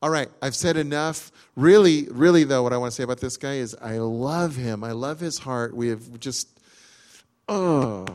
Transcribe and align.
All 0.00 0.10
right, 0.10 0.28
I've 0.40 0.54
said 0.54 0.76
enough. 0.76 1.32
Really, 1.56 2.06
really, 2.10 2.44
though, 2.44 2.62
what 2.62 2.72
I 2.72 2.76
want 2.76 2.92
to 2.92 2.94
say 2.94 3.02
about 3.02 3.18
this 3.18 3.36
guy 3.36 3.54
is 3.54 3.76
I 3.82 3.98
love 3.98 4.54
him. 4.54 4.84
I 4.84 4.92
love 4.92 5.18
his 5.18 5.38
heart. 5.38 5.74
We 5.74 5.88
have 5.88 6.20
just, 6.20 6.48
oh. 7.48 8.06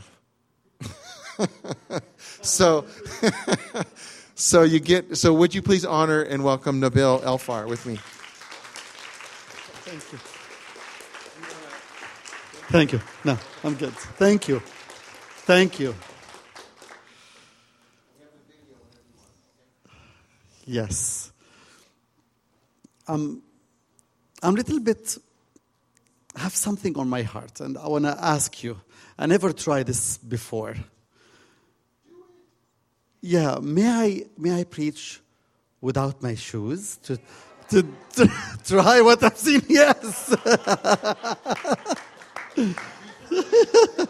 so, 2.41 2.85
so 4.35 4.63
you 4.63 4.79
get. 4.79 5.17
So, 5.17 5.33
would 5.33 5.53
you 5.53 5.61
please 5.61 5.83
honor 5.83 6.21
and 6.21 6.43
welcome 6.43 6.79
Nabil 6.79 7.21
Elfar 7.23 7.67
with 7.67 7.85
me? 7.85 7.99
Thank 9.83 10.11
you. 10.13 10.19
Thank 12.69 12.93
you. 12.93 13.01
No, 13.25 13.37
I'm 13.65 13.75
good. 13.75 13.93
Thank 13.93 14.47
you. 14.47 14.59
Thank 15.45 15.81
you. 15.81 15.93
Yes. 20.65 21.32
Um, 23.07 23.41
I'm 24.41 24.53
a 24.53 24.57
little 24.57 24.79
bit, 24.79 25.17
have 26.35 26.55
something 26.55 26.97
on 26.97 27.09
my 27.09 27.23
heart, 27.23 27.59
and 27.59 27.77
I 27.77 27.87
want 27.87 28.05
to 28.05 28.17
ask 28.19 28.63
you. 28.63 28.79
I 29.17 29.25
never 29.25 29.53
tried 29.53 29.87
this 29.87 30.17
before. 30.17 30.75
Yeah, 33.21 33.59
may 33.61 33.87
I, 33.87 34.23
may 34.37 34.59
I 34.59 34.63
preach 34.63 35.21
without 35.81 36.21
my 36.21 36.35
shoes 36.35 36.97
to, 37.03 37.17
to, 37.69 37.83
to 38.15 38.31
try 38.65 39.01
what 39.01 39.23
I've 39.23 39.37
seen? 39.37 39.61
Yes. 39.69 40.35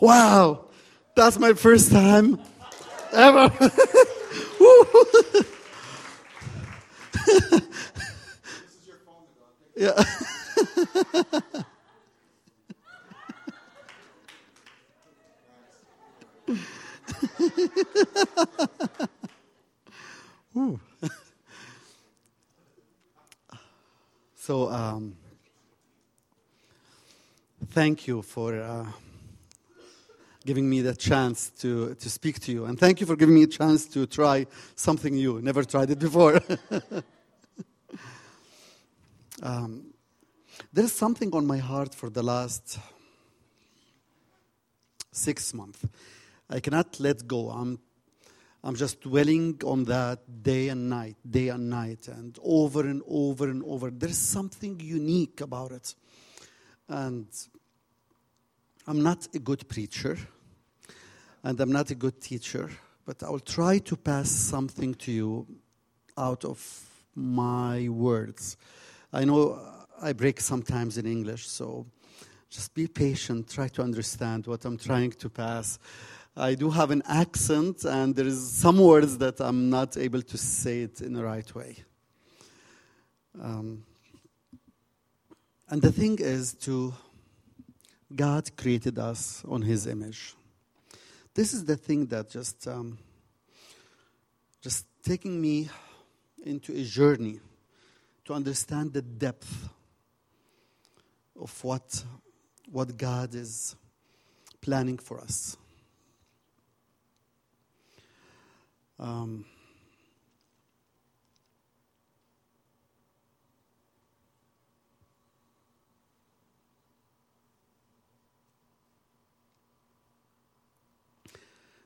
wow, 0.00 0.66
that's 1.14 1.38
my 1.38 1.52
first 1.54 1.90
time 1.90 2.38
ever. 3.12 3.50
Yeah. 9.76 10.04
so, 24.36 24.70
um, 24.70 25.16
thank 27.70 28.06
you 28.06 28.22
for 28.22 28.60
uh, 28.60 28.86
giving 30.44 30.68
me 30.68 30.82
the 30.82 30.94
chance 30.94 31.50
to, 31.50 31.94
to 31.94 32.10
speak 32.10 32.40
to 32.40 32.52
you. 32.52 32.66
And 32.66 32.78
thank 32.78 33.00
you 33.00 33.06
for 33.06 33.16
giving 33.16 33.34
me 33.34 33.44
a 33.44 33.46
chance 33.46 33.86
to 33.86 34.06
try 34.06 34.46
something 34.74 35.14
new. 35.14 35.40
Never 35.40 35.64
tried 35.64 35.90
it 35.90 35.98
before. 35.98 36.40
um, 39.42 39.94
there's 40.72 40.92
something 40.92 41.34
on 41.34 41.46
my 41.46 41.58
heart 41.58 41.94
for 41.94 42.10
the 42.10 42.22
last 42.22 42.78
six 45.12 45.54
months. 45.54 45.84
I 46.50 46.60
cannot 46.60 47.00
let 47.00 47.26
go. 47.26 47.50
I'm, 47.50 47.78
I'm 48.62 48.74
just 48.74 49.00
dwelling 49.00 49.60
on 49.64 49.84
that 49.84 50.42
day 50.42 50.68
and 50.68 50.90
night, 50.90 51.16
day 51.28 51.48
and 51.48 51.70
night, 51.70 52.08
and 52.08 52.38
over 52.42 52.82
and 52.82 53.02
over 53.08 53.48
and 53.48 53.62
over. 53.64 53.90
There's 53.90 54.18
something 54.18 54.78
unique 54.80 55.40
about 55.40 55.72
it. 55.72 55.94
And 56.88 57.26
I'm 58.86 59.02
not 59.02 59.28
a 59.34 59.38
good 59.38 59.66
preacher, 59.68 60.18
and 61.44 61.60
I'm 61.60 61.70
not 61.70 61.90
a 61.90 61.94
good 61.94 62.20
teacher, 62.20 62.70
but 63.04 63.22
I 63.22 63.28
will 63.28 63.38
try 63.38 63.78
to 63.78 63.96
pass 63.96 64.30
something 64.30 64.94
to 64.94 65.12
you 65.12 65.46
out 66.16 66.44
of 66.44 66.58
my 67.14 67.88
words. 67.90 68.56
I 69.12 69.24
know 69.24 69.60
I 70.00 70.14
break 70.14 70.40
sometimes 70.40 70.96
in 70.96 71.06
English, 71.06 71.46
so 71.46 71.86
just 72.48 72.72
be 72.74 72.86
patient, 72.86 73.50
try 73.50 73.68
to 73.68 73.82
understand 73.82 74.46
what 74.46 74.64
I'm 74.64 74.78
trying 74.78 75.12
to 75.12 75.28
pass. 75.28 75.78
I 76.34 76.54
do 76.54 76.70
have 76.70 76.90
an 76.90 77.02
accent, 77.06 77.84
and 77.84 78.16
there 78.16 78.26
is 78.26 78.50
some 78.50 78.78
words 78.78 79.18
that 79.18 79.38
I'm 79.40 79.68
not 79.68 79.98
able 79.98 80.22
to 80.22 80.38
say 80.38 80.80
it 80.80 81.02
in 81.02 81.12
the 81.12 81.24
right 81.24 81.54
way. 81.54 81.76
Um, 83.40 83.84
and 85.68 85.82
the 85.82 85.92
thing 85.92 86.18
is 86.20 86.54
to 86.54 86.94
God 88.14 88.56
created 88.56 88.98
us 88.98 89.44
on 89.46 89.60
His 89.62 89.86
image. 89.86 90.34
This 91.34 91.52
is 91.52 91.64
the 91.64 91.76
thing 91.76 92.06
that 92.06 92.30
just 92.30 92.68
um, 92.68 92.96
just 94.62 94.86
taking 95.02 95.40
me 95.40 95.68
into 96.44 96.72
a 96.72 96.84
journey 96.84 97.40
to 98.24 98.34
understand 98.34 98.92
the 98.92 99.02
depth 99.02 99.68
of 101.38 101.64
what 101.64 102.04
what 102.70 102.96
God 102.96 103.34
is 103.34 103.74
planning 104.60 104.96
for 104.96 105.20
us. 105.20 105.56
Um, 109.00 109.44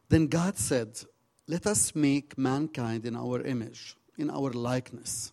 then 0.08 0.26
God 0.26 0.58
said, 0.58 1.00
Let 1.46 1.66
us 1.66 1.94
make 1.94 2.38
mankind 2.38 3.04
in 3.04 3.16
our 3.16 3.42
image, 3.42 3.96
in 4.16 4.30
our 4.30 4.50
likeness, 4.50 5.32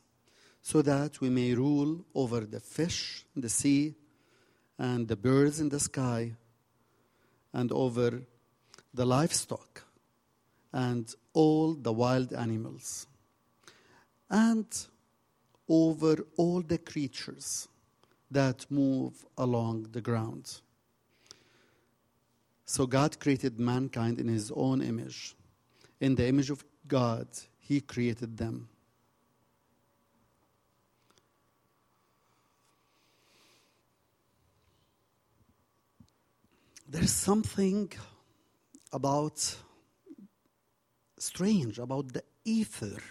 so 0.62 0.82
that 0.82 1.22
we 1.22 1.30
may 1.30 1.54
rule 1.54 2.06
over 2.14 2.42
the 2.42 2.60
fish 2.60 3.26
in 3.36 3.42
the 3.42 3.50
sea 3.50 3.96
and 4.78 5.08
the 5.08 5.16
birds 5.16 5.60
in 5.60 5.70
the 5.70 5.80
sky 5.80 6.34
and 7.54 7.72
over 7.72 8.22
the 8.94 9.06
livestock 9.06 9.84
and 10.74 11.14
all 11.34 11.74
the 11.74 11.94
wild 11.94 12.34
animals, 12.34 13.08
and 14.30 14.68
over 15.70 16.18
all 16.36 16.62
the 16.62 16.78
creatures 16.78 17.68
that 18.30 18.66
move 18.70 19.26
along 19.38 19.88
the 19.94 20.02
ground. 20.02 20.60
So 22.66 22.88
God 22.88 23.20
created 23.20 23.60
mankind 23.60 24.20
in 24.20 24.28
his 24.28 24.52
own 24.52 24.82
image. 24.82 25.36
In 26.00 26.16
the 26.16 26.28
image 26.28 26.50
of 26.50 26.64
God, 26.88 27.28
he 27.60 27.82
created 27.82 28.38
them. 28.38 28.70
There's 36.88 37.12
something 37.12 37.92
about 38.92 39.58
strange 41.18 41.80
about 41.80 42.14
the 42.14 42.24
ether 42.44 43.02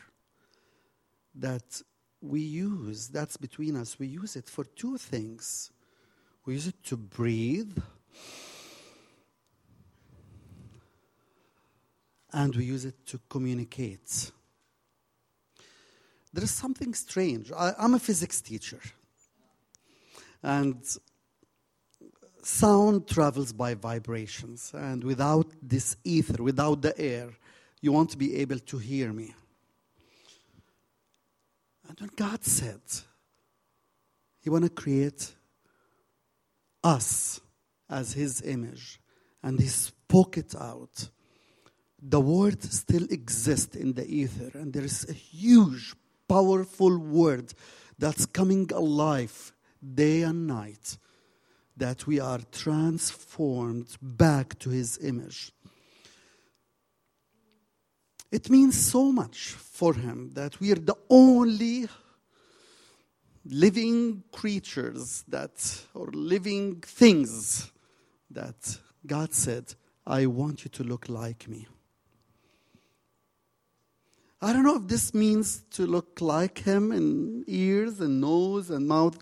that 1.35 1.83
we 2.21 2.41
use, 2.41 3.09
that's 3.09 3.37
between 3.37 3.77
us. 3.77 3.99
We 3.99 4.07
use 4.07 4.37
it 4.37 4.49
for 4.49 4.65
two 4.65 4.97
things. 4.97 5.71
We 6.47 6.55
use 6.55 6.69
it 6.69 6.83
to 6.85 6.97
breathe, 6.97 7.77
and 12.35 12.55
we 12.57 12.65
use 12.65 12.85
it 12.85 13.07
to 13.07 13.21
communicate. 13.31 14.33
There 16.33 16.43
is 16.43 16.51
something 16.51 16.93
strange. 16.93 17.53
I, 17.53 17.73
am 17.79 17.95
a 17.95 17.99
physics 18.01 18.41
teacher, 18.41 18.81
and 20.43 20.77
sound 22.43 23.07
travels 23.07 23.53
by 23.53 23.75
vibrations, 23.75 24.73
and 24.75 25.05
without 25.05 25.47
this 25.63 25.97
ether, 26.03 26.43
without 26.43 26.83
the 26.83 26.99
air, 27.01 27.31
you 27.81 27.93
won't 27.93 28.19
be 28.19 28.35
able 28.37 28.59
to 28.59 28.79
hear 28.79 29.13
me. 29.13 29.33
And 31.89 32.01
when 32.01 32.11
God 32.17 32.45
said, 32.45 32.81
He 34.41 34.51
want 34.51 34.65
to 34.65 34.71
create 34.71 35.33
us 36.83 37.41
as 37.89 38.13
His 38.13 38.43
image, 38.43 38.99
and 39.41 39.61
He 39.61 39.69
spoke 39.69 40.37
it 40.37 40.57
out, 40.57 41.11
the 42.07 42.21
word 42.21 42.63
still 42.63 43.05
exists 43.11 43.75
in 43.75 43.95
the 43.95 44.07
ether, 44.07 44.59
and 44.59 44.73
there 44.73 44.85
is 44.85 45.09
a 45.09 45.13
huge, 45.13 45.95
powerful 46.29 46.99
word 46.99 47.55
that's 47.99 48.27
coming 48.27 48.71
alive 48.75 49.53
day 49.95 50.23
and 50.23 50.47
night 50.47 50.99
that 51.77 52.07
we 52.07 52.21
are 52.21 52.41
transformed 52.53 53.97
back 54.01 54.59
to 54.59 54.71
His 54.71 54.99
image. 55.03 55.53
It 58.31 58.51
means 58.51 58.77
so 58.77 59.13
much 59.13 59.51
for 59.51 59.95
him 59.95 60.33
that 60.35 60.59
we 60.59 60.73
are 60.73 60.83
the 60.93 60.97
only 61.09 61.87
living 63.45 64.25
creatures 64.33 65.25
that, 65.29 65.83
or 65.95 66.09
living 66.09 66.81
things 66.81 67.71
that 68.31 68.57
God 69.07 69.33
said, 69.33 69.75
I 70.05 70.27
want 70.27 70.65
you 70.65 70.71
to 70.71 70.83
look 70.83 71.09
like 71.09 71.47
me. 71.47 71.69
I 74.45 74.53
don't 74.53 74.63
know 74.63 74.77
if 74.77 74.89
this 74.89 75.15
means 75.15 75.63
to 75.71 75.87
look 75.87 76.21
like 76.21 76.59
him 76.59 76.93
in 76.93 77.45
ears 77.47 77.99
and 77.99 78.21
nose 78.21 78.69
and 78.69 78.87
mouth, 78.87 79.17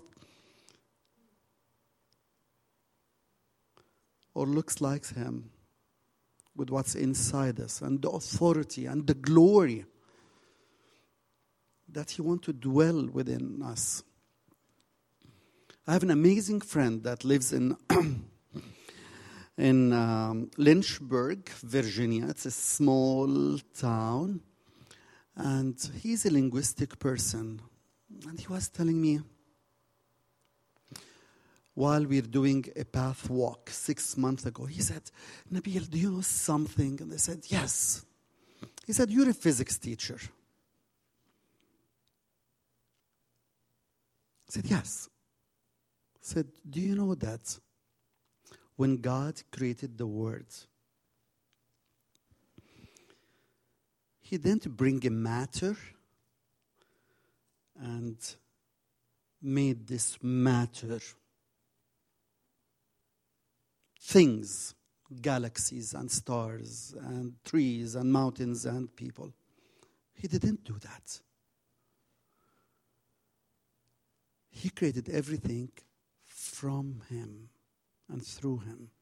or 4.35 4.47
looks 4.47 4.81
like 4.81 5.07
him 5.15 5.53
with 6.57 6.71
what's 6.71 6.97
inside 6.97 7.61
us 7.61 7.83
and 7.83 8.03
the 8.03 8.11
authority 8.11 8.87
and 8.87 9.07
the 9.07 9.15
glory 9.15 9.85
that 11.89 12.11
he 12.11 12.21
wants 12.21 12.47
to 12.47 12.53
dwell 12.53 13.07
within 13.07 13.63
us. 13.63 14.03
I 15.87 15.93
have 15.93 16.03
an 16.03 16.11
amazing 16.11 16.63
friend 16.63 17.05
that 17.05 17.25
lives 17.25 17.53
in 17.53 17.77
in 19.57 19.93
um, 19.93 20.51
Lynchburg, 20.57 21.49
Virginia. 21.49 22.27
It's 22.29 22.47
a 22.47 22.51
small 22.51 23.61
town, 23.79 24.41
and 25.37 25.79
he's 26.03 26.27
a 26.27 26.31
linguistic 26.31 26.99
person. 26.99 27.61
And 28.27 28.39
he 28.39 28.47
was 28.47 28.69
telling 28.69 29.01
me 29.01 29.21
while 31.75 32.01
we 32.01 32.21
we're 32.21 32.23
doing 32.23 32.65
a 32.77 32.85
path 32.85 33.31
walk 33.31 33.71
six 33.71 34.17
months 34.17 34.45
ago, 34.45 34.67
he 34.67 34.83
said, 34.83 35.03
Nabil, 35.51 35.89
do 35.89 35.99
you 35.99 36.11
know 36.11 36.21
something? 36.21 37.01
And 37.01 37.13
I 37.13 37.17
said, 37.17 37.41
Yes. 37.49 38.05
He 38.87 38.93
said, 38.93 39.11
You're 39.11 39.31
a 39.31 39.35
physics 39.35 39.79
teacher. 39.79 40.19
I 44.49 44.51
said, 44.51 44.67
Yes. 44.67 45.09
I 46.17 46.19
said, 46.21 46.47
Do 46.69 46.81
you 46.81 46.95
know 46.95 47.15
that 47.15 47.59
when 48.77 48.99
God 48.99 49.43
created 49.51 49.97
the 49.97 50.07
world, 50.07 50.67
He 54.33 54.39
didn't 54.39 54.79
bring 54.79 55.07
a 55.07 55.11
matter 55.11 55.77
and 57.79 58.17
made 59.43 59.87
this 59.87 60.17
matter 60.23 61.01
things, 64.01 64.75
galaxies 65.21 65.93
and 65.93 66.11
stars 66.11 66.95
and 66.99 67.35
trees 67.45 67.95
and 67.95 68.11
mountains 68.11 68.65
and 68.65 68.97
people. 68.97 69.35
He 70.15 70.29
didn't 70.29 70.65
do 70.65 70.79
that. 70.79 71.21
He 74.49 74.71
created 74.71 75.11
everything 75.11 75.73
from 76.25 77.03
Him 77.11 77.51
and 78.09 78.25
through 78.25 78.61
Him. 78.61 78.93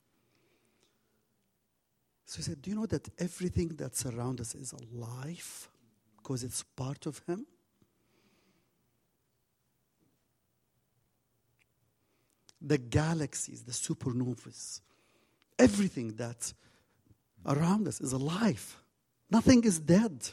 So 2.30 2.36
he 2.36 2.42
said, 2.44 2.62
Do 2.62 2.70
you 2.70 2.76
know 2.76 2.86
that 2.86 3.08
everything 3.18 3.72
that's 3.76 4.06
around 4.06 4.40
us 4.40 4.54
is 4.54 4.72
alive 4.72 5.68
because 6.16 6.44
it's 6.44 6.62
part 6.62 7.06
of 7.06 7.20
Him? 7.26 7.44
The 12.62 12.78
galaxies, 12.78 13.62
the 13.62 13.72
supernovas, 13.72 14.80
everything 15.58 16.14
that's 16.14 16.54
around 17.44 17.88
us 17.88 18.00
is 18.00 18.12
alive. 18.12 18.76
Nothing 19.28 19.64
is 19.64 19.80
dead 19.80 20.28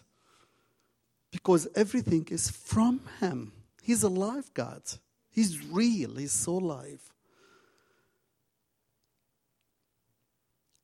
because 1.31 1.67
everything 1.73 2.27
is 2.29 2.51
from 2.51 3.01
Him. 3.19 3.51
He's 3.81 4.03
alive, 4.03 4.51
God. 4.53 4.83
He's 5.31 5.65
real. 5.65 6.17
He's 6.17 6.31
so 6.31 6.59
alive. 6.59 7.01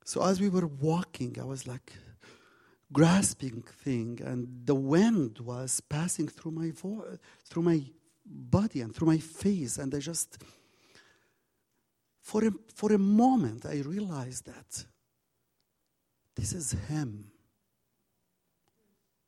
So 0.05 0.23
as 0.23 0.39
we 0.39 0.49
were 0.49 0.67
walking, 0.67 1.37
I 1.39 1.45
was 1.45 1.67
like 1.67 1.93
grasping 2.91 3.63
thing, 3.83 4.19
and 4.23 4.47
the 4.65 4.75
wind 4.75 5.39
was 5.39 5.81
passing 5.81 6.27
through 6.27 6.51
my 6.51 6.71
vo- 6.71 7.17
through 7.45 7.63
my 7.63 7.81
body 8.25 8.81
and 8.81 8.93
through 8.93 9.07
my 9.07 9.17
face, 9.17 9.77
and 9.77 9.93
I 9.93 9.99
just 9.99 10.37
for 12.21 12.45
a, 12.45 12.51
for 12.73 12.93
a 12.93 12.97
moment 12.97 13.65
I 13.65 13.81
realized 13.81 14.45
that 14.45 14.85
this 16.35 16.53
is 16.53 16.71
Him. 16.87 17.31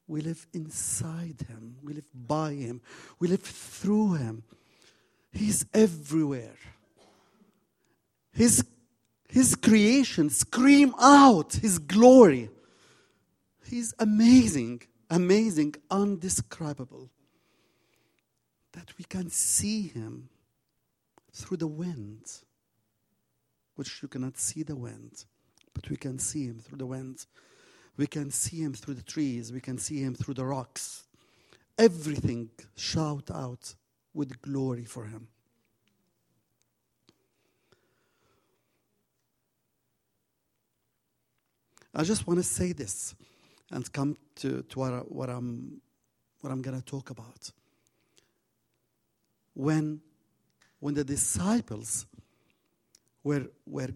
We 0.07 0.21
live 0.21 0.45
inside 0.53 1.45
Him. 1.47 1.77
We 1.83 1.93
live 1.93 2.09
by 2.13 2.53
Him. 2.53 2.81
We 3.19 3.27
live 3.27 3.41
through 3.41 4.13
Him. 4.13 4.43
He's 5.31 5.65
everywhere. 5.73 6.55
His 8.31 8.63
his 9.27 9.55
creation 9.55 10.29
scream 10.29 10.93
out 10.99 11.53
his 11.53 11.79
glory. 11.79 12.49
He's 13.65 13.93
amazing, 13.99 14.83
amazing, 15.09 15.75
undescribable. 15.89 17.09
That 18.73 18.93
we 18.97 19.05
can 19.05 19.29
see 19.29 19.87
him 19.87 20.29
through 21.31 21.57
the 21.57 21.67
wind, 21.67 22.31
which 23.75 24.01
you 24.01 24.07
cannot 24.07 24.37
see 24.37 24.63
the 24.63 24.75
wind, 24.75 25.25
but 25.73 25.89
we 25.89 25.97
can 25.97 26.19
see 26.19 26.45
him 26.45 26.59
through 26.59 26.77
the 26.77 26.85
wind. 26.85 27.25
We 27.97 28.07
can 28.07 28.31
see 28.31 28.57
him 28.61 28.73
through 28.73 28.95
the 28.95 29.01
trees. 29.01 29.53
We 29.53 29.61
can 29.61 29.77
see 29.77 30.01
him 30.01 30.15
through 30.15 30.33
the 30.35 30.45
rocks. 30.45 31.03
Everything 31.77 32.49
shout 32.75 33.31
out 33.31 33.75
with 34.13 34.41
glory 34.41 34.85
for 34.85 35.05
him. 35.05 35.27
I 41.95 42.03
just 42.03 42.27
want 42.27 42.39
to 42.39 42.43
say 42.43 42.73
this 42.73 43.15
and 43.71 43.89
come 43.93 44.17
to, 44.37 44.63
to 44.63 44.79
what, 44.79 45.11
what 45.11 45.29
I'm, 45.29 45.81
what 46.41 46.51
I'm 46.51 46.61
going 46.61 46.77
to 46.77 46.85
talk 46.85 47.09
about. 47.09 47.51
When, 49.53 50.01
when 50.79 50.93
the 50.93 51.05
disciples 51.05 52.05
were, 53.23 53.45
were 53.65 53.89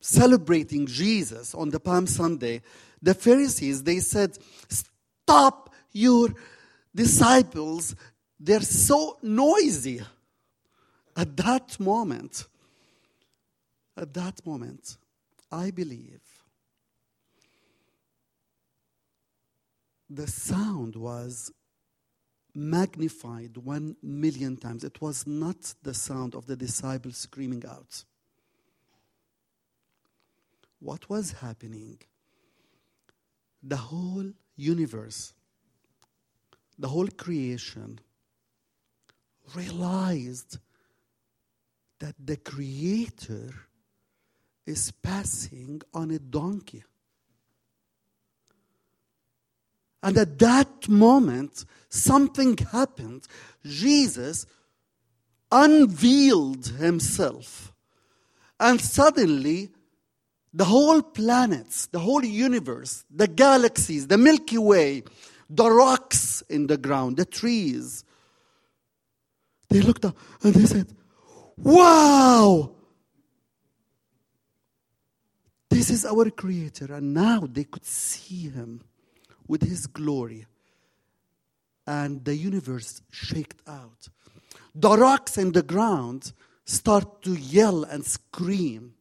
celebrating 0.00 0.86
Jesus 0.86 1.52
on 1.52 1.70
the 1.70 1.80
Palm 1.80 2.06
Sunday, 2.06 2.62
the 3.02 3.14
Pharisees, 3.14 3.82
they 3.82 3.98
said, 3.98 4.38
Stop 4.68 5.74
your 5.92 6.28
disciples. 6.94 7.96
They're 8.38 8.60
so 8.60 9.18
noisy. 9.20 10.00
At 11.16 11.36
that 11.38 11.80
moment, 11.80 12.46
at 13.96 14.14
that 14.14 14.46
moment, 14.46 14.96
I 15.50 15.72
believe 15.72 16.20
the 20.08 20.26
sound 20.26 20.96
was 20.96 21.52
magnified 22.54 23.56
one 23.56 23.96
million 24.02 24.56
times. 24.56 24.84
It 24.84 25.00
was 25.00 25.26
not 25.26 25.74
the 25.82 25.94
sound 25.94 26.34
of 26.34 26.46
the 26.46 26.56
disciples 26.56 27.16
screaming 27.16 27.64
out. 27.68 28.04
What 30.78 31.08
was 31.08 31.32
happening? 31.32 31.98
The 33.62 33.76
whole 33.76 34.32
universe, 34.56 35.34
the 36.78 36.88
whole 36.88 37.08
creation 37.08 37.98
realized 39.54 40.58
that 41.98 42.14
the 42.24 42.36
Creator 42.36 43.54
is 44.66 44.90
passing 44.90 45.80
on 45.94 46.10
a 46.10 46.18
donkey. 46.18 46.84
And 50.02 50.16
at 50.18 50.38
that 50.38 50.88
moment, 50.88 51.64
something 51.88 52.56
happened. 52.56 53.26
Jesus 53.64 54.46
unveiled 55.50 56.66
himself. 56.66 57.72
And 58.58 58.80
suddenly, 58.80 59.70
the 60.52 60.64
whole 60.64 61.02
planets, 61.02 61.86
the 61.86 61.98
whole 61.98 62.24
universe, 62.24 63.04
the 63.10 63.28
galaxies, 63.28 64.06
the 64.06 64.18
Milky 64.18 64.58
Way, 64.58 65.02
the 65.50 65.70
rocks 65.70 66.42
in 66.48 66.66
the 66.66 66.78
ground, 66.78 67.16
the 67.18 67.24
trees, 67.24 68.04
they 69.68 69.80
looked 69.80 70.04
up 70.04 70.16
and 70.42 70.54
they 70.54 70.66
said, 70.66 70.86
Wow! 71.56 72.72
This 75.68 75.90
is 75.90 76.06
our 76.06 76.30
Creator. 76.30 76.94
And 76.94 77.12
now 77.12 77.46
they 77.50 77.64
could 77.64 77.84
see 77.84 78.48
Him 78.48 78.82
with 79.48 79.62
his 79.62 79.86
glory. 79.86 80.46
And 81.86 82.24
the 82.24 82.36
universe 82.36 83.02
shaked 83.10 83.62
out. 83.66 84.08
The 84.74 84.96
rocks 84.96 85.38
and 85.38 85.54
the 85.54 85.62
ground 85.62 86.32
start 86.64 87.22
to 87.22 87.34
yell 87.34 87.84
and 87.84 88.04
scream. 88.04 88.94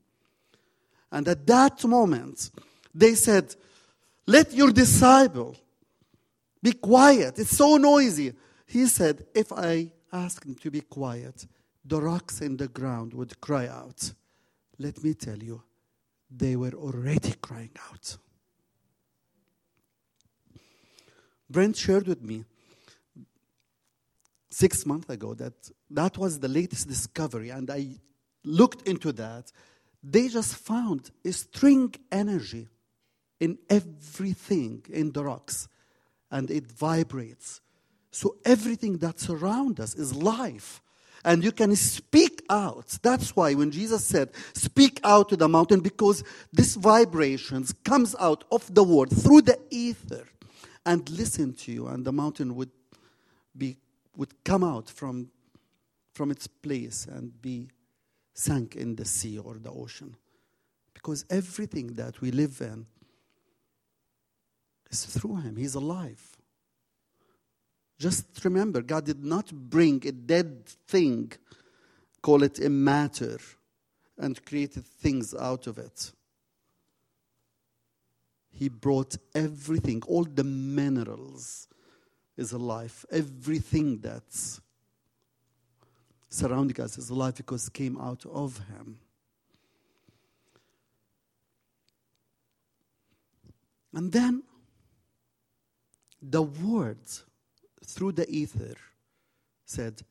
And 1.11 1.27
at 1.27 1.47
that 1.47 1.83
moment, 1.85 2.51
they 2.93 3.15
said, 3.15 3.55
Let 4.27 4.53
your 4.53 4.71
disciple 4.71 5.55
be 6.61 6.73
quiet. 6.73 7.39
It's 7.39 7.57
so 7.57 7.77
noisy. 7.77 8.33
He 8.67 8.85
said, 8.87 9.25
If 9.33 9.51
I 9.51 9.91
ask 10.11 10.45
him 10.45 10.55
to 10.55 10.71
be 10.71 10.81
quiet, 10.81 11.47
the 11.83 12.01
rocks 12.01 12.41
in 12.41 12.57
the 12.57 12.67
ground 12.67 13.13
would 13.13 13.39
cry 13.41 13.67
out. 13.67 14.13
Let 14.79 15.03
me 15.03 15.13
tell 15.13 15.37
you, 15.37 15.61
they 16.29 16.55
were 16.55 16.73
already 16.73 17.33
crying 17.41 17.71
out. 17.91 18.17
Brent 21.55 21.77
shared 21.77 22.05
with 22.05 22.21
me 22.21 22.43
six 24.49 24.85
months 24.85 25.09
ago 25.09 25.33
that 25.35 25.53
that 25.89 26.17
was 26.17 26.41
the 26.41 26.49
latest 26.49 26.89
discovery, 26.89 27.49
and 27.49 27.71
I 27.71 27.91
looked 28.43 28.85
into 28.85 29.13
that. 29.13 29.53
They 30.03 30.27
just 30.27 30.53
found 30.57 31.11
a 31.23 31.31
string 31.31 31.95
energy 32.11 32.67
in 33.39 33.57
everything 33.69 34.83
in 34.89 35.13
the 35.13 35.23
rocks, 35.23 35.69
and 36.29 36.51
it 36.51 36.69
vibrates. 36.69 37.61
So 38.11 38.35
everything 38.43 38.97
that's 38.97 39.29
around 39.29 39.79
us 39.79 39.95
is 39.95 40.13
life. 40.13 40.81
And 41.23 41.41
you 41.41 41.53
can 41.53 41.73
speak 41.77 42.43
out. 42.49 42.99
That's 43.01 43.33
why 43.33 43.53
when 43.53 43.71
Jesus 43.71 44.05
said, 44.05 44.31
speak 44.53 44.99
out 45.05 45.29
to 45.29 45.37
the 45.37 45.47
mountain, 45.47 45.79
because 45.79 46.21
this 46.51 46.75
vibrations 46.75 47.73
comes 47.85 48.13
out 48.19 48.43
of 48.51 48.75
the 48.75 48.83
word 48.83 49.09
through 49.09 49.43
the 49.43 49.57
ether 49.71 50.27
and 50.85 51.09
listen 51.09 51.53
to 51.53 51.71
you, 51.71 51.87
and 51.87 52.05
the 52.05 52.11
mountain 52.11 52.55
would 52.55 52.71
be 53.57 53.77
would 54.15 54.43
come 54.43 54.63
out 54.63 54.89
from 54.89 55.29
from 56.13 56.31
its 56.31 56.47
place 56.47 57.07
and 57.11 57.41
be 57.41 57.67
sunk 58.33 58.75
in 58.75 58.95
the 58.95 59.05
sea 59.05 59.37
or 59.37 59.55
the 59.55 59.71
ocean. 59.71 60.15
Because 60.93 61.25
everything 61.29 61.87
that 61.95 62.21
we 62.21 62.31
live 62.31 62.61
in 62.61 62.85
is 64.89 65.05
through 65.05 65.37
him. 65.37 65.55
He's 65.57 65.75
alive. 65.75 66.21
Just 67.99 68.43
remember, 68.43 68.81
God 68.81 69.05
did 69.05 69.23
not 69.23 69.51
bring 69.53 70.05
a 70.05 70.11
dead 70.11 70.65
thing, 70.87 71.31
call 72.21 72.43
it 72.43 72.59
a 72.59 72.69
matter, 72.69 73.37
and 74.17 74.43
created 74.45 74.85
things 74.85 75.33
out 75.33 75.67
of 75.67 75.77
it. 75.77 76.11
He 78.55 78.69
brought 78.69 79.17
everything, 79.33 80.01
all 80.07 80.23
the 80.23 80.45
minerals 80.45 81.67
is 82.37 82.53
alive. 82.53 83.05
Everything 83.11 83.99
that's 83.99 84.61
surrounding 86.29 86.79
us 86.79 86.97
is 86.97 87.09
alive 87.09 87.35
because 87.35 87.67
came 87.67 87.99
out 87.99 88.25
of 88.25 88.57
Him. 88.69 88.97
And 93.93 94.09
then 94.09 94.43
the 96.21 96.43
words 96.43 97.25
through 97.85 98.13
the 98.13 98.29
ether 98.29 98.75
said, 99.65 100.01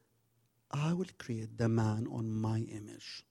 I 0.70 0.92
will 0.92 1.06
create 1.16 1.56
the 1.56 1.70
man 1.70 2.06
on 2.12 2.30
my 2.30 2.58
image. 2.58 3.24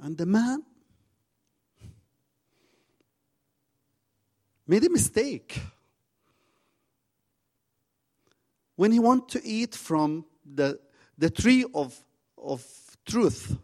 And 0.00 0.18
the 0.18 0.26
man 0.26 0.64
made 4.68 4.84
a 4.84 4.90
mistake. 4.90 5.60
When 8.76 8.92
he 8.92 9.00
wanted 9.00 9.40
to 9.40 9.44
eat 9.44 9.74
from 9.74 10.26
the, 10.44 10.78
the 11.16 11.30
tree 11.30 11.64
of, 11.74 11.98
of 12.36 12.64
truth, 13.04 13.56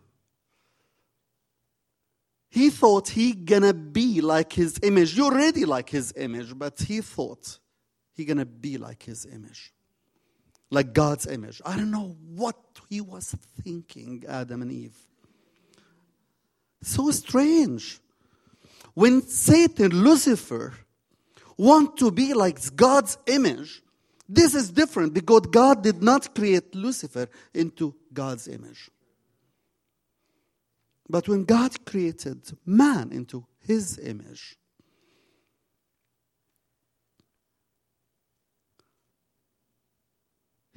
he 2.48 2.70
thought 2.70 3.08
he 3.10 3.32
gonna 3.32 3.74
be 3.74 4.20
like 4.20 4.52
his 4.52 4.78
image. 4.82 5.16
You're 5.16 5.32
already 5.32 5.64
like 5.64 5.90
his 5.90 6.12
image, 6.16 6.56
but 6.56 6.80
he 6.80 7.00
thought 7.00 7.58
he 8.14 8.24
gonna 8.24 8.46
be 8.46 8.78
like 8.78 9.02
his 9.02 9.26
image. 9.26 9.72
Like 10.70 10.92
God's 10.92 11.26
image. 11.26 11.60
I 11.64 11.76
don't 11.76 11.90
know 11.90 12.16
what 12.34 12.56
he 12.88 13.00
was 13.00 13.36
thinking, 13.62 14.24
Adam 14.26 14.62
and 14.62 14.72
Eve. 14.72 14.96
So 16.82 17.10
strange. 17.10 18.00
When 18.94 19.22
Satan, 19.22 19.90
Lucifer, 19.90 20.74
want 21.56 21.96
to 21.98 22.10
be 22.10 22.34
like 22.34 22.74
God's 22.76 23.18
image, 23.26 23.82
this 24.28 24.54
is 24.54 24.70
different 24.70 25.14
because 25.14 25.42
God 25.50 25.82
did 25.82 26.02
not 26.02 26.34
create 26.34 26.74
Lucifer 26.74 27.28
into 27.52 27.94
God's 28.12 28.48
image. 28.48 28.90
But 31.08 31.28
when 31.28 31.44
God 31.44 31.84
created 31.84 32.40
man 32.64 33.12
into 33.12 33.44
his 33.60 33.98
image, 33.98 34.56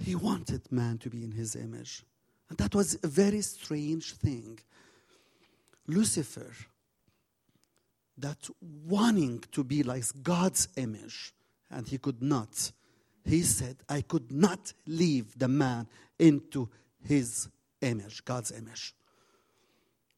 he 0.03 0.15
wanted 0.15 0.69
man 0.71 0.97
to 0.99 1.09
be 1.09 1.23
in 1.23 1.31
his 1.31 1.55
image. 1.55 2.03
And 2.49 2.57
that 2.57 2.75
was 2.75 2.97
a 3.01 3.07
very 3.07 3.41
strange 3.41 4.13
thing. 4.15 4.59
Lucifer, 5.87 6.53
that 8.17 8.49
wanting 8.61 9.43
to 9.51 9.63
be 9.63 9.83
like 9.83 10.03
God's 10.23 10.67
image, 10.75 11.33
and 11.69 11.87
he 11.87 11.97
could 11.97 12.21
not, 12.21 12.71
he 13.25 13.41
said, 13.41 13.77
I 13.87 14.01
could 14.01 14.31
not 14.31 14.73
leave 14.85 15.37
the 15.37 15.47
man 15.47 15.87
into 16.17 16.69
his 17.03 17.49
image, 17.81 18.25
God's 18.25 18.51
image 18.51 18.93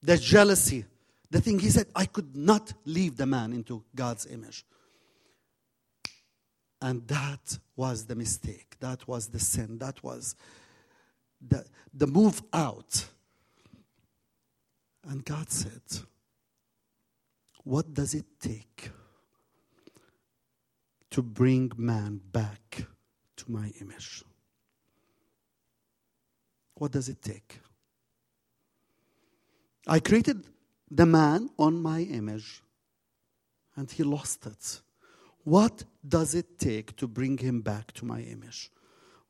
the 0.02 0.18
jealousy, 0.18 0.86
the 1.30 1.42
thing 1.42 1.60
he 1.60 1.70
said, 1.70 1.88
I 1.96 2.06
could 2.06 2.36
not 2.36 2.74
leave 2.86 3.18
the 3.18 3.26
man 3.26 3.54
into 3.54 3.84
God's 3.96 4.26
image. 4.26 4.66
And 6.82 7.06
that 7.08 7.60
was 7.76 8.06
the 8.06 8.16
mistake. 8.16 8.78
That 8.80 9.08
was 9.08 9.28
the 9.28 9.40
sin. 9.40 9.78
That 9.80 10.02
was 10.02 10.36
the, 11.46 11.66
the 11.94 12.08
move 12.08 12.42
out. 12.54 13.06
And 15.08 15.24
God 15.26 15.52
said, 15.52 15.82
What 17.70 17.94
does 17.94 18.16
it 18.16 18.26
take 18.40 18.90
to 21.12 21.22
bring 21.22 21.72
man 21.78 22.20
back 22.32 22.88
to 23.36 23.52
my 23.52 23.72
image? 23.80 24.24
What 26.74 26.92
does 26.94 27.10
it 27.10 27.22
take? 27.22 27.60
I 29.86 30.00
created 30.00 30.48
the 30.90 31.06
man 31.06 31.52
on 31.60 31.80
my 31.80 32.00
image, 32.00 32.64
and 33.76 33.92
he 33.92 34.02
lost 34.02 34.48
it. 34.48 34.82
What 35.44 35.84
does 36.08 36.34
it 36.34 36.58
take 36.58 36.96
to 36.96 37.08
bring 37.08 37.38
him 37.38 37.62
back 37.62 37.92
to 37.92 38.04
my 38.04 38.22
image? 38.22 38.72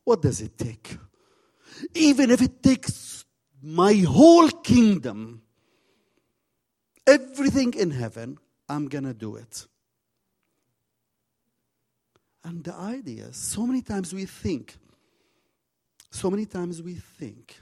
What 0.05 0.21
does 0.21 0.39
it 0.39 0.57
take? 0.57 0.97
Even 1.93 2.31
if 2.31 2.41
it 2.41 2.63
takes 2.63 3.25
my 3.61 3.95
whole 3.95 4.47
kingdom, 4.47 5.41
everything 7.09 7.73
in 7.73 7.91
heaven, 7.91 8.37
I'm 8.67 8.87
going 8.87 9.05
to 9.05 9.13
do 9.13 9.35
it. 9.35 9.65
And 12.43 12.63
the 12.63 12.73
idea, 12.73 13.33
so 13.33 13.65
many 13.65 13.81
times 13.81 14.13
we 14.13 14.25
think, 14.25 14.77
so 16.11 16.29
many 16.29 16.45
times 16.45 16.81
we 16.81 16.93
think 16.93 17.59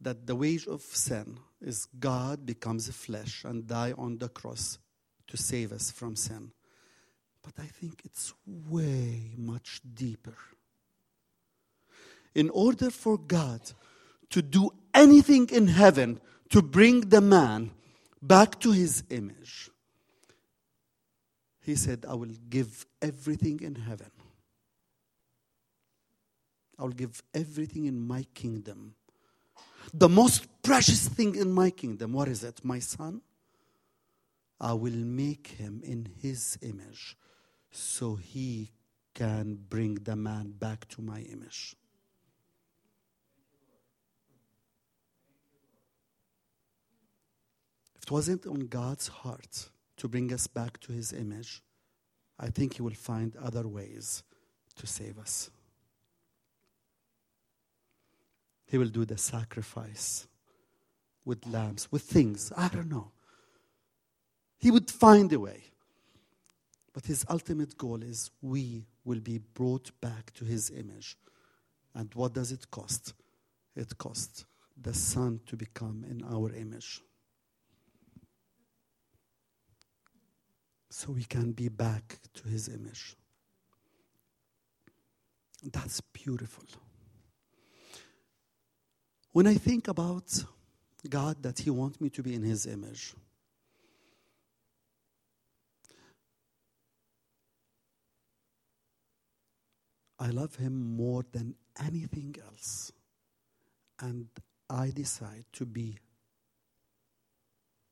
that 0.00 0.26
the 0.26 0.36
wage 0.36 0.66
of 0.66 0.82
sin 0.82 1.38
is 1.60 1.86
God 1.98 2.46
becomes 2.46 2.88
flesh 2.88 3.44
and 3.44 3.66
die 3.66 3.94
on 3.96 4.18
the 4.18 4.28
cross 4.28 4.78
to 5.28 5.36
save 5.36 5.72
us 5.72 5.90
from 5.90 6.16
sin. 6.16 6.52
But 7.42 7.54
I 7.58 7.66
think 7.66 8.02
it's 8.04 8.32
way 8.46 9.32
much 9.36 9.80
deeper. 9.94 10.36
In 12.34 12.50
order 12.50 12.90
for 12.90 13.18
God 13.18 13.60
to 14.30 14.42
do 14.42 14.70
anything 14.92 15.48
in 15.50 15.68
heaven 15.68 16.20
to 16.50 16.62
bring 16.62 17.00
the 17.02 17.20
man 17.20 17.70
back 18.20 18.60
to 18.60 18.72
his 18.72 19.04
image, 19.10 19.70
he 21.62 21.74
said, 21.74 22.04
I 22.08 22.14
will 22.14 22.34
give 22.48 22.86
everything 23.00 23.60
in 23.60 23.74
heaven. 23.74 24.10
I 26.78 26.82
will 26.82 26.90
give 26.90 27.22
everything 27.34 27.86
in 27.86 28.06
my 28.06 28.26
kingdom 28.34 28.94
the 29.92 30.08
most 30.08 30.46
precious 30.62 31.08
thing 31.08 31.34
in 31.34 31.52
my 31.52 31.70
kingdom, 31.70 32.12
what 32.12 32.28
is 32.28 32.44
it? 32.44 32.64
My 32.64 32.78
son? 32.78 33.20
I 34.60 34.72
will 34.72 34.92
make 34.92 35.48
him 35.48 35.82
in 35.84 36.08
his 36.20 36.58
image 36.62 37.16
so 37.70 38.14
he 38.14 38.72
can 39.14 39.58
bring 39.68 39.96
the 39.96 40.16
man 40.16 40.52
back 40.52 40.88
to 40.90 41.02
my 41.02 41.20
image. 41.20 41.76
It 48.04 48.10
wasn't 48.10 48.46
on 48.46 48.66
God's 48.66 49.08
heart 49.08 49.70
to 49.96 50.08
bring 50.08 50.32
us 50.32 50.46
back 50.46 50.78
to 50.80 50.92
his 50.92 51.12
image, 51.12 51.62
I 52.38 52.48
think 52.48 52.74
he 52.74 52.82
will 52.82 52.94
find 52.94 53.34
other 53.36 53.66
ways 53.66 54.22
to 54.76 54.86
save 54.86 55.18
us. 55.18 55.50
He 58.66 58.76
will 58.76 58.88
do 58.88 59.04
the 59.04 59.16
sacrifice 59.16 60.26
with 61.24 61.46
lambs, 61.46 61.90
with 61.90 62.02
things. 62.02 62.52
I 62.56 62.68
don't 62.68 62.90
know. 62.90 63.12
He 64.58 64.70
would 64.70 64.90
find 64.90 65.32
a 65.32 65.40
way. 65.40 65.62
But 66.92 67.06
his 67.06 67.24
ultimate 67.30 67.76
goal 67.78 68.02
is 68.02 68.30
we 68.42 68.84
will 69.04 69.20
be 69.20 69.38
brought 69.38 69.90
back 70.00 70.32
to 70.34 70.44
his 70.44 70.70
image. 70.70 71.16
And 71.94 72.12
what 72.14 72.34
does 72.34 72.52
it 72.52 72.70
cost? 72.70 73.14
It 73.74 73.96
costs 73.96 74.44
the 74.80 74.92
Son 74.92 75.40
to 75.46 75.56
become 75.56 76.04
in 76.08 76.22
our 76.24 76.52
image. 76.52 77.00
So 80.94 81.10
we 81.10 81.24
can 81.24 81.50
be 81.50 81.68
back 81.68 82.20
to 82.32 82.46
his 82.46 82.68
image. 82.68 83.16
That's 85.60 86.00
beautiful. 86.00 86.62
When 89.32 89.48
I 89.48 89.54
think 89.54 89.88
about 89.88 90.44
God 91.08 91.42
that 91.42 91.58
he 91.58 91.70
wants 91.70 92.00
me 92.00 92.10
to 92.10 92.22
be 92.22 92.32
in 92.32 92.44
his 92.44 92.64
image, 92.66 93.12
I 100.20 100.28
love 100.30 100.54
him 100.54 100.96
more 100.96 101.24
than 101.32 101.56
anything 101.84 102.36
else. 102.46 102.92
And 103.98 104.28
I 104.70 104.92
decide 104.94 105.46
to 105.54 105.66
be 105.66 105.98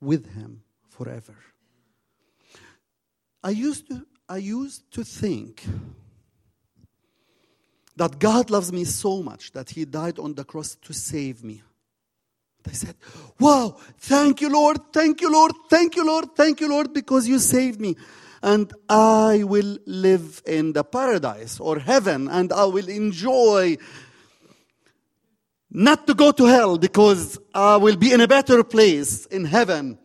with 0.01 0.35
him 0.35 0.63
forever. 0.89 1.35
I 3.43 3.51
used 3.51 3.89
to, 3.89 4.07
I 4.29 4.37
used 4.37 4.91
to 4.93 5.05
think 5.05 5.65
that 7.97 8.19
God 8.19 8.51
loves 8.51 8.73
me 8.73 8.85
so 8.85 9.23
much 9.23 9.53
that 9.53 9.71
he 9.71 9.85
died 9.85 10.19
on 10.19 10.35
the 10.35 10.45
cross 10.45 10.77
to 10.77 10.93
save 10.93 11.45
me. 11.45 11.63
They 12.63 12.73
said, 12.73 12.95
Wow, 13.41 13.77
thank 13.99 14.41
you, 14.41 14.51
Lord, 14.51 14.93
thank 14.93 15.21
you, 15.21 15.33
Lord, 15.33 15.53
thank 15.69 15.97
you, 15.97 16.07
Lord, 16.07 16.27
thank 16.37 16.61
you, 16.61 16.69
Lord, 16.69 16.93
because 16.93 17.27
you 17.27 17.39
saved 17.39 17.81
me. 17.81 17.97
And 18.43 18.73
I 18.89 19.43
will 19.45 19.79
live 19.87 20.43
in 20.47 20.73
the 20.73 20.85
paradise 20.85 21.61
or 21.61 21.79
heaven 21.79 22.29
and 22.29 22.53
I 22.53 22.65
will 22.65 22.89
enjoy 22.89 23.77
not 25.71 26.07
to 26.07 26.15
go 26.15 26.33
to 26.33 26.45
hell 26.45 26.77
because 26.77 27.39
I 27.55 27.77
will 27.77 27.97
be 27.97 28.13
in 28.13 28.21
a 28.21 28.29
better 28.29 28.63
place 28.65 29.27
in 29.27 29.45
heaven. 29.45 29.99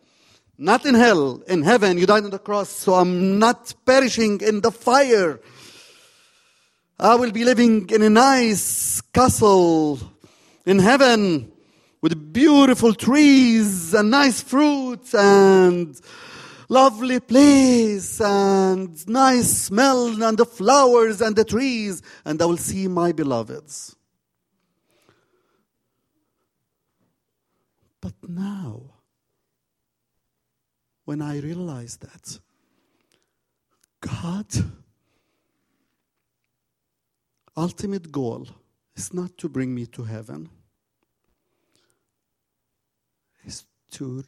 Not 0.60 0.84
in 0.84 0.96
hell, 0.96 1.40
in 1.46 1.62
heaven. 1.62 1.98
You 1.98 2.06
died 2.06 2.24
on 2.24 2.30
the 2.30 2.38
cross, 2.40 2.68
so 2.68 2.94
I'm 2.94 3.38
not 3.38 3.72
perishing 3.86 4.40
in 4.40 4.60
the 4.60 4.72
fire. 4.72 5.38
I 6.98 7.14
will 7.14 7.30
be 7.30 7.44
living 7.44 7.88
in 7.90 8.02
a 8.02 8.10
nice 8.10 9.00
castle 9.00 10.00
in 10.66 10.80
heaven 10.80 11.52
with 12.02 12.32
beautiful 12.32 12.92
trees 12.92 13.94
and 13.94 14.10
nice 14.10 14.42
fruits 14.42 15.14
and 15.14 16.00
lovely 16.68 17.20
place 17.20 18.20
and 18.20 19.08
nice 19.08 19.48
smell 19.66 20.22
and 20.24 20.36
the 20.36 20.44
flowers 20.44 21.20
and 21.20 21.36
the 21.36 21.44
trees 21.44 22.02
and 22.24 22.42
I 22.42 22.46
will 22.46 22.56
see 22.56 22.88
my 22.88 23.12
beloveds. 23.12 23.94
But 28.00 28.14
now, 28.28 28.87
when 31.08 31.22
I 31.22 31.38
realized 31.38 32.02
that 32.02 32.38
God 34.02 34.46
ultimate 37.56 38.12
goal 38.12 38.46
is 38.94 39.14
not 39.14 39.38
to 39.38 39.48
bring 39.48 39.74
me 39.74 39.86
to 39.86 40.02
heaven. 40.04 40.50
Is 43.46 43.64
to 43.92 44.22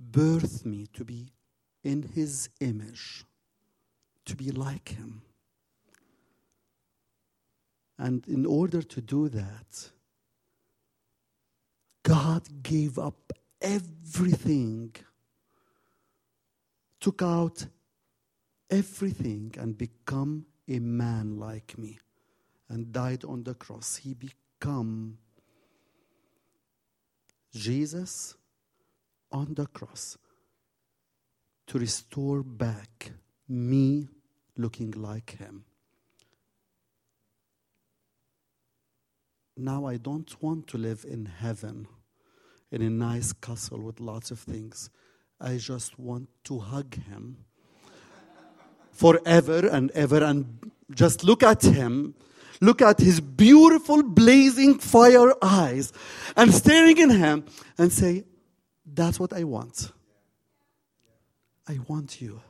rebirth 0.00 0.64
me 0.64 0.86
to 0.92 1.04
be 1.04 1.32
in 1.82 2.02
his 2.14 2.48
image 2.60 3.24
to 4.26 4.36
be 4.36 4.52
like 4.52 4.90
him. 4.90 5.22
And 7.98 8.24
in 8.28 8.46
order 8.46 8.80
to 8.80 9.00
do 9.00 9.28
that 9.28 9.90
god 12.04 12.62
gave 12.62 12.98
up 12.98 13.32
everything 13.64 14.94
took 17.00 17.22
out 17.22 17.66
everything 18.70 19.54
and 19.58 19.76
become 19.76 20.44
a 20.68 20.78
man 20.78 21.38
like 21.38 21.76
me 21.78 21.98
and 22.68 22.92
died 22.92 23.24
on 23.24 23.42
the 23.42 23.54
cross. 23.54 23.96
He 23.96 24.14
became 24.14 25.18
Jesus 27.52 28.34
on 29.32 29.54
the 29.54 29.66
cross 29.66 30.18
to 31.66 31.78
restore 31.78 32.42
back 32.42 33.12
me 33.48 34.08
looking 34.56 34.90
like 34.90 35.38
him. 35.38 35.64
Now 39.56 39.86
I 39.86 39.96
don't 39.96 40.42
want 40.42 40.66
to 40.68 40.78
live 40.78 41.04
in 41.08 41.26
heaven 41.26 41.86
in 42.70 42.82
a 42.82 42.90
nice 42.90 43.32
castle 43.32 43.80
with 43.80 44.00
lots 44.00 44.30
of 44.30 44.38
things. 44.38 44.90
I 45.40 45.56
just 45.56 45.98
want 45.98 46.28
to 46.44 46.58
hug 46.58 46.94
him 46.94 47.44
forever 48.92 49.66
and 49.66 49.90
ever 49.90 50.22
and 50.22 50.70
just 50.94 51.24
look 51.24 51.42
at 51.42 51.62
him, 51.62 52.14
look 52.60 52.80
at 52.80 53.00
his 53.00 53.20
beautiful 53.20 54.02
blazing 54.02 54.78
fire 54.78 55.32
eyes, 55.42 55.92
and 56.36 56.52
staring 56.52 56.98
in 56.98 57.10
him 57.10 57.44
and 57.76 57.92
say, 57.92 58.24
That's 58.86 59.18
what 59.18 59.32
I 59.32 59.44
want. 59.44 59.92
I 61.66 61.78
want 61.88 62.20
you. 62.20 62.40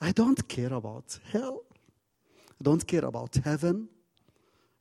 I 0.00 0.12
don't 0.12 0.48
care 0.48 0.72
about 0.72 1.18
hell. 1.30 1.62
I 2.60 2.62
don't 2.62 2.86
care 2.86 3.04
about 3.04 3.34
heaven. 3.44 3.88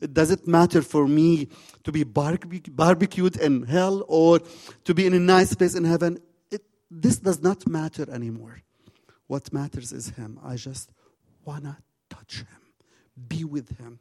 It 0.01 0.13
doesn't 0.15 0.47
matter 0.47 0.81
for 0.81 1.07
me 1.07 1.47
to 1.83 1.91
be 1.91 2.03
barbecued 2.03 3.37
in 3.37 3.63
hell 3.63 4.03
or 4.07 4.39
to 4.83 4.93
be 4.93 5.05
in 5.05 5.13
a 5.13 5.19
nice 5.19 5.53
place 5.53 5.75
in 5.75 5.83
heaven. 5.83 6.19
It, 6.49 6.63
this 6.89 7.17
does 7.19 7.41
not 7.41 7.67
matter 7.67 8.09
anymore. 8.11 8.61
What 9.27 9.53
matters 9.53 9.93
is 9.93 10.09
Him. 10.09 10.39
I 10.43 10.55
just 10.55 10.91
want 11.45 11.65
to 11.65 11.77
touch 12.09 12.39
Him, 12.39 12.61
be 13.27 13.43
with 13.43 13.77
Him. 13.77 13.99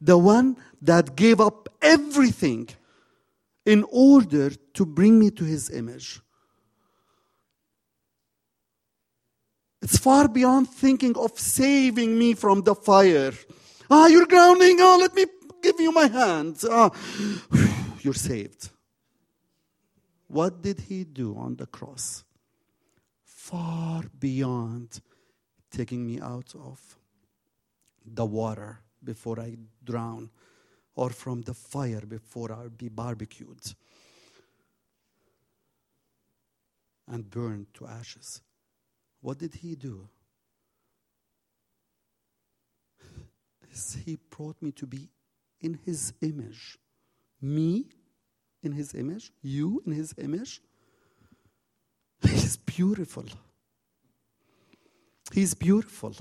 The 0.00 0.16
one 0.16 0.56
that 0.80 1.14
gave 1.14 1.40
up 1.40 1.68
everything 1.82 2.68
in 3.66 3.84
order 3.90 4.50
to 4.50 4.86
bring 4.86 5.18
me 5.18 5.30
to 5.30 5.44
His 5.44 5.70
image. 5.70 6.20
It's 9.82 9.98
far 9.98 10.28
beyond 10.28 10.70
thinking 10.70 11.14
of 11.18 11.38
saving 11.38 12.18
me 12.18 12.32
from 12.32 12.62
the 12.62 12.74
fire. 12.74 13.32
Ah, 13.90 14.06
you're 14.06 14.26
grounding. 14.26 14.76
Oh, 14.80 14.98
let 15.00 15.14
me 15.14 15.26
give 15.62 15.78
you 15.78 15.92
my 15.92 16.06
hand. 16.06 16.62
Ah, 16.70 16.90
you're 18.00 18.14
saved. 18.14 18.70
What 20.28 20.62
did 20.62 20.80
he 20.80 21.04
do 21.04 21.36
on 21.36 21.56
the 21.56 21.66
cross? 21.66 22.24
far 23.44 24.04
beyond 24.18 25.02
taking 25.70 26.06
me 26.06 26.18
out 26.18 26.54
of 26.54 26.80
the 28.06 28.24
water 28.24 28.80
before 29.02 29.38
I 29.38 29.56
drown 29.84 30.30
or 30.96 31.10
from 31.10 31.42
the 31.42 31.52
fire 31.52 32.00
before 32.00 32.50
I 32.52 32.68
be 32.68 32.88
barbecued 32.88 33.74
and 37.06 37.28
burned 37.28 37.66
to 37.74 37.86
ashes. 37.86 38.40
What 39.20 39.38
did 39.38 39.56
he 39.56 39.74
do? 39.74 40.08
He 44.04 44.18
brought 44.30 44.60
me 44.62 44.72
to 44.72 44.86
be 44.86 45.08
in 45.60 45.78
his 45.84 46.12
image. 46.20 46.78
Me 47.40 47.86
in 48.62 48.72
his 48.72 48.94
image, 48.94 49.32
you 49.42 49.82
in 49.86 49.92
his 49.92 50.14
image. 50.18 50.60
He's 52.22 52.56
beautiful. 52.56 53.24
He's 55.32 55.54
beautiful. 55.54 56.14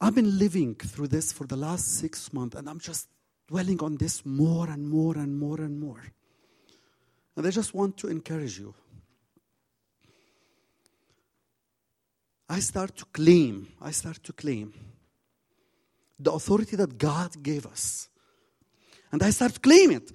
I've 0.00 0.14
been 0.14 0.38
living 0.38 0.74
through 0.74 1.08
this 1.08 1.32
for 1.32 1.46
the 1.46 1.56
last 1.56 1.98
six 1.98 2.32
months, 2.32 2.56
and 2.56 2.68
I'm 2.68 2.78
just 2.78 3.08
dwelling 3.48 3.82
on 3.82 3.96
this 3.96 4.24
more 4.24 4.68
and 4.68 4.88
more 4.88 5.16
and 5.16 5.38
more 5.38 5.60
and 5.60 5.80
more. 5.80 6.02
And 7.36 7.46
I 7.46 7.50
just 7.50 7.74
want 7.74 7.96
to 7.98 8.08
encourage 8.08 8.58
you. 8.58 8.74
I 12.48 12.60
start 12.60 12.96
to 12.96 13.04
claim, 13.06 13.68
I 13.80 13.90
start 13.90 14.22
to 14.24 14.32
claim 14.32 14.74
the 16.18 16.32
authority 16.32 16.76
that 16.76 16.98
God 16.98 17.42
gave 17.42 17.66
us. 17.66 18.08
And 19.10 19.22
I 19.22 19.30
start 19.30 19.54
to 19.54 19.60
claim 19.60 19.90
it. 19.90 20.12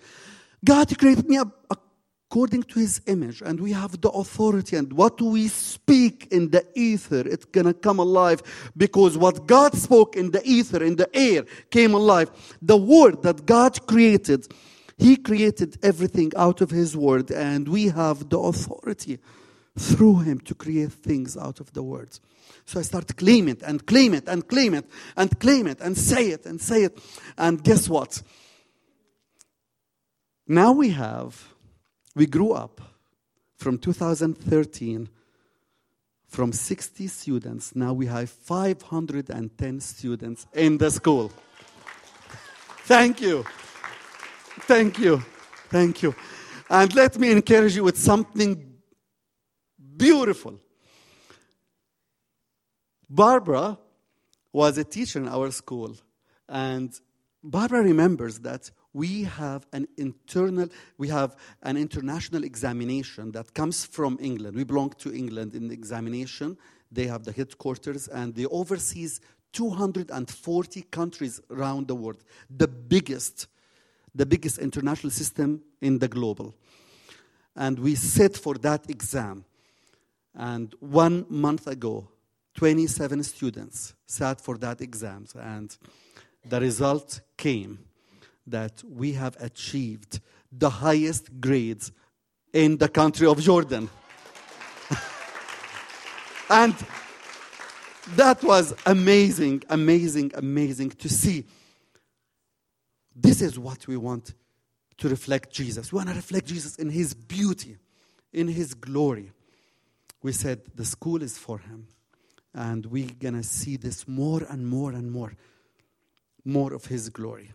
God 0.63 0.97
created 0.97 1.27
me 1.27 1.39
according 2.29 2.63
to 2.63 2.79
his 2.79 3.01
image, 3.07 3.41
and 3.41 3.59
we 3.59 3.71
have 3.71 3.99
the 4.01 4.09
authority. 4.09 4.75
And 4.75 4.93
what 4.93 5.19
we 5.21 5.47
speak 5.47 6.27
in 6.31 6.51
the 6.51 6.65
ether, 6.75 7.27
it's 7.27 7.45
gonna 7.45 7.73
come 7.73 7.99
alive 7.99 8.43
because 8.77 9.17
what 9.17 9.47
God 9.47 9.73
spoke 9.73 10.15
in 10.15 10.31
the 10.31 10.41
ether, 10.43 10.83
in 10.83 10.95
the 10.97 11.09
air, 11.15 11.45
came 11.71 11.93
alive. 11.93 12.29
The 12.61 12.77
word 12.77 13.23
that 13.23 13.45
God 13.45 13.87
created, 13.87 14.47
he 14.97 15.15
created 15.15 15.77
everything 15.81 16.31
out 16.35 16.61
of 16.61 16.69
his 16.69 16.95
word, 16.95 17.31
and 17.31 17.67
we 17.67 17.87
have 17.87 18.29
the 18.29 18.37
authority 18.37 19.17
through 19.79 20.19
him 20.19 20.39
to 20.41 20.53
create 20.53 20.91
things 20.91 21.37
out 21.37 21.59
of 21.59 21.71
the 21.73 21.81
words. 21.81 22.19
So 22.65 22.79
I 22.79 22.83
start 22.83 23.15
claim 23.15 23.47
it 23.47 23.61
and 23.63 23.85
claim 23.85 24.13
it 24.13 24.27
and 24.27 24.47
claim 24.47 24.73
it 24.73 24.85
and 25.15 25.39
claim 25.39 25.67
it 25.67 25.79
and 25.79 25.97
say 25.97 26.27
it 26.27 26.45
and 26.45 26.61
say 26.61 26.83
it. 26.83 26.99
And 27.37 27.63
guess 27.63 27.87
what? 27.87 28.21
Now 30.47 30.73
we 30.73 30.89
have 30.89 31.53
we 32.15 32.25
grew 32.25 32.51
up 32.51 32.81
from 33.55 33.77
2013 33.77 35.09
from 36.27 36.51
60 36.51 37.07
students. 37.07 37.75
Now 37.75 37.93
we 37.93 38.05
have 38.07 38.29
510 38.29 39.79
students 39.79 40.45
in 40.53 40.77
the 40.77 40.91
school. 40.91 41.31
Thank 42.83 43.21
you. 43.21 43.45
Thank 44.61 44.99
you. 44.99 45.23
Thank 45.69 46.03
you. 46.03 46.15
And 46.69 46.93
let 46.93 47.17
me 47.17 47.31
encourage 47.31 47.75
you 47.75 47.83
with 47.83 47.97
something 47.97 48.68
beautiful. 49.99 50.59
Barbara 53.09 53.77
was 54.51 54.77
a 54.77 54.83
teacher 54.83 55.19
in 55.19 55.27
our 55.27 55.51
school, 55.51 55.95
and 56.47 56.89
Barbara 57.43 57.83
remembers 57.83 58.39
that 58.39 58.71
we 58.93 59.23
have 59.23 59.67
an 59.71 59.87
internal 59.97 60.67
we 60.97 61.09
have 61.09 61.35
an 61.61 61.77
international 61.77 62.43
examination 62.43 63.31
that 63.31 63.53
comes 63.53 63.85
from 63.85 64.17
england. 64.19 64.55
We 64.55 64.63
belong 64.63 64.89
to 64.97 65.13
england 65.13 65.53
in 65.53 65.67
the 65.67 65.73
examination. 65.73 66.57
They 66.91 67.05
have 67.05 67.23
the 67.23 67.31
headquarters 67.31 68.07
and 68.07 68.33
they 68.33 68.45
oversees 68.45 69.21
240 69.53 70.81
countries 70.83 71.39
around 71.51 71.87
the 71.87 71.93
world. 71.93 72.23
The 72.49 72.67
biggest 72.67 73.47
the 74.15 74.25
biggest 74.25 74.57
international 74.57 75.11
system 75.11 75.61
in 75.81 75.99
the 75.99 76.07
global. 76.07 76.55
And 77.55 77.77
we 77.77 77.93
sit 77.93 78.37
for 78.37 78.55
that 78.55 78.89
exam 78.89 79.45
and 80.35 80.73
one 80.79 81.25
month 81.29 81.67
ago 81.67 82.07
27 82.55 83.23
students 83.23 83.93
sat 84.05 84.41
for 84.41 84.57
that 84.57 84.81
exam 84.81 85.25
and 85.35 85.77
the 86.45 86.59
result 86.59 87.21
came 87.37 87.79
that 88.47 88.83
we 88.83 89.13
have 89.13 89.37
achieved 89.39 90.19
the 90.51 90.69
highest 90.69 91.39
grades 91.39 91.91
in 92.53 92.77
the 92.77 92.89
country 92.89 93.27
of 93.27 93.39
Jordan. 93.39 93.89
and 96.49 96.75
that 98.15 98.43
was 98.43 98.73
amazing, 98.85 99.63
amazing, 99.69 100.31
amazing 100.35 100.89
to 100.89 101.09
see. 101.09 101.45
This 103.15 103.41
is 103.41 103.59
what 103.59 103.87
we 103.87 103.97
want 103.97 104.33
to 104.97 105.09
reflect 105.09 105.51
Jesus. 105.51 105.91
We 105.91 105.97
want 105.97 106.09
to 106.09 106.15
reflect 106.15 106.47
Jesus 106.47 106.77
in 106.77 106.89
his 106.89 107.13
beauty, 107.13 107.77
in 108.33 108.47
his 108.47 108.73
glory. 108.73 109.31
We 110.21 110.31
said 110.31 110.61
the 110.75 110.85
school 110.85 111.21
is 111.21 111.37
for 111.37 111.59
him. 111.59 111.87
And 112.53 112.85
we're 112.87 113.11
going 113.19 113.35
to 113.35 113.43
see 113.43 113.77
this 113.77 114.07
more 114.07 114.41
and 114.49 114.67
more 114.67 114.91
and 114.91 115.11
more, 115.11 115.33
more 116.43 116.73
of 116.73 116.85
his 116.85 117.09
glory 117.09 117.53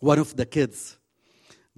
one 0.00 0.18
of 0.18 0.36
the 0.36 0.46
kids 0.46 0.96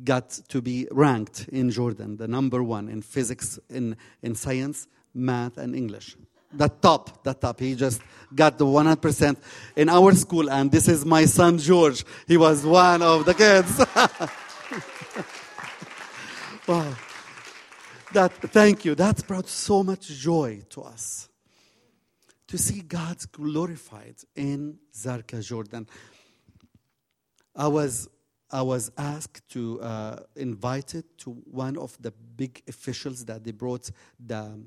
got 0.02 0.30
to 0.48 0.62
be 0.62 0.88
ranked 0.90 1.48
in 1.50 1.70
Jordan, 1.70 2.16
the 2.16 2.28
number 2.28 2.62
one 2.62 2.88
in 2.88 3.02
physics, 3.02 3.58
in, 3.68 3.96
in 4.22 4.34
science, 4.34 4.88
math, 5.14 5.58
and 5.58 5.74
English. 5.74 6.16
The 6.52 6.68
top, 6.68 7.22
the 7.22 7.34
top. 7.34 7.60
He 7.60 7.74
just 7.74 8.00
got 8.34 8.58
the 8.58 8.64
100% 8.64 9.36
in 9.76 9.88
our 9.88 10.14
school, 10.14 10.50
and 10.50 10.70
this 10.70 10.88
is 10.88 11.04
my 11.04 11.26
son 11.26 11.58
George. 11.58 12.04
He 12.26 12.36
was 12.36 12.64
one 12.64 13.02
of 13.02 13.24
the 13.24 13.34
kids. 13.34 13.78
wow. 16.66 16.96
That, 18.12 18.32
thank 18.32 18.84
you. 18.84 18.96
That 18.96 19.24
brought 19.26 19.48
so 19.48 19.84
much 19.84 20.08
joy 20.08 20.62
to 20.70 20.82
us 20.82 21.28
to 22.48 22.58
see 22.58 22.80
God 22.80 23.18
glorified 23.30 24.16
in 24.34 24.78
Zarqa, 24.92 25.40
Jordan. 25.40 25.86
I 27.54 27.68
was, 27.68 28.08
I 28.50 28.62
was 28.62 28.90
asked 28.98 29.48
to 29.50 29.80
uh, 29.80 30.16
invited 30.34 31.04
to 31.18 31.30
one 31.30 31.76
of 31.76 31.96
the 32.02 32.10
big 32.10 32.62
officials 32.66 33.24
that 33.26 33.44
they 33.44 33.52
brought 33.52 33.88
the 34.18 34.60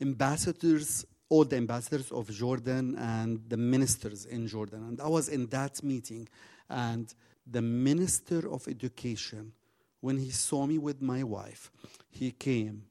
ambassadors, 0.00 1.04
all 1.28 1.44
the 1.44 1.56
ambassadors 1.56 2.10
of 2.10 2.30
Jordan 2.30 2.96
and 2.96 3.42
the 3.46 3.58
ministers 3.58 4.24
in 4.24 4.48
Jordan. 4.48 4.84
And 4.88 5.00
I 5.02 5.08
was 5.08 5.28
in 5.28 5.48
that 5.48 5.82
meeting, 5.82 6.28
and 6.70 7.14
the 7.46 7.60
minister 7.60 8.50
of 8.50 8.66
education, 8.68 9.52
when 10.06 10.18
he 10.18 10.30
saw 10.30 10.64
me 10.66 10.78
with 10.78 11.02
my 11.02 11.24
wife, 11.24 11.68
he 12.10 12.30
came 12.30 12.84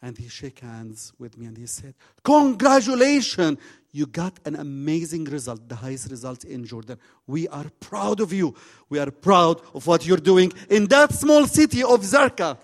and 0.00 0.16
he 0.16 0.28
shook 0.28 0.60
hands 0.60 1.12
with 1.18 1.36
me 1.36 1.46
and 1.46 1.58
he 1.58 1.66
said, 1.66 1.94
Congratulations! 2.22 3.58
You 3.90 4.06
got 4.06 4.38
an 4.44 4.54
amazing 4.54 5.24
result, 5.24 5.68
the 5.68 5.74
highest 5.74 6.12
result 6.12 6.44
in 6.44 6.64
Jordan. 6.64 6.96
We 7.26 7.48
are 7.48 7.66
proud 7.80 8.20
of 8.20 8.32
you. 8.32 8.54
We 8.88 9.00
are 9.00 9.10
proud 9.10 9.60
of 9.74 9.84
what 9.88 10.06
you're 10.06 10.24
doing 10.32 10.52
in 10.68 10.86
that 10.86 11.12
small 11.12 11.48
city 11.48 11.82
of 11.82 12.02
Zarqa. 12.02 12.56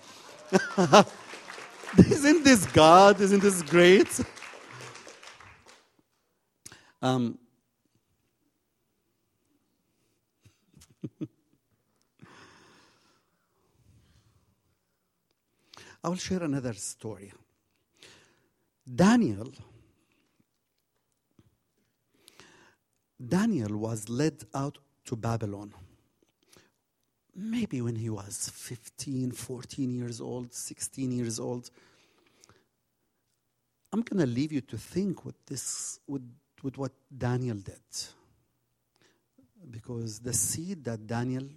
Isn't 1.98 2.44
this 2.44 2.64
God? 2.66 3.20
Isn't 3.20 3.42
this 3.42 3.60
great? 3.62 4.20
Um, 7.02 7.38
I 16.06 16.08
will 16.08 16.16
share 16.16 16.44
another 16.44 16.74
story. 16.74 17.32
Daniel. 18.94 19.52
Daniel 23.18 23.76
was 23.76 24.08
led 24.08 24.44
out 24.54 24.78
to 25.06 25.16
Babylon. 25.16 25.74
Maybe 27.34 27.80
when 27.80 27.96
he 27.96 28.08
was 28.08 28.52
15, 28.54 29.32
14 29.32 29.90
years 29.90 30.20
old, 30.20 30.54
16 30.54 31.10
years 31.10 31.40
old. 31.40 31.70
I'm 33.92 34.02
going 34.02 34.24
to 34.24 34.32
leave 34.32 34.52
you 34.52 34.60
to 34.60 34.78
think 34.78 35.24
with 35.24 35.44
this, 35.46 35.98
with, 36.06 36.22
with 36.62 36.78
what 36.78 36.92
Daniel 37.18 37.56
did. 37.56 37.82
Because 39.68 40.20
the 40.20 40.32
seed 40.32 40.84
that 40.84 41.08
Daniel 41.08 41.48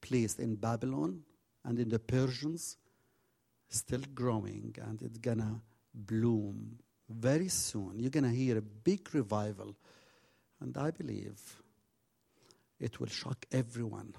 placed 0.00 0.38
in 0.38 0.54
Babylon 0.54 1.24
and 1.64 1.80
in 1.80 1.88
the 1.88 1.98
Persians 1.98 2.76
still 3.68 4.02
growing 4.14 4.74
and 4.82 5.02
it's 5.02 5.18
gonna 5.18 5.60
bloom 5.94 6.78
very 7.08 7.48
soon. 7.48 7.98
You're 7.98 8.10
gonna 8.10 8.30
hear 8.30 8.58
a 8.58 8.62
big 8.62 9.14
revival, 9.14 9.74
and 10.60 10.76
I 10.76 10.90
believe 10.90 11.40
it 12.78 13.00
will 13.00 13.08
shock 13.08 13.44
everyone. 13.50 14.14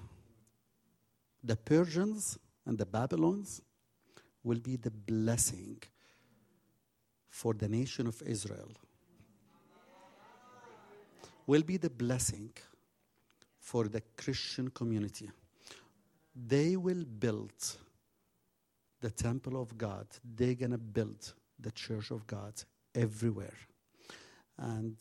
The 1.43 1.55
Persians 1.55 2.37
and 2.65 2.77
the 2.77 2.85
Babylons 2.85 3.61
will 4.43 4.59
be 4.59 4.75
the 4.75 4.91
blessing 4.91 5.81
for 7.29 7.53
the 7.53 7.67
nation 7.67 8.07
of 8.07 8.21
Israel. 8.25 8.71
Will 11.45 11.63
be 11.63 11.77
the 11.77 11.89
blessing 11.89 12.51
for 13.59 13.87
the 13.87 14.01
Christian 14.17 14.69
community. 14.69 15.29
They 16.35 16.75
will 16.75 17.05
build 17.05 17.77
the 19.01 19.11
temple 19.11 19.61
of 19.61 19.77
God, 19.77 20.07
they're 20.35 20.55
going 20.55 20.71
to 20.71 20.77
build 20.77 21.33
the 21.59 21.71
church 21.71 22.11
of 22.11 22.25
God 22.27 22.53
everywhere. 22.95 23.57
And 24.57 24.95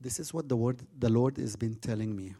this 0.00 0.18
is 0.20 0.32
what 0.34 0.48
the 0.48 0.56
word 0.56 0.80
the 0.98 1.08
Lord 1.08 1.36
has 1.38 1.56
been 1.56 1.76
telling 1.76 2.14
me. 2.14 2.34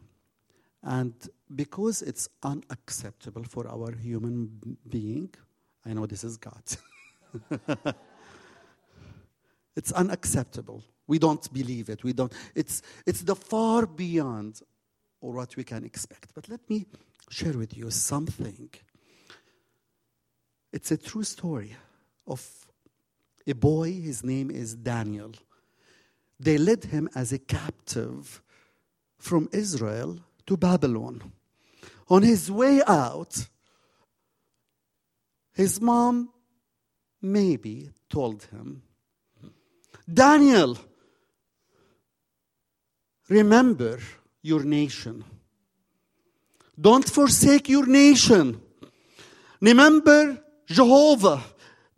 And 0.83 1.13
because 1.55 2.01
it's 2.01 2.29
unacceptable 2.43 3.43
for 3.43 3.67
our 3.67 3.93
human 3.95 4.77
being, 4.87 5.29
I 5.85 5.93
know 5.93 6.05
this 6.05 6.23
is 6.23 6.37
God. 6.37 6.63
it's 9.75 9.91
unacceptable. 9.91 10.83
We 11.07 11.19
don't 11.19 11.51
believe 11.51 11.89
it. 11.89 12.03
We 12.03 12.13
don't. 12.13 12.31
It's 12.55 12.81
it's 13.05 13.23
the 13.23 13.35
far 13.35 13.85
beyond 13.85 14.61
or 15.21 15.33
what 15.33 15.55
we 15.57 15.63
can 15.63 15.83
expect. 15.83 16.33
But 16.33 16.47
let 16.49 16.69
me 16.69 16.85
share 17.29 17.57
with 17.57 17.75
you 17.75 17.91
something 17.91 18.69
it's 20.71 20.91
a 20.91 20.97
true 20.97 21.23
story 21.23 21.75
of 22.27 22.47
a 23.47 23.53
boy, 23.53 23.91
his 23.93 24.23
name 24.23 24.51
is 24.51 24.75
Daniel. 24.75 25.31
They 26.39 26.57
led 26.57 26.85
him 26.85 27.09
as 27.15 27.33
a 27.33 27.39
captive 27.39 28.41
from 29.17 29.49
Israel 29.51 30.19
to 30.45 30.55
Babylon. 30.55 31.33
On 32.09 32.21
his 32.21 32.51
way 32.51 32.81
out, 32.87 33.47
his 35.53 35.81
mom 35.81 36.29
maybe 37.21 37.89
told 38.09 38.43
him, 38.43 38.83
Daniel, 40.11 40.77
remember 43.27 43.99
your 44.41 44.63
nation. 44.63 45.23
Don't 46.79 47.07
forsake 47.07 47.67
your 47.69 47.85
nation. 47.85 48.61
Remember 49.59 50.41
Jehovah, 50.69 51.43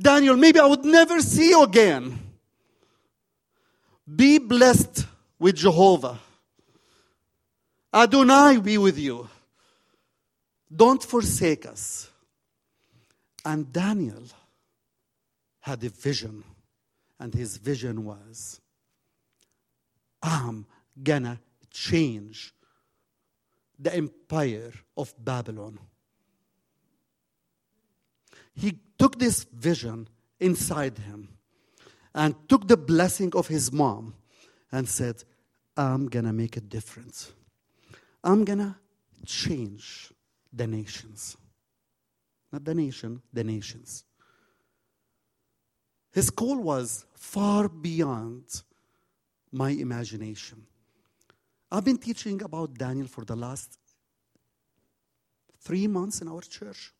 Daniel, 0.01 0.37
maybe 0.37 0.59
I 0.59 0.65
would 0.65 0.85
never 0.85 1.21
see 1.21 1.49
you 1.49 1.63
again. 1.63 2.17
Be 4.15 4.37
blessed 4.37 5.05
with 5.37 5.55
Jehovah. 5.55 6.19
Adonai 7.93 8.59
be 8.59 8.77
with 8.77 8.97
you. 8.97 9.27
Don't 10.73 11.03
forsake 11.03 11.65
us. 11.65 12.09
And 13.43 13.71
Daniel 13.73 14.23
had 15.59 15.83
a 15.83 15.89
vision, 15.89 16.43
and 17.19 17.33
his 17.33 17.57
vision 17.57 18.05
was 18.05 18.61
I'm 20.23 20.65
gonna 21.01 21.39
change 21.71 22.53
the 23.79 23.93
empire 23.95 24.71
of 24.95 25.13
Babylon. 25.17 25.79
He 28.55 28.79
took 28.97 29.17
this 29.17 29.43
vision 29.43 30.07
inside 30.39 30.97
him 30.97 31.29
and 32.13 32.35
took 32.49 32.67
the 32.67 32.77
blessing 32.77 33.31
of 33.35 33.47
his 33.47 33.71
mom 33.71 34.15
and 34.71 34.87
said, 34.87 35.23
I'm 35.77 36.07
gonna 36.07 36.33
make 36.33 36.57
a 36.57 36.61
difference. 36.61 37.31
I'm 38.23 38.43
gonna 38.43 38.77
change 39.25 40.11
the 40.51 40.67
nations. 40.67 41.37
Not 42.51 42.65
the 42.65 42.75
nation, 42.75 43.21
the 43.31 43.43
nations. 43.43 44.03
His 46.11 46.29
call 46.29 46.57
was 46.57 47.05
far 47.13 47.69
beyond 47.69 48.43
my 49.51 49.69
imagination. 49.69 50.65
I've 51.71 51.85
been 51.85 51.97
teaching 51.97 52.41
about 52.43 52.73
Daniel 52.73 53.07
for 53.07 53.23
the 53.23 53.35
last 53.35 53.77
three 55.61 55.87
months 55.87 56.21
in 56.21 56.27
our 56.27 56.41
church. 56.41 56.91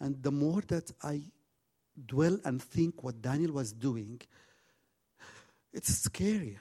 And 0.00 0.22
the 0.22 0.30
more 0.30 0.62
that 0.68 0.90
I 1.02 1.22
dwell 2.06 2.38
and 2.44 2.62
think 2.62 3.02
what 3.02 3.20
Daniel 3.20 3.52
was 3.52 3.72
doing, 3.72 4.20
it's 5.72 5.94
scary. 5.94 6.58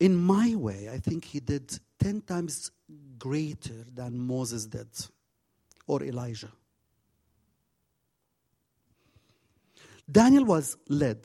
In 0.00 0.14
my 0.16 0.54
way, 0.54 0.88
I 0.88 0.98
think 0.98 1.24
he 1.24 1.40
did 1.40 1.78
10 1.98 2.22
times 2.22 2.70
greater 3.18 3.84
than 3.94 4.18
Moses 4.18 4.66
did 4.66 4.88
or 5.86 6.02
Elijah. 6.02 6.52
Daniel 10.10 10.44
was 10.44 10.76
led 10.88 11.20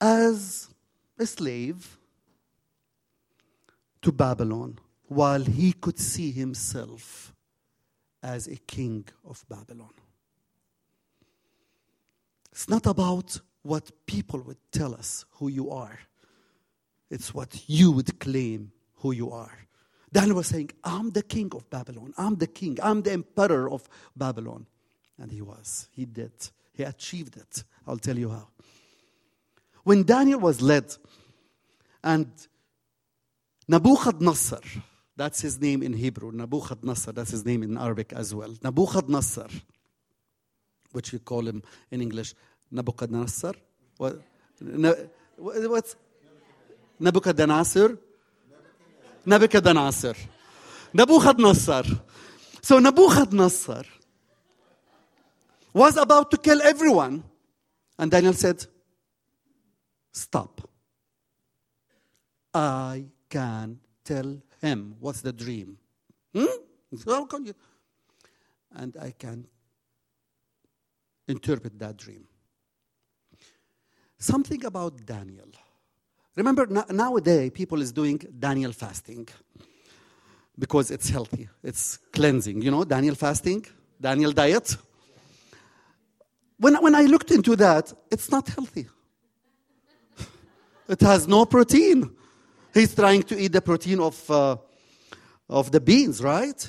as 0.00 0.68
a 1.18 1.26
slave 1.26 1.98
to 4.02 4.12
Babylon 4.12 4.78
while 5.08 5.42
he 5.42 5.72
could 5.72 5.98
see 5.98 6.30
himself 6.30 7.32
as 8.22 8.48
a 8.48 8.56
king 8.56 9.06
of 9.24 9.44
Babylon. 9.48 9.92
It's 12.50 12.68
not 12.68 12.86
about 12.86 13.40
what 13.62 13.90
people 14.06 14.40
would 14.40 14.58
tell 14.72 14.94
us 14.94 15.24
who 15.32 15.48
you 15.48 15.70
are, 15.70 15.98
it's 17.10 17.32
what 17.32 17.68
you 17.68 17.92
would 17.92 18.18
claim 18.18 18.72
who 18.96 19.12
you 19.12 19.30
are. 19.30 19.66
Daniel 20.12 20.36
was 20.36 20.46
saying, 20.46 20.70
I'm 20.82 21.10
the 21.10 21.22
king 21.22 21.50
of 21.54 21.68
Babylon. 21.68 22.14
I'm 22.16 22.36
the 22.36 22.46
king. 22.46 22.78
I'm 22.82 23.02
the 23.02 23.12
emperor 23.12 23.70
of 23.70 23.88
Babylon. 24.16 24.66
And 25.18 25.30
he 25.30 25.42
was. 25.42 25.88
He 25.92 26.06
did. 26.06 26.32
He 26.72 26.84
achieved 26.84 27.36
it. 27.36 27.64
I'll 27.86 27.98
tell 27.98 28.16
you 28.16 28.30
how. 28.30 28.48
When 29.82 30.04
Daniel 30.04 30.40
was 30.40 30.62
led, 30.62 30.96
and 32.02 32.28
Nebuchadnezzar, 33.68 34.60
that's 35.16 35.40
his 35.40 35.60
name 35.60 35.82
in 35.82 35.94
Hebrew, 35.94 36.30
Nebuchadnezzar, 36.30 37.12
that's 37.12 37.30
his 37.30 37.44
name 37.44 37.62
in 37.62 37.78
Arabic 37.78 38.12
as 38.12 38.34
well. 38.34 38.54
Nebuchadnezzar, 38.62 39.48
which 40.92 41.12
we 41.12 41.18
call 41.18 41.46
him 41.46 41.62
in 41.90 42.02
English, 42.02 42.34
Nebuchadnezzar. 42.70 43.54
What? 43.96 44.20
Ne, 44.60 44.92
what's 45.36 45.96
Nebuchadnezzar? 47.00 47.96
Nebuchadnezzar. 49.24 50.14
Nebuchadnezzar. 50.92 51.84
So 52.62 52.78
Nebuchadnezzar 52.78 53.84
was 55.72 55.96
about 55.96 56.30
to 56.30 56.36
kill 56.36 56.60
everyone. 56.62 57.24
And 57.98 58.10
Daniel 58.10 58.34
said, 58.34 58.66
Stop. 60.12 60.68
I 62.54 63.04
can 63.28 63.78
tell 64.02 64.40
him 64.60 64.96
what's 65.00 65.20
the 65.20 65.32
dream. 65.32 65.78
Hmm? 66.34 66.44
How 67.06 67.24
can 67.26 67.46
you? 67.46 67.54
And 68.74 68.96
I 69.00 69.12
can 69.12 69.46
interpret 71.28 71.78
that 71.78 71.96
dream. 71.96 72.24
Something 74.18 74.64
about 74.64 75.04
Daniel. 75.04 75.48
Remember, 76.34 76.66
nowadays 76.90 77.50
people 77.52 77.80
is 77.80 77.92
doing 77.92 78.18
Daniel 78.38 78.72
fasting 78.72 79.26
because 80.58 80.90
it's 80.90 81.08
healthy, 81.08 81.48
it's 81.62 81.98
cleansing. 82.12 82.62
You 82.62 82.70
know, 82.70 82.84
Daniel 82.84 83.14
fasting, 83.14 83.64
Daniel 84.00 84.32
diet. 84.32 84.76
When, 86.58 86.74
when 86.76 86.94
I 86.94 87.02
looked 87.02 87.30
into 87.30 87.56
that, 87.56 87.92
it's 88.10 88.30
not 88.30 88.48
healthy. 88.48 88.86
it 90.88 91.00
has 91.00 91.28
no 91.28 91.44
protein. 91.44 92.10
He's 92.76 92.94
trying 92.94 93.22
to 93.24 93.38
eat 93.38 93.52
the 93.52 93.60
protein 93.60 94.00
of, 94.00 94.30
uh, 94.30 94.56
of 95.48 95.70
the 95.70 95.80
beans, 95.80 96.22
right? 96.22 96.60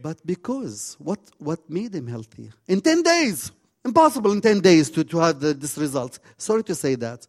But 0.00 0.24
because 0.24 0.96
what, 0.98 1.18
what 1.38 1.68
made 1.68 1.94
him 1.94 2.06
healthy? 2.06 2.50
In 2.66 2.80
10 2.80 3.02
days, 3.02 3.52
impossible 3.84 4.32
in 4.32 4.40
10 4.40 4.60
days 4.60 4.90
to, 4.90 5.04
to 5.04 5.18
have 5.18 5.40
the, 5.40 5.54
this 5.54 5.76
result. 5.76 6.18
Sorry 6.36 6.62
to 6.64 6.74
say 6.74 6.94
that. 6.94 7.26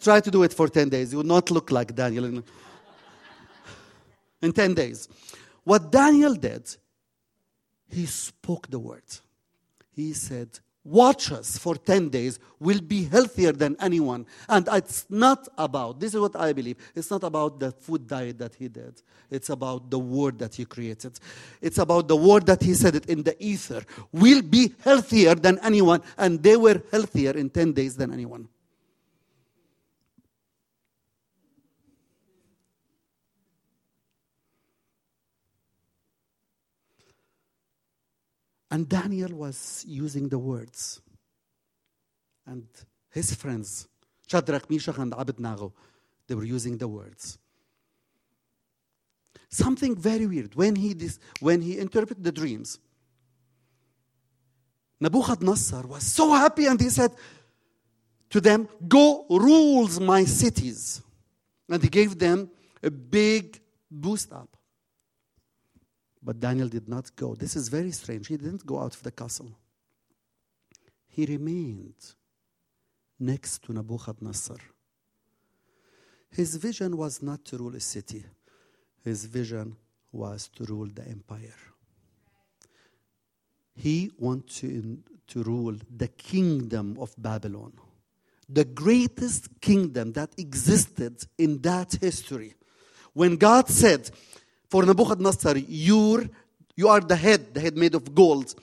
Try 0.00 0.20
to 0.20 0.30
do 0.30 0.42
it 0.42 0.52
for 0.52 0.68
10 0.68 0.88
days. 0.88 1.12
You 1.12 1.18
will 1.18 1.32
not 1.36 1.50
look 1.50 1.70
like 1.70 1.94
Daniel 1.94 2.24
in, 2.24 2.44
in 4.42 4.52
10 4.52 4.74
days. 4.74 5.08
What 5.64 5.90
Daniel 5.90 6.34
did, 6.34 6.76
he 7.88 8.06
spoke 8.06 8.68
the 8.68 8.78
word 8.78 9.04
he 9.94 10.12
said, 10.12 10.48
Watch 10.84 11.30
us 11.30 11.58
for 11.58 11.76
10 11.76 12.08
days, 12.08 12.40
we'll 12.58 12.80
be 12.80 13.04
healthier 13.04 13.52
than 13.52 13.76
anyone. 13.78 14.26
And 14.48 14.68
it's 14.72 15.06
not 15.08 15.46
about, 15.56 16.00
this 16.00 16.12
is 16.14 16.20
what 16.20 16.34
I 16.34 16.52
believe, 16.52 16.76
it's 16.96 17.10
not 17.10 17.22
about 17.22 17.60
the 17.60 17.70
food 17.70 18.08
diet 18.08 18.38
that 18.38 18.56
he 18.56 18.66
did. 18.66 19.00
It's 19.30 19.48
about 19.50 19.90
the 19.90 19.98
word 19.98 20.38
that 20.40 20.56
he 20.56 20.64
created. 20.64 21.18
It's 21.60 21.78
about 21.78 22.08
the 22.08 22.16
word 22.16 22.46
that 22.46 22.62
he 22.62 22.74
said 22.74 22.96
it 22.96 23.06
in 23.06 23.22
the 23.22 23.36
ether. 23.42 23.82
We'll 24.10 24.42
be 24.42 24.74
healthier 24.82 25.36
than 25.36 25.60
anyone. 25.60 26.02
And 26.18 26.42
they 26.42 26.56
were 26.56 26.82
healthier 26.90 27.30
in 27.30 27.50
10 27.50 27.72
days 27.72 27.96
than 27.96 28.12
anyone. 28.12 28.48
And 38.72 38.88
Daniel 38.88 39.34
was 39.34 39.84
using 39.86 40.30
the 40.30 40.38
words. 40.38 41.02
And 42.46 42.66
his 43.10 43.34
friends, 43.34 43.86
Shadrach, 44.26 44.70
Meshach, 44.70 44.96
and 44.96 45.12
Abednego, 45.12 45.74
they 46.26 46.34
were 46.34 46.44
using 46.44 46.78
the 46.78 46.88
words. 46.88 47.38
Something 49.50 49.94
very 49.94 50.26
weird. 50.26 50.54
When 50.54 50.74
he, 50.74 50.94
dis- 50.94 51.18
when 51.40 51.60
he 51.60 51.78
interpreted 51.78 52.24
the 52.24 52.32
dreams, 52.32 52.78
Nebuchadnezzar 54.98 55.86
was 55.86 56.04
so 56.04 56.32
happy 56.32 56.64
and 56.64 56.80
he 56.80 56.88
said 56.88 57.10
to 58.30 58.40
them, 58.40 58.66
Go 58.88 59.26
rules 59.28 60.00
my 60.00 60.24
cities. 60.24 61.02
And 61.68 61.82
he 61.82 61.90
gave 61.90 62.18
them 62.18 62.50
a 62.82 62.90
big 62.90 63.60
boost 63.90 64.32
up. 64.32 64.56
But 66.22 66.38
Daniel 66.40 66.68
did 66.68 66.88
not 66.88 67.14
go. 67.16 67.34
This 67.34 67.56
is 67.56 67.68
very 67.68 67.90
strange. 67.90 68.28
He 68.28 68.36
didn't 68.36 68.64
go 68.64 68.78
out 68.78 68.94
of 68.94 69.02
the 69.02 69.10
castle. 69.10 69.50
He 71.08 71.26
remained 71.26 72.14
next 73.18 73.62
to 73.64 73.72
Nebuchadnezzar. 73.72 74.58
His 76.30 76.56
vision 76.56 76.96
was 76.96 77.22
not 77.22 77.44
to 77.46 77.58
rule 77.58 77.76
a 77.76 77.80
city, 77.80 78.24
his 79.04 79.26
vision 79.26 79.76
was 80.12 80.48
to 80.48 80.64
rule 80.64 80.88
the 80.92 81.06
empire. 81.06 81.54
He 83.74 84.10
wanted 84.18 84.48
to, 84.56 84.98
to 85.28 85.42
rule 85.42 85.76
the 85.94 86.08
kingdom 86.08 86.96
of 87.00 87.14
Babylon, 87.18 87.72
the 88.48 88.64
greatest 88.64 89.60
kingdom 89.60 90.12
that 90.12 90.30
existed 90.38 91.24
in 91.38 91.60
that 91.62 91.92
history. 92.00 92.54
When 93.12 93.36
God 93.36 93.68
said, 93.68 94.10
for 94.72 94.86
Nebuchadnezzar, 94.86 95.58
you're, 95.58 96.24
you 96.76 96.88
are 96.88 97.00
the 97.00 97.14
head, 97.14 97.52
the 97.52 97.60
head 97.60 97.76
made 97.76 97.94
of 97.94 98.14
gold. 98.14 98.54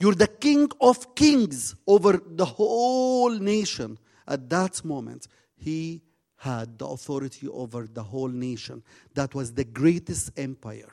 You're 0.00 0.14
the 0.14 0.26
king 0.26 0.66
of 0.80 1.14
kings 1.14 1.74
over 1.86 2.18
the 2.26 2.46
whole 2.46 3.32
nation. 3.32 3.98
At 4.26 4.48
that 4.48 4.82
moment, 4.82 5.28
he 5.56 6.00
had 6.36 6.78
the 6.78 6.86
authority 6.86 7.48
over 7.48 7.86
the 7.86 8.02
whole 8.02 8.28
nation. 8.28 8.82
That 9.12 9.34
was 9.34 9.52
the 9.52 9.64
greatest 9.64 10.30
empire 10.38 10.88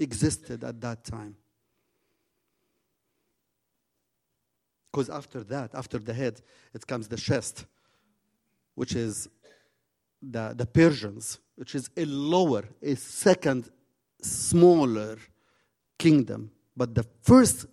existed 0.00 0.64
at 0.64 0.80
that 0.80 1.04
time. 1.04 1.36
Because 4.90 5.10
after 5.10 5.44
that, 5.44 5.76
after 5.76 6.00
the 6.00 6.12
head, 6.12 6.42
it 6.74 6.84
comes 6.88 7.06
the 7.06 7.16
chest, 7.16 7.66
which 8.74 8.96
is 8.96 9.28
the, 10.20 10.54
the 10.56 10.66
Persians, 10.66 11.38
which 11.54 11.76
is 11.76 11.88
a 11.96 12.04
lower, 12.04 12.64
a 12.82 12.96
second 12.96 13.70
smaller 14.22 15.18
kingdom, 15.98 16.50
but 16.76 16.94
the 16.94 17.04
first 17.22 17.66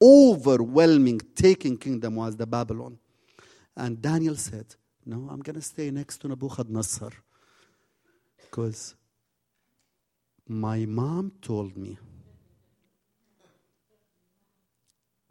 overwhelming 0.00 1.20
taking 1.34 1.76
kingdom 1.78 2.16
was 2.16 2.36
the 2.36 2.46
Babylon. 2.46 2.98
And 3.76 4.02
Daniel 4.02 4.36
said, 4.36 4.74
No, 5.06 5.28
I'm 5.30 5.40
going 5.40 5.54
to 5.54 5.62
stay 5.62 5.90
next 5.90 6.18
to 6.18 6.28
Nebuchadnezzar 6.28 7.12
because 8.42 8.94
my 10.48 10.84
mom 10.86 11.32
told 11.40 11.76
me, 11.76 11.98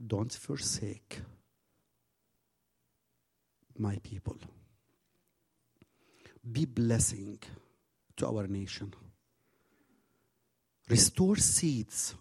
Don't 0.06 0.34
forsake 0.34 1.22
my 3.78 3.98
people. 4.02 4.38
Be 6.52 6.66
blessing 6.66 7.40
to 8.18 8.28
our 8.28 8.48
nation. 8.48 8.94
Restore 10.92 11.38
seeds, 11.38 12.16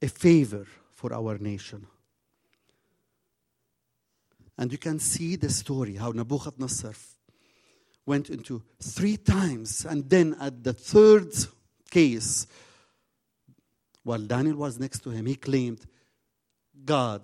a 0.00 0.08
favor 0.08 0.66
for 0.94 1.12
our 1.12 1.36
nation. 1.36 1.86
And 4.56 4.72
you 4.72 4.78
can 4.78 4.98
see 4.98 5.36
the 5.36 5.50
story 5.50 5.96
how 5.96 6.12
Nebuchadnezzar 6.12 6.94
went 8.06 8.30
into 8.30 8.62
three 8.82 9.18
times, 9.18 9.84
and 9.84 10.08
then 10.08 10.34
at 10.40 10.64
the 10.64 10.72
third 10.72 11.30
case, 11.90 12.46
while 14.02 14.22
Daniel 14.22 14.56
was 14.56 14.80
next 14.80 15.00
to 15.00 15.10
him, 15.10 15.26
he 15.26 15.34
claimed, 15.34 15.84
God, 16.86 17.20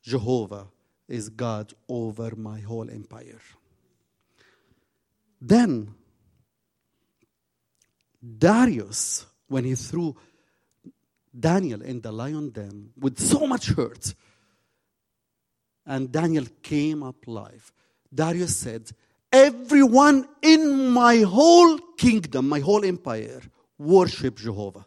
Jehovah, 0.00 0.68
is 1.08 1.28
God 1.28 1.74
over 1.88 2.36
my 2.36 2.60
whole 2.60 2.88
empire. 2.88 3.40
Then, 5.40 5.92
Darius, 8.38 9.26
when 9.48 9.64
he 9.64 9.74
threw 9.74 10.14
Daniel 11.38 11.82
in 11.82 12.00
the 12.00 12.12
lion 12.12 12.50
den 12.50 12.90
with 12.98 13.18
so 13.18 13.46
much 13.46 13.68
hurt, 13.68 14.14
and 15.84 16.10
Daniel 16.10 16.46
came 16.62 17.02
up 17.02 17.26
alive, 17.26 17.72
Darius 18.12 18.56
said, 18.56 18.90
Everyone 19.32 20.26
in 20.40 20.90
my 20.90 21.18
whole 21.18 21.78
kingdom, 21.96 22.48
my 22.48 22.60
whole 22.60 22.84
empire, 22.84 23.42
worship 23.78 24.36
Jehovah. 24.36 24.86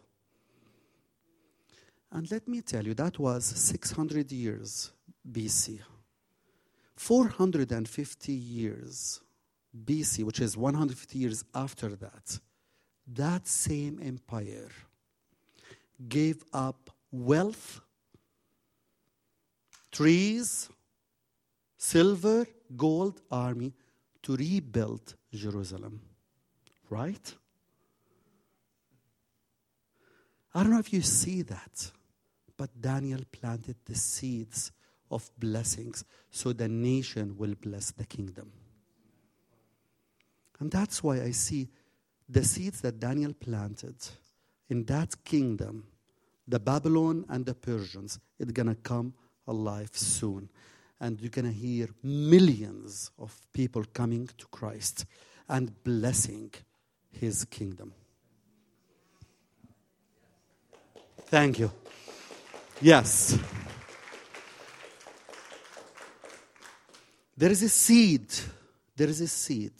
And 2.10 2.28
let 2.30 2.48
me 2.48 2.60
tell 2.60 2.84
you, 2.84 2.94
that 2.94 3.18
was 3.18 3.44
600 3.44 4.32
years 4.32 4.90
BC. 5.30 5.78
450 6.96 8.32
years 8.32 9.20
BC, 9.84 10.24
which 10.24 10.40
is 10.40 10.56
150 10.56 11.18
years 11.18 11.44
after 11.54 11.90
that, 11.90 12.40
that 13.06 13.46
same 13.46 14.00
empire 14.02 14.70
gave 16.08 16.42
up 16.52 16.90
wealth, 17.10 17.80
trees, 19.90 20.68
silver, 21.76 22.46
gold, 22.76 23.20
army 23.30 23.72
to 24.22 24.36
rebuild 24.36 25.14
Jerusalem. 25.32 26.00
Right? 26.88 27.34
I 30.54 30.62
don't 30.62 30.72
know 30.72 30.78
if 30.78 30.92
you 30.92 31.02
see 31.02 31.42
that, 31.42 31.90
but 32.56 32.70
Daniel 32.80 33.20
planted 33.30 33.76
the 33.84 33.94
seeds 33.94 34.72
of 35.10 35.30
blessings 35.38 36.04
so 36.30 36.52
the 36.52 36.68
nation 36.68 37.36
will 37.36 37.54
bless 37.54 37.92
the 37.92 38.04
kingdom. 38.04 38.52
And 40.58 40.70
that's 40.70 41.02
why 41.02 41.22
I 41.22 41.30
see 41.30 41.68
the 42.28 42.44
seeds 42.44 42.80
that 42.82 43.00
Daniel 43.00 43.32
planted 43.32 43.96
in 44.68 44.84
that 44.84 45.24
kingdom, 45.24 45.86
the 46.50 46.58
Babylon 46.58 47.24
and 47.28 47.46
the 47.46 47.54
Persians, 47.54 48.18
it's 48.38 48.52
going 48.52 48.68
to 48.68 48.74
come 48.74 49.14
alive 49.46 49.90
soon. 49.92 50.48
And 51.00 51.20
you're 51.20 51.30
going 51.30 51.46
to 51.46 51.52
hear 51.52 51.88
millions 52.02 53.10
of 53.18 53.34
people 53.52 53.84
coming 53.94 54.28
to 54.36 54.46
Christ 54.48 55.06
and 55.48 55.82
blessing 55.82 56.52
his 57.10 57.44
kingdom. 57.46 57.92
Thank 61.26 61.58
you. 61.58 61.70
Yes. 62.80 63.38
There 67.36 67.50
is 67.50 67.62
a 67.62 67.68
seed. 67.68 68.26
There 68.96 69.08
is 69.08 69.20
a 69.20 69.28
seed. 69.28 69.72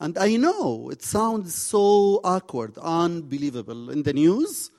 And 0.00 0.18
I 0.18 0.36
know 0.36 0.90
it 0.90 1.02
sounds 1.02 1.54
so 1.54 2.20
awkward, 2.24 2.76
unbelievable. 2.76 3.90
In 3.90 4.02
the 4.02 4.12
news, 4.12 4.70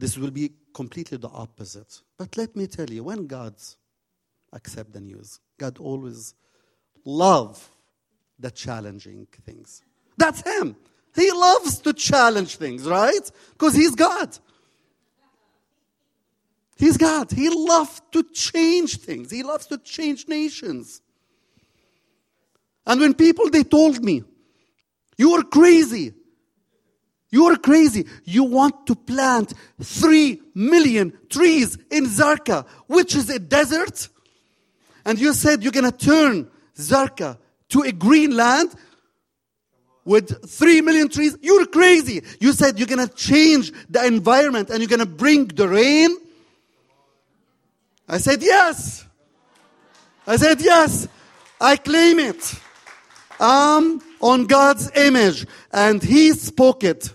this 0.00 0.16
will 0.16 0.30
be 0.30 0.52
completely 0.72 1.18
the 1.18 1.28
opposite. 1.28 2.00
But 2.16 2.36
let 2.36 2.56
me 2.56 2.66
tell 2.66 2.88
you, 2.90 3.04
when 3.04 3.26
God 3.26 3.54
accept 4.52 4.92
the 4.92 5.00
news, 5.00 5.40
God 5.58 5.78
always 5.78 6.34
love 7.04 7.68
the 8.38 8.50
challenging 8.50 9.28
things. 9.44 9.82
That's 10.16 10.42
him. 10.42 10.74
He 11.14 11.30
loves 11.30 11.78
to 11.80 11.92
challenge 11.92 12.56
things, 12.56 12.84
right? 12.84 13.30
Because 13.52 13.74
he's 13.74 13.94
God. 13.94 14.36
He's 16.76 16.96
God. 16.96 17.30
He 17.30 17.50
loves 17.50 18.00
to 18.12 18.22
change 18.22 18.96
things. 18.96 19.30
He 19.30 19.42
loves 19.42 19.66
to 19.66 19.76
change 19.76 20.28
nations. 20.28 21.02
And 22.86 23.00
when 23.00 23.12
people 23.12 23.50
they 23.50 23.64
told 23.64 24.02
me, 24.02 24.24
you 25.18 25.34
are 25.34 25.42
crazy. 25.42 26.14
You 27.30 27.46
are 27.46 27.56
crazy. 27.56 28.06
You 28.24 28.44
want 28.44 28.86
to 28.88 28.96
plant 28.96 29.54
three 29.80 30.40
million 30.54 31.16
trees 31.28 31.78
in 31.90 32.06
Zarqa, 32.06 32.66
which 32.88 33.14
is 33.14 33.30
a 33.30 33.38
desert? 33.38 34.08
And 35.04 35.18
you 35.18 35.32
said 35.32 35.62
you're 35.62 35.72
going 35.72 35.90
to 35.90 35.96
turn 35.96 36.50
Zarqa 36.76 37.38
to 37.68 37.82
a 37.82 37.92
green 37.92 38.36
land 38.36 38.74
with 40.04 40.50
three 40.50 40.80
million 40.80 41.08
trees? 41.08 41.36
You're 41.40 41.66
crazy. 41.66 42.22
You 42.40 42.52
said 42.52 42.78
you're 42.78 42.88
going 42.88 43.06
to 43.06 43.14
change 43.14 43.72
the 43.88 44.04
environment 44.04 44.70
and 44.70 44.80
you're 44.80 44.88
going 44.88 44.98
to 44.98 45.06
bring 45.06 45.46
the 45.46 45.68
rain? 45.68 46.16
I 48.08 48.18
said, 48.18 48.42
yes. 48.42 49.04
I 50.26 50.34
said, 50.34 50.60
yes. 50.60 51.06
I 51.60 51.76
claim 51.76 52.18
it. 52.18 52.54
I'm 53.38 54.02
on 54.20 54.46
God's 54.46 54.90
image. 54.96 55.46
And 55.72 56.02
He 56.02 56.32
spoke 56.32 56.82
it 56.82 57.14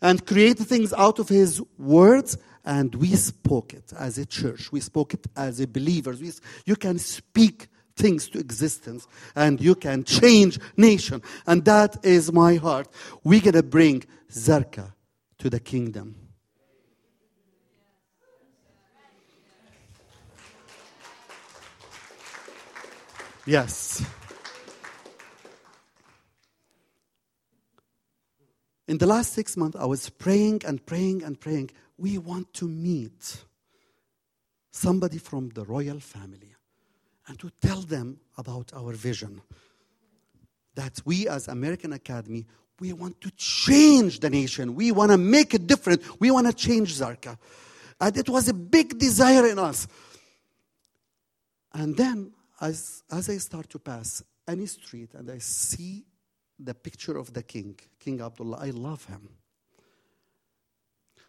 and 0.00 0.24
created 0.26 0.66
things 0.66 0.92
out 0.92 1.18
of 1.18 1.28
His 1.28 1.62
words. 1.78 2.38
And 2.64 2.94
we 2.94 3.14
spoke 3.16 3.72
it 3.72 3.92
as 3.98 4.18
a 4.18 4.26
church. 4.26 4.70
We 4.70 4.80
spoke 4.80 5.14
it 5.14 5.26
as 5.36 5.60
a 5.60 5.66
believers. 5.66 6.20
We, 6.20 6.32
you 6.66 6.76
can 6.76 6.98
speak 6.98 7.68
things 7.96 8.28
to 8.28 8.38
existence 8.38 9.08
and 9.34 9.60
you 9.60 9.74
can 9.74 10.04
change 10.04 10.58
nation. 10.76 11.22
And 11.46 11.64
that 11.64 12.04
is 12.04 12.32
my 12.32 12.56
heart. 12.56 12.88
We're 13.24 13.40
going 13.40 13.54
to 13.54 13.62
bring 13.62 14.04
Zarqa 14.30 14.92
to 15.38 15.50
the 15.50 15.60
kingdom. 15.60 16.16
Yes. 23.46 24.04
In 28.88 28.96
the 28.96 29.06
last 29.06 29.34
six 29.34 29.54
months, 29.54 29.76
I 29.78 29.84
was 29.84 30.08
praying 30.08 30.62
and 30.66 30.84
praying 30.84 31.22
and 31.22 31.38
praying. 31.38 31.70
We 31.98 32.16
want 32.16 32.54
to 32.54 32.66
meet 32.66 33.44
somebody 34.70 35.18
from 35.18 35.50
the 35.50 35.64
royal 35.64 36.00
family 36.00 36.54
and 37.26 37.38
to 37.38 37.50
tell 37.60 37.82
them 37.82 38.18
about 38.38 38.72
our 38.74 38.94
vision. 38.94 39.42
That 40.74 41.02
we, 41.04 41.28
as 41.28 41.48
American 41.48 41.92
Academy, 41.92 42.46
we 42.80 42.94
want 42.94 43.20
to 43.20 43.30
change 43.32 44.20
the 44.20 44.30
nation. 44.30 44.74
We 44.74 44.90
want 44.90 45.10
to 45.10 45.18
make 45.18 45.52
it 45.52 45.66
different. 45.66 46.02
We 46.18 46.30
want 46.30 46.46
to 46.46 46.54
change 46.54 46.94
Zarqa. 46.94 47.36
And 48.00 48.16
it 48.16 48.28
was 48.28 48.48
a 48.48 48.54
big 48.54 48.98
desire 48.98 49.46
in 49.46 49.58
us. 49.58 49.86
And 51.74 51.94
then 51.94 52.32
as, 52.58 53.02
as 53.10 53.28
I 53.28 53.36
start 53.36 53.68
to 53.70 53.78
pass 53.78 54.22
any 54.46 54.64
street 54.64 55.10
and 55.12 55.30
I 55.30 55.38
see 55.38 56.06
the 56.58 56.74
picture 56.74 57.16
of 57.16 57.32
the 57.32 57.42
king, 57.42 57.78
King 57.98 58.20
Abdullah, 58.20 58.58
I 58.60 58.70
love 58.70 59.04
him. 59.04 59.28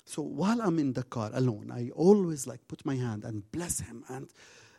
So 0.05 0.21
while 0.23 0.61
I'm 0.61 0.79
in 0.79 0.93
the 0.93 1.03
car 1.03 1.29
alone, 1.33 1.71
I 1.71 1.91
always 1.93 2.47
like 2.47 2.67
put 2.67 2.85
my 2.85 2.95
hand 2.95 3.23
and 3.23 3.49
bless 3.51 3.79
him 3.79 4.03
and 4.09 4.29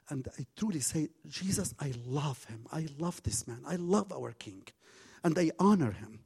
and 0.09 0.26
I 0.40 0.44
truly 0.57 0.80
say, 0.80 1.09
Jesus, 1.28 1.72
I 1.78 1.92
love 2.05 2.42
him. 2.46 2.66
I 2.72 2.88
love 2.98 3.22
this 3.22 3.46
man. 3.46 3.62
I 3.64 3.76
love 3.76 4.12
our 4.12 4.32
king. 4.32 4.64
And 5.22 5.38
I 5.38 5.53
honor 5.57 5.92
him. 5.92 6.18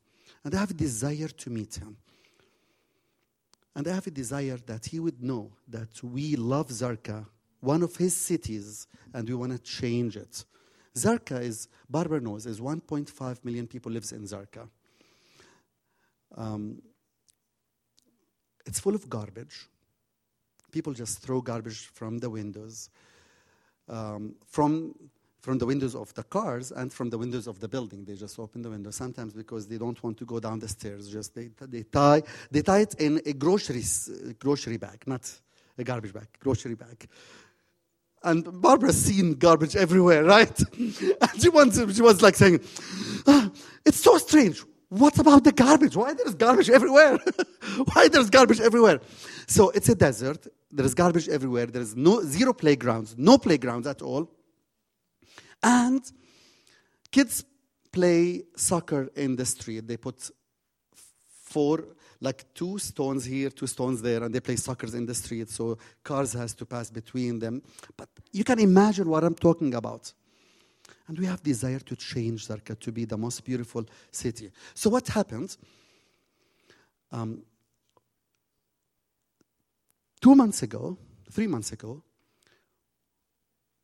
And 0.42 0.54
I 0.54 0.58
have 0.58 0.70
a 0.70 0.74
desire 0.74 1.28
to 1.28 1.50
meet 1.50 1.74
him. 1.74 1.98
And 3.76 3.86
I 3.86 3.92
have 3.92 4.06
a 4.06 4.10
desire 4.10 4.56
that 4.64 4.86
he 4.86 5.00
would 5.00 5.22
know 5.22 5.52
that 5.68 6.02
we 6.02 6.34
love 6.34 6.68
Zarqa 6.68 7.26
one 7.64 7.82
of 7.82 7.96
his 7.96 8.14
cities, 8.14 8.86
and 9.14 9.28
we 9.28 9.34
want 9.34 9.52
to 9.52 9.58
change 9.58 10.16
it. 10.16 10.44
Zarqa 10.96 11.40
is, 11.42 11.68
Barbara 11.88 12.20
knows, 12.20 12.46
is 12.46 12.60
1.5 12.60 13.44
million 13.44 13.66
people 13.66 13.90
lives 13.92 14.12
in 14.12 14.22
Zarqa. 14.22 14.68
Um, 16.36 16.82
It's 18.66 18.80
full 18.80 18.94
of 18.94 19.08
garbage. 19.08 19.68
People 20.72 20.94
just 20.94 21.18
throw 21.20 21.40
garbage 21.40 21.86
from 21.92 22.18
the 22.18 22.30
windows, 22.30 22.90
um, 23.88 24.36
from 24.46 24.94
from 25.40 25.58
the 25.58 25.66
windows 25.66 25.94
of 25.94 26.14
the 26.14 26.22
cars 26.22 26.72
and 26.72 26.90
from 26.90 27.10
the 27.10 27.18
windows 27.18 27.46
of 27.46 27.60
the 27.60 27.68
building. 27.68 28.06
They 28.06 28.14
just 28.14 28.38
open 28.38 28.62
the 28.62 28.70
window 28.70 28.90
sometimes 28.90 29.34
because 29.34 29.68
they 29.68 29.76
don't 29.76 30.02
want 30.02 30.16
to 30.16 30.24
go 30.24 30.40
down 30.40 30.58
the 30.58 30.68
stairs. 30.68 31.10
Just 31.10 31.34
they, 31.34 31.50
they 31.60 31.82
tie 31.82 32.22
they 32.50 32.62
tie 32.62 32.80
it 32.80 32.94
in 32.98 33.20
a 33.26 33.34
grocery 33.34 33.84
grocery 34.38 34.78
bag, 34.78 35.04
not 35.06 35.30
a 35.76 35.84
garbage 35.84 36.14
bag, 36.14 36.28
grocery 36.40 36.76
bag. 36.76 37.06
And 38.24 38.60
Barbara's 38.62 39.00
seen 39.00 39.34
garbage 39.34 39.76
everywhere, 39.76 40.24
right? 40.36 40.58
and 40.78 41.42
she 41.42 41.48
wants, 41.50 41.76
she 41.94 42.02
was 42.02 42.22
like 42.22 42.34
saying, 42.34 42.60
ah, 43.26 43.50
"It's 43.84 44.00
so 44.00 44.18
strange. 44.18 44.62
What 44.88 45.18
about 45.18 45.44
the 45.44 45.52
garbage? 45.52 45.96
Why 45.96 46.14
there's 46.14 46.34
garbage 46.34 46.70
everywhere? 46.70 47.18
Why 47.92 48.08
there's 48.08 48.30
garbage 48.30 48.60
everywhere?" 48.60 49.00
So 49.46 49.70
it's 49.70 49.88
a 49.88 49.94
desert. 49.94 50.46
There 50.72 50.86
is 50.86 50.94
garbage 50.94 51.28
everywhere. 51.28 51.66
There 51.66 51.82
is 51.82 51.94
no 51.94 52.22
zero 52.22 52.52
playgrounds, 52.52 53.14
no 53.16 53.38
playgrounds 53.38 53.86
at 53.86 54.02
all. 54.02 54.30
And 55.62 56.02
kids 57.12 57.44
play 57.92 58.42
soccer 58.56 59.08
in 59.14 59.36
the 59.36 59.46
street. 59.46 59.86
They 59.86 59.96
put 59.96 60.30
four, 61.44 61.84
like 62.24 62.44
two 62.54 62.78
stones 62.78 63.24
here, 63.24 63.50
two 63.50 63.66
stones 63.66 64.00
there, 64.00 64.22
and 64.24 64.34
they 64.34 64.40
play 64.40 64.56
soccer 64.56 64.86
in 64.96 65.06
the 65.06 65.14
street. 65.14 65.50
So 65.50 65.78
cars 66.02 66.32
has 66.32 66.54
to 66.54 66.64
pass 66.64 66.90
between 66.90 67.38
them. 67.38 67.62
But 67.96 68.08
you 68.32 68.44
can 68.44 68.58
imagine 68.58 69.08
what 69.08 69.22
I'm 69.22 69.34
talking 69.34 69.74
about. 69.74 70.12
And 71.06 71.18
we 71.18 71.26
have 71.26 71.42
desire 71.42 71.80
to 71.80 71.96
change 71.96 72.48
Zarqa 72.48 72.78
to 72.80 72.90
be 72.90 73.04
the 73.04 73.18
most 73.18 73.44
beautiful 73.44 73.84
city. 74.10 74.50
So 74.74 74.88
what 74.88 75.06
happened? 75.08 75.56
Um, 77.12 77.42
two 80.20 80.34
months 80.34 80.62
ago, 80.62 80.96
three 81.30 81.46
months 81.46 81.72
ago, 81.72 82.02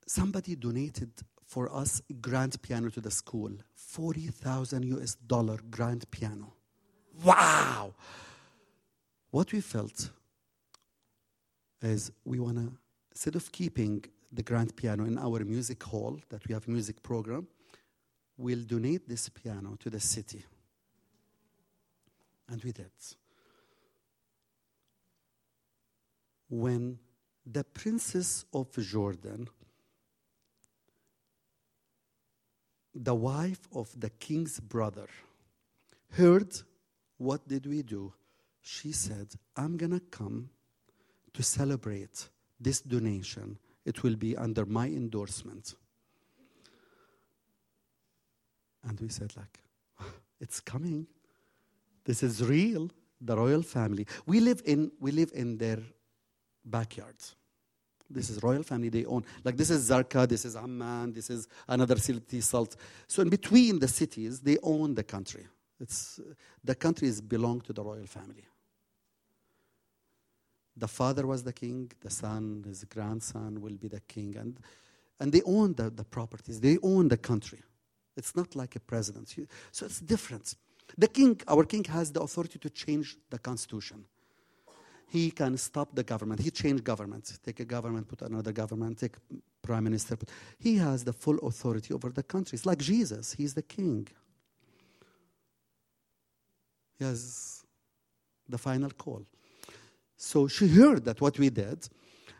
somebody 0.06 0.56
donated 0.56 1.10
for 1.44 1.72
us 1.74 2.00
grand 2.20 2.60
piano 2.62 2.88
to 2.90 3.00
the 3.00 3.10
school 3.10 3.50
40,000 3.74 4.84
US 4.96 5.16
dollar 5.16 5.58
grand 5.70 6.10
piano. 6.10 6.54
Wow! 7.24 7.94
What 9.30 9.52
we 9.52 9.60
felt 9.60 10.10
is 11.82 12.10
we 12.24 12.40
want 12.40 12.56
to, 12.56 12.72
instead 13.12 13.36
of 13.36 13.50
keeping 13.52 14.04
the 14.32 14.42
grand 14.42 14.74
piano 14.76 15.04
in 15.04 15.18
our 15.18 15.40
music 15.44 15.82
hall, 15.82 16.20
that 16.28 16.46
we 16.46 16.54
have 16.54 16.66
music 16.68 17.02
program, 17.02 17.46
we'll 18.36 18.64
donate 18.64 19.08
this 19.08 19.28
piano 19.28 19.76
to 19.80 19.90
the 19.90 20.00
city. 20.00 20.44
And 22.48 22.62
we 22.62 22.72
did. 22.72 22.90
When 26.48 26.98
the 27.46 27.64
Princess 27.64 28.44
of 28.52 28.72
Jordan 28.72 29.48
the 32.94 33.14
wife 33.14 33.60
of 33.72 33.88
the 33.98 34.10
king's 34.10 34.58
brother 34.58 35.06
heard 36.10 36.52
what 37.18 37.46
did 37.46 37.66
we 37.66 37.82
do 37.82 38.12
she 38.62 38.92
said 38.92 39.28
i'm 39.56 39.76
going 39.76 39.92
to 39.92 40.00
come 40.00 40.48
to 41.32 41.42
celebrate 41.42 42.28
this 42.60 42.80
donation 42.80 43.58
it 43.84 44.02
will 44.02 44.16
be 44.16 44.36
under 44.36 44.64
my 44.66 44.86
endorsement 44.86 45.74
and 48.88 49.00
we 49.00 49.08
said 49.08 49.32
like 49.36 49.60
it's 50.40 50.60
coming 50.60 51.06
this 52.04 52.22
is 52.22 52.44
real 52.44 52.90
the 53.20 53.36
royal 53.36 53.62
family 53.62 54.06
we 54.26 54.40
live 54.40 54.62
in 54.64 54.90
we 55.00 55.10
live 55.10 55.30
in 55.34 55.58
their 55.58 55.78
backyards 56.64 57.36
this 58.10 58.28
is 58.28 58.42
royal 58.42 58.64
family 58.64 58.88
they 58.88 59.04
own. 59.04 59.24
Like 59.44 59.56
this 59.56 59.70
is 59.70 59.88
Zarqa, 59.88 60.28
this 60.28 60.44
is 60.44 60.56
Amman, 60.56 61.12
this 61.12 61.30
is 61.30 61.46
another 61.68 61.96
city, 61.96 62.40
Salt. 62.40 62.74
So 63.06 63.22
in 63.22 63.28
between 63.28 63.78
the 63.78 63.86
cities, 63.86 64.40
they 64.40 64.58
own 64.62 64.94
the 64.94 65.04
country. 65.04 65.46
It's, 65.78 66.20
the 66.62 66.74
countries 66.74 67.20
belong 67.20 67.60
to 67.62 67.72
the 67.72 67.82
royal 67.82 68.06
family. 68.06 68.44
The 70.80 70.88
father 70.88 71.26
was 71.26 71.44
the 71.44 71.52
king, 71.52 71.92
the 72.00 72.10
son, 72.10 72.64
his 72.66 72.84
grandson 72.84 73.60
will 73.60 73.76
be 73.76 73.88
the 73.88 74.00
king. 74.00 74.36
And, 74.36 74.58
and 75.20 75.32
they 75.32 75.42
own 75.42 75.74
the, 75.74 75.90
the 75.90 76.04
properties, 76.04 76.60
they 76.60 76.78
own 76.82 77.08
the 77.08 77.16
country. 77.16 77.60
It's 78.16 78.34
not 78.34 78.56
like 78.56 78.74
a 78.76 78.80
president. 78.80 79.34
So 79.70 79.86
it's 79.86 80.00
different. 80.00 80.56
The 80.98 81.08
king, 81.08 81.40
our 81.46 81.64
king, 81.64 81.84
has 81.84 82.10
the 82.10 82.20
authority 82.20 82.58
to 82.58 82.70
change 82.70 83.16
the 83.30 83.38
constitution 83.38 84.04
he 85.10 85.30
can 85.32 85.56
stop 85.56 85.88
the 85.92 86.04
government. 86.04 86.40
He 86.40 86.50
changed 86.50 86.84
government. 86.84 87.38
Take 87.44 87.58
a 87.60 87.64
government, 87.64 88.06
put 88.06 88.22
another 88.22 88.52
government, 88.52 88.98
take 88.98 89.16
prime 89.60 89.82
minister. 89.84 90.16
Put, 90.16 90.28
he 90.58 90.76
has 90.76 91.02
the 91.02 91.12
full 91.12 91.38
authority 91.38 91.92
over 91.92 92.10
the 92.10 92.22
country. 92.22 92.54
It's 92.54 92.64
like 92.64 92.78
Jesus. 92.78 93.32
He's 93.32 93.52
the 93.52 93.62
king. 93.62 94.06
He 96.96 97.04
has 97.04 97.64
the 98.48 98.58
final 98.58 98.90
call. 98.90 99.26
So 100.22 100.48
she 100.48 100.68
heard 100.68 101.06
that 101.06 101.18
what 101.22 101.38
we 101.38 101.48
did, 101.48 101.88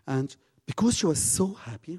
and 0.06 0.36
because 0.66 0.98
she 0.98 1.06
was 1.06 1.18
so 1.18 1.54
happy, 1.54 1.98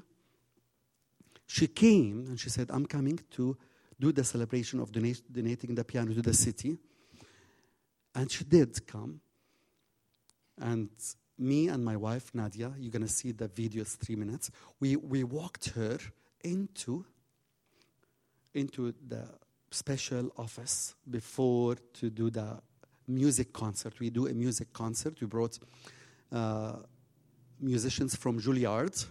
she 1.44 1.66
came 1.66 2.26
and 2.28 2.38
she 2.38 2.50
said, 2.50 2.70
I'm 2.70 2.86
coming 2.86 3.18
to 3.32 3.56
do 3.98 4.12
the 4.12 4.22
celebration 4.22 4.78
of 4.78 4.92
donating 4.92 5.74
the 5.74 5.82
piano 5.82 6.14
to 6.14 6.22
the 6.22 6.34
city. 6.34 6.78
And 8.14 8.30
she 8.30 8.44
did 8.44 8.86
come. 8.86 9.20
And 10.60 10.88
me 11.36 11.66
and 11.66 11.84
my 11.84 11.96
wife, 11.96 12.30
Nadia, 12.32 12.72
you're 12.78 12.92
going 12.92 13.02
to 13.02 13.12
see 13.12 13.32
the 13.32 13.48
video, 13.48 13.82
it's 13.82 13.96
three 13.96 14.14
minutes. 14.14 14.52
We, 14.78 14.94
we 14.94 15.24
walked 15.24 15.70
her 15.70 15.98
into, 16.44 17.04
into 18.54 18.94
the 19.08 19.24
special 19.72 20.30
office 20.38 20.94
before 21.10 21.74
to 21.94 22.08
do 22.08 22.30
the 22.30 22.60
music 23.14 23.52
concert. 23.52 23.98
We 24.00 24.10
do 24.10 24.26
a 24.26 24.34
music 24.34 24.72
concert. 24.72 25.20
We 25.20 25.26
brought 25.26 25.58
uh, 26.32 26.76
musicians 27.60 28.16
from 28.16 28.40
Juilliard. 28.40 29.06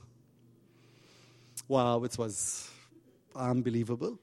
Wow, 1.68 2.04
it 2.04 2.18
was 2.18 2.70
unbelievable. 3.36 4.20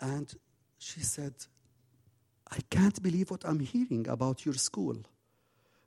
And 0.00 0.32
she 0.78 1.00
said, 1.00 1.34
I 2.50 2.58
can't 2.70 3.00
believe 3.02 3.30
what 3.30 3.44
I'm 3.44 3.60
hearing 3.60 4.08
about 4.08 4.44
your 4.44 4.54
school. 4.54 4.96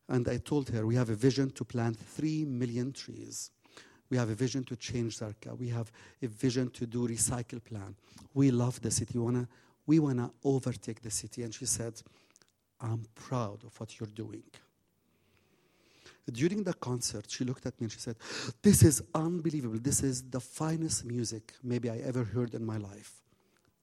And 0.08 0.28
I 0.28 0.38
told 0.38 0.70
her, 0.70 0.86
we 0.86 0.96
have 0.96 1.10
a 1.10 1.16
vision 1.16 1.50
to 1.52 1.66
plant 1.66 1.98
three 1.98 2.46
million 2.46 2.92
trees. 2.92 3.52
We 4.10 4.18
have 4.18 4.30
a 4.30 4.36
vision 4.36 4.64
to 4.66 4.76
change 4.76 5.18
Zarqa. 5.18 5.58
We 5.58 5.70
have 5.70 5.92
a 6.22 6.28
vision 6.28 6.70
to 6.72 6.86
do 6.86 7.08
recycle 7.08 7.64
plan. 7.64 7.96
We 8.34 8.52
love 8.52 8.82
the 8.82 8.92
city. 8.92 9.18
We 9.88 10.00
wanna 10.00 10.32
overtake 10.44 11.02
the 11.02 11.10
city. 11.10 11.44
And 11.44 11.54
she 11.54 11.66
said, 11.66 12.02
I'm 12.84 13.06
proud 13.16 13.64
of 13.64 13.80
what 13.80 14.00
you're 14.00 14.14
doing. 14.14 14.44
During 16.32 16.64
the 16.64 16.74
concert, 16.74 17.26
she 17.30 17.44
looked 17.44 17.66
at 17.66 17.80
me 17.80 17.86
and 17.86 17.92
she 17.92 18.00
said, 18.00 18.16
This 18.62 18.84
is 18.84 19.02
unbelievable. 19.16 19.80
This 19.82 20.04
is 20.04 20.24
the 20.24 20.40
finest 20.40 21.06
music 21.06 21.54
maybe 21.64 21.90
I 21.90 21.98
ever 21.98 22.24
heard 22.24 22.54
in 22.54 22.66
my 22.66 22.78
life. 22.78 23.22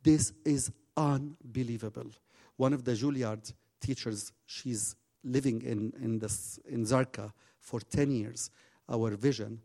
This 0.03 0.33
is 0.45 0.71
unbelievable. 0.97 2.11
One 2.57 2.73
of 2.73 2.85
the 2.85 2.93
Juilliard 2.93 3.53
teachers, 3.81 4.33
she's 4.47 4.97
living 5.25 5.63
in, 5.63 5.93
in, 6.03 6.19
this, 6.19 6.59
in 6.69 6.85
Zarqa 6.85 7.33
for 7.59 7.81
10 7.81 8.11
years, 8.11 8.51
our 8.89 9.11
vision, 9.11 9.61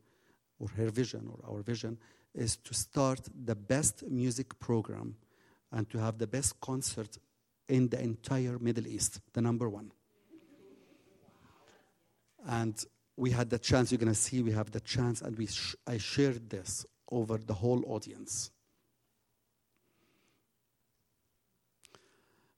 or 0.60 0.68
her 0.70 0.90
vision, 0.90 1.30
or 1.32 1.56
our 1.56 1.62
vision, 1.62 1.98
is 2.34 2.58
to 2.58 2.74
start 2.74 3.22
the 3.46 3.56
best 3.56 4.04
music 4.10 4.58
program 4.60 5.16
and 5.72 5.90
to 5.90 5.98
have 5.98 6.18
the 6.18 6.28
best 6.28 6.60
concert 6.60 7.18
in 7.68 7.90
the 7.90 8.02
entire 8.02 8.60
Middle 8.60 8.88
East, 8.88 9.20
the 9.34 9.42
number 9.42 9.70
one. 9.70 9.92
And 12.48 12.76
we 13.18 13.32
had 13.32 13.50
the 13.50 13.60
chance, 13.60 13.92
you're 13.92 14.00
going 14.00 14.14
to 14.14 14.20
see, 14.20 14.42
we 14.42 14.52
have 14.52 14.72
the 14.72 14.82
chance, 14.82 15.22
and 15.22 15.38
we 15.38 15.48
sh- 15.48 15.76
I 15.88 15.98
shared 15.98 16.50
this 16.50 16.86
over 17.12 17.38
the 17.38 17.54
whole 17.54 17.84
audience. 17.88 18.52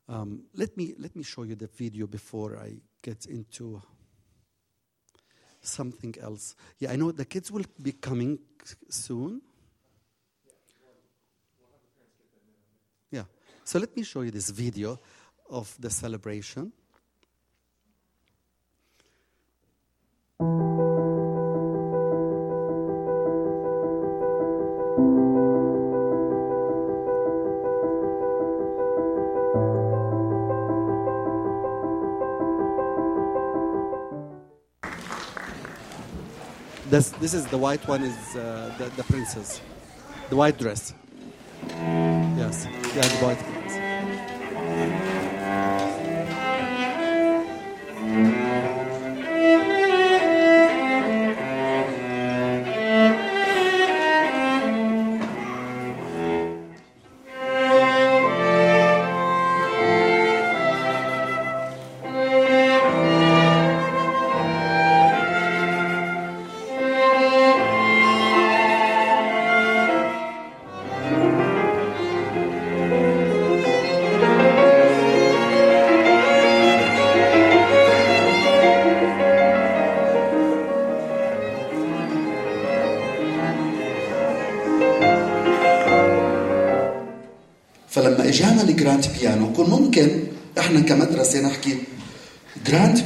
Um, 0.10 0.44
let, 0.56 0.76
me, 0.78 0.94
let 0.98 1.16
me 1.16 1.24
show 1.24 1.44
you 1.44 1.56
the 1.56 1.68
video 1.68 2.08
before 2.08 2.58
I 2.58 2.78
get 3.02 3.26
into 3.26 3.82
something 5.62 6.16
else. 6.22 6.56
Yeah, 6.80 6.92
I 6.92 6.96
know 6.96 7.12
the 7.12 7.26
kids 7.26 7.52
will 7.52 7.66
be 7.82 7.92
coming 7.92 8.40
soon. 8.90 9.42
Yeah. 13.12 13.24
So 13.68 13.80
let 13.80 13.94
me 13.98 14.04
show 14.04 14.22
you 14.22 14.32
this 14.32 14.50
video 14.50 14.98
of 15.50 15.76
the 15.78 15.90
celebration. 15.90 16.72
This, 36.90 37.10
this 37.20 37.34
is 37.34 37.46
the 37.48 37.58
white 37.58 37.86
one 37.86 38.04
is 38.04 38.16
uh, 38.34 38.74
the, 38.78 38.86
the 38.96 39.04
princess. 39.04 39.60
The 40.30 40.38
white 40.38 40.58
dress. 40.58 40.94
Yes. 41.68 42.66
Yeah, 42.96 43.02
the 43.02 43.26
white 43.26 43.57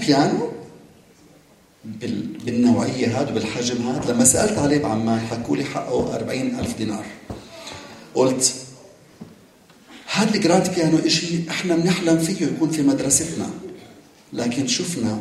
بيانو 0.05 0.51
بال- 1.85 2.27
بالنوعية 2.45 3.19
هاد 3.19 3.31
وبالحجم 3.31 3.87
هاد. 3.87 4.11
لما 4.11 4.25
سألت 4.25 4.57
عليه 4.57 4.77
بعمان 4.77 5.19
حكوا 5.19 5.57
لي 5.57 5.63
حقه 5.65 6.15
40 6.15 6.59
ألف 6.59 6.77
دينار. 6.77 7.05
قلت 8.15 8.53
هاد 10.13 10.35
الجراند 10.35 10.69
بيانو 10.75 10.97
إشي 11.05 11.49
إحنا 11.49 11.75
بنحلم 11.75 12.19
فيه 12.19 12.45
يكون 12.45 12.69
في 12.71 12.81
مدرستنا. 12.81 13.49
لكن 14.33 14.67
شفنا 14.67 15.19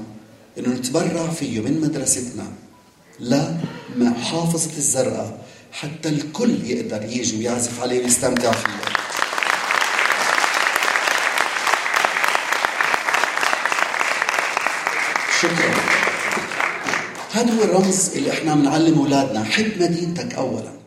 إنه 0.58 0.68
نتبرع 0.68 1.30
فيه 1.30 1.60
من 1.60 1.80
مدرستنا. 1.80 2.46
لمحافظة 3.96 4.76
الزرقاء 4.76 5.44
حتى 5.72 6.08
الكل 6.08 6.64
يقدر 6.64 7.04
يجي 7.04 7.36
ويعزف 7.38 7.80
عليه 7.82 8.02
ويستمتع 8.04 8.52
فيه. 8.52 8.89
شكرا. 15.42 15.74
هذا 17.32 17.54
هو 17.54 17.62
الرمز 17.62 18.10
اللي 18.16 18.30
إحنا 18.32 18.54
بنعلم 18.54 18.98
أولادنا. 18.98 19.44
حب 19.44 19.72
مدينتك 19.80 20.34
اولا. 20.34 20.79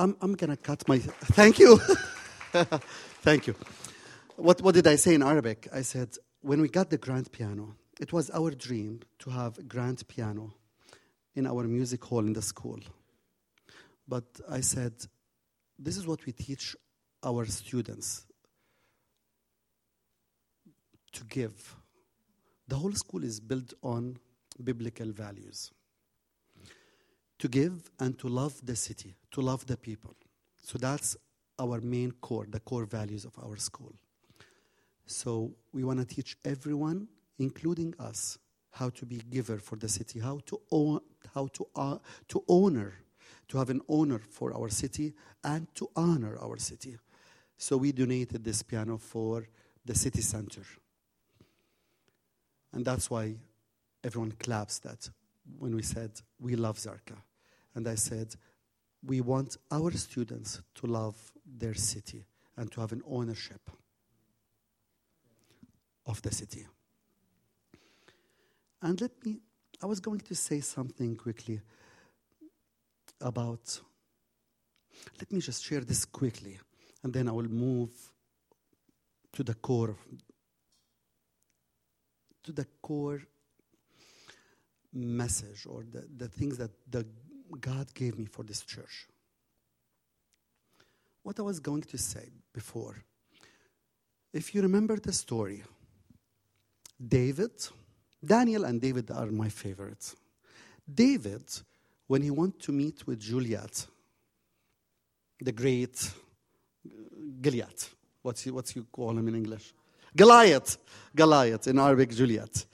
I'm, 0.00 0.16
I'm 0.22 0.34
going 0.34 0.48
to 0.48 0.56
cut 0.56 0.88
my. 0.88 0.98
Thank 0.98 1.58
you. 1.58 1.76
Thank 3.22 3.46
you. 3.46 3.54
What, 4.36 4.62
what 4.62 4.74
did 4.74 4.86
I 4.86 4.96
say 4.96 5.14
in 5.14 5.22
Arabic? 5.22 5.68
I 5.74 5.82
said, 5.82 6.08
when 6.40 6.62
we 6.62 6.68
got 6.68 6.88
the 6.88 6.96
grand 6.96 7.30
piano, 7.30 7.76
it 8.00 8.10
was 8.10 8.30
our 8.30 8.50
dream 8.52 9.00
to 9.18 9.28
have 9.28 9.58
a 9.58 9.62
grand 9.62 10.08
piano 10.08 10.54
in 11.34 11.46
our 11.46 11.64
music 11.64 12.02
hall 12.02 12.20
in 12.20 12.32
the 12.32 12.40
school. 12.40 12.80
But 14.08 14.24
I 14.48 14.60
said, 14.62 14.94
this 15.78 15.98
is 15.98 16.06
what 16.06 16.24
we 16.24 16.32
teach 16.32 16.74
our 17.22 17.44
students 17.44 18.24
to 21.12 21.24
give. 21.24 21.76
The 22.68 22.76
whole 22.76 22.92
school 22.92 23.22
is 23.22 23.38
built 23.38 23.74
on 23.82 24.16
biblical 24.64 25.12
values 25.12 25.70
to 27.40 27.48
give 27.48 27.90
and 27.98 28.18
to 28.18 28.28
love 28.28 28.54
the 28.64 28.76
city, 28.76 29.16
to 29.32 29.40
love 29.40 29.66
the 29.66 29.76
people. 29.76 30.14
So 30.62 30.78
that's 30.78 31.16
our 31.58 31.80
main 31.80 32.12
core, 32.20 32.46
the 32.48 32.60
core 32.60 32.84
values 32.84 33.24
of 33.24 33.32
our 33.42 33.56
school. 33.56 33.94
So 35.06 35.52
we 35.72 35.82
want 35.82 35.98
to 36.00 36.04
teach 36.04 36.36
everyone, 36.44 37.08
including 37.38 37.94
us, 37.98 38.38
how 38.72 38.90
to 38.90 39.06
be 39.06 39.20
giver 39.30 39.58
for 39.58 39.76
the 39.76 39.88
city, 39.88 40.20
how 40.20 40.40
to 40.46 40.60
own, 40.70 41.00
how 41.34 41.48
to 41.54 41.66
uh, 41.74 41.98
to 42.28 42.44
honor, 42.48 42.94
to 43.48 43.58
have 43.58 43.70
an 43.70 43.80
honor 43.88 44.20
for 44.30 44.54
our 44.54 44.68
city 44.68 45.14
and 45.42 45.66
to 45.74 45.88
honor 45.96 46.38
our 46.40 46.58
city. 46.58 46.98
So 47.56 47.76
we 47.78 47.90
donated 47.92 48.44
this 48.44 48.62
piano 48.62 48.98
for 48.98 49.48
the 49.84 49.94
city 49.94 50.22
center. 50.22 50.62
And 52.72 52.84
that's 52.84 53.10
why 53.10 53.34
everyone 54.04 54.32
claps 54.32 54.78
that 54.80 55.10
when 55.58 55.74
we 55.74 55.82
said 55.82 56.12
we 56.38 56.54
love 56.54 56.78
Zarqa. 56.78 57.16
And 57.74 57.86
I 57.88 57.94
said, 57.94 58.34
we 59.04 59.20
want 59.20 59.56
our 59.70 59.92
students 59.92 60.60
to 60.76 60.86
love 60.86 61.16
their 61.46 61.74
city 61.74 62.24
and 62.56 62.70
to 62.72 62.80
have 62.80 62.92
an 62.92 63.02
ownership 63.06 63.70
of 66.06 66.20
the 66.22 66.32
city. 66.32 66.66
And 68.82 69.00
let 69.00 69.12
me, 69.24 69.40
I 69.82 69.86
was 69.86 70.00
going 70.00 70.20
to 70.20 70.34
say 70.34 70.60
something 70.60 71.16
quickly 71.16 71.60
about, 73.20 73.80
let 75.18 75.30
me 75.32 75.40
just 75.40 75.64
share 75.64 75.80
this 75.80 76.04
quickly, 76.04 76.58
and 77.02 77.12
then 77.12 77.28
I 77.28 77.32
will 77.32 77.48
move 77.48 77.90
to 79.32 79.44
the 79.44 79.54
core, 79.54 79.96
to 82.42 82.52
the 82.52 82.66
core 82.82 83.22
message 84.92 85.66
or 85.66 85.84
the, 85.90 86.04
the 86.16 86.28
things 86.28 86.58
that 86.58 86.70
the 86.90 87.06
God 87.58 87.92
gave 87.94 88.18
me 88.18 88.26
for 88.26 88.44
this 88.44 88.62
church. 88.62 89.08
What 91.22 91.38
I 91.38 91.42
was 91.42 91.60
going 91.60 91.82
to 91.82 91.98
say 91.98 92.28
before, 92.52 92.96
if 94.32 94.54
you 94.54 94.62
remember 94.62 94.96
the 94.96 95.12
story, 95.12 95.62
David, 96.98 97.50
Daniel 98.24 98.64
and 98.64 98.80
David 98.80 99.10
are 99.10 99.26
my 99.26 99.48
favorites. 99.48 100.16
David, 100.92 101.44
when 102.06 102.22
he 102.22 102.30
went 102.30 102.60
to 102.60 102.72
meet 102.72 103.06
with 103.06 103.20
Juliet, 103.20 103.86
the 105.40 105.52
great 105.52 106.12
uh, 106.86 106.90
Gilead, 107.40 107.84
what's 108.22 108.46
you, 108.46 108.54
what's 108.54 108.76
you 108.76 108.84
call 108.92 109.16
him 109.16 109.28
in 109.28 109.34
English? 109.34 109.72
Goliath, 110.16 110.76
Goliath 111.14 111.66
in 111.68 111.78
Arabic, 111.78 112.10
Juliet. 112.10 112.66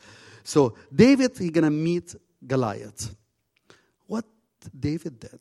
So 0.43 0.75
David, 0.95 1.37
he 1.39 1.51
gonna 1.51 1.71
meet 1.71 2.15
Goliath. 2.47 3.15
David 4.79 5.21
did, 5.21 5.41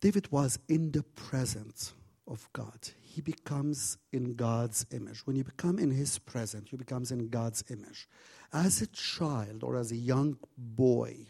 David 0.00 0.30
was 0.32 0.58
in 0.68 0.90
the 0.90 1.02
presence 1.02 1.92
of 2.26 2.48
God. 2.52 2.90
He 3.02 3.20
becomes 3.20 3.98
in 4.12 4.34
God's 4.34 4.86
image. 4.90 5.26
When 5.26 5.36
you 5.36 5.44
become 5.44 5.78
in 5.78 5.90
his 5.90 6.18
presence, 6.18 6.72
you 6.72 6.78
becomes 6.78 7.12
in 7.12 7.28
God's 7.28 7.62
image. 7.70 8.08
As 8.52 8.82
a 8.82 8.86
child 8.88 9.62
or 9.62 9.76
as 9.76 9.92
a 9.92 9.96
young 9.96 10.36
boy, 10.56 11.26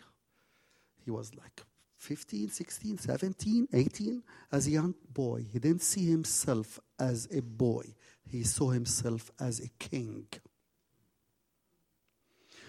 he 1.04 1.10
was 1.10 1.34
like 1.34 1.62
15, 1.98 2.50
16, 2.50 2.98
17, 2.98 3.68
18. 3.72 4.22
As 4.50 4.66
a 4.66 4.70
young 4.70 4.94
boy, 5.12 5.44
he 5.52 5.58
didn't 5.58 5.82
see 5.82 6.10
himself 6.10 6.80
as 6.98 7.28
a 7.32 7.40
boy. 7.42 7.94
He 8.28 8.42
saw 8.42 8.70
himself 8.70 9.30
as 9.38 9.60
a 9.60 9.68
king. 9.78 10.26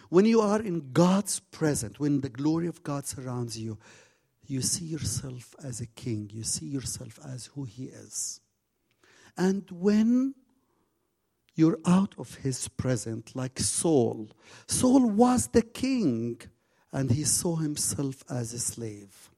When 0.10 0.26
you 0.26 0.42
are 0.42 0.62
in 0.62 0.92
God's 0.92 1.40
presence, 1.40 2.00
when 2.00 2.22
the 2.22 2.30
glory 2.30 2.68
of 2.68 2.84
God 2.84 3.06
surrounds 3.06 3.58
you, 3.58 3.78
you 4.46 4.62
see 4.62 4.86
yourself 4.86 5.56
as 5.64 5.82
a 5.82 5.88
king, 5.88 6.30
you 6.34 6.44
see 6.44 6.66
yourself 6.66 7.20
as 7.26 7.48
who 7.48 7.64
he 7.64 7.86
is. 7.86 8.42
And 9.38 9.66
when 9.72 10.36
you're 11.56 11.80
out 11.86 12.16
of 12.18 12.36
his 12.36 12.68
presence, 12.68 13.36
like 13.36 13.60
Saul, 13.60 14.30
Saul 14.68 15.10
was 15.10 15.48
the 15.48 15.62
king 15.62 16.42
and 16.92 17.10
he 17.10 17.24
saw 17.24 17.56
himself 17.56 18.24
as 18.30 18.54
a 18.54 18.60
slave. 18.60 19.30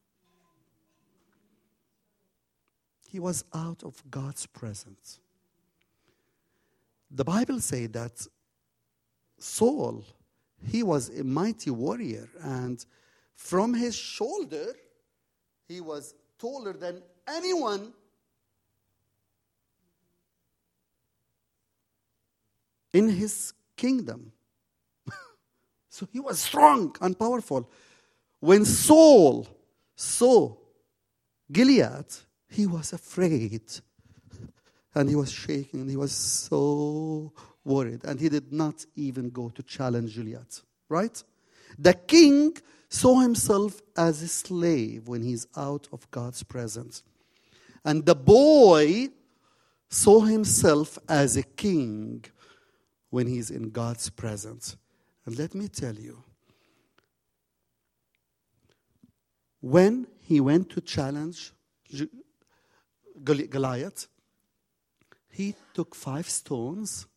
He 3.08 3.20
was 3.20 3.46
out 3.54 3.84
of 3.84 4.04
God's 4.10 4.46
presence. 4.46 5.20
The 7.10 7.24
Bible 7.24 7.62
says 7.62 7.90
that 7.92 8.28
Saul, 9.38 10.04
he 10.68 10.84
was 10.84 11.10
a 11.10 11.24
mighty 11.24 11.72
warrior, 11.72 12.30
and 12.42 12.84
from 13.36 13.74
his 13.74 13.96
shoulder, 13.96 14.74
he 15.68 15.82
was 15.82 16.14
taller 16.38 16.74
than 16.74 17.02
anyone 17.28 17.94
in 22.94 23.10
his 23.10 23.54
kingdom. 23.76 24.32
so 25.90 26.08
he 26.12 26.20
was 26.20 26.40
strong 26.40 26.96
and 27.02 27.18
powerful. 27.18 27.70
When 28.40 28.64
Saul 28.64 29.48
saw 29.96 30.56
Gilead, 31.52 32.06
he 32.50 32.66
was 32.66 32.94
afraid. 32.94 33.62
And 34.94 35.10
he 35.10 35.16
was 35.16 35.32
shaking 35.32 35.82
and 35.82 35.90
he 35.90 35.98
was 35.98 36.14
so 36.14 37.34
worried. 37.66 38.04
And 38.06 38.20
he 38.20 38.30
did 38.30 38.54
not 38.54 38.86
even 38.96 39.30
go 39.30 39.50
to 39.50 39.64
challenge 39.64 40.16
Gilead. 40.16 40.62
Right? 40.88 41.22
The 41.78 41.94
king 41.94 42.56
saw 42.88 43.20
himself 43.20 43.82
as 43.98 44.22
a 44.22 44.28
slave 44.28 45.08
when 45.08 45.24
he's 45.24 45.48
out 45.58 45.88
of 45.92 46.10
God's 46.12 46.44
presence. 46.44 47.04
And 47.84 48.06
the 48.06 48.16
boy 48.16 49.10
saw 49.90 50.22
himself 50.22 50.98
as 51.10 51.36
a 51.38 51.44
king 51.44 52.24
when 53.10 53.28
he's 53.28 53.50
in 53.50 53.70
God's 53.70 54.10
presence. 54.10 54.78
And 55.26 55.38
let 55.38 55.56
me 55.56 55.68
tell 55.68 55.96
you, 55.96 56.24
when 59.62 60.08
he 60.20 60.40
went 60.40 60.70
to 60.72 60.82
challenge 60.82 61.52
Goliath, 63.24 64.08
he 65.32 65.56
took 65.74 65.96
five 65.96 66.30
stones 66.30 67.08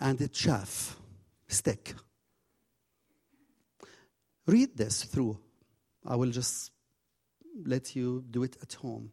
and 0.00 0.20
a 0.20 0.28
chaff 0.28 0.96
stick. 1.48 1.94
Read 4.46 4.76
this 4.76 5.04
through. 5.04 5.38
I 6.06 6.16
will 6.16 6.30
just 6.30 6.70
let 7.64 7.96
you 7.96 8.24
do 8.30 8.42
it 8.42 8.56
at 8.62 8.74
home. 8.74 9.10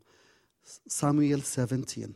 Samuel 0.88 1.42
17. 1.42 2.16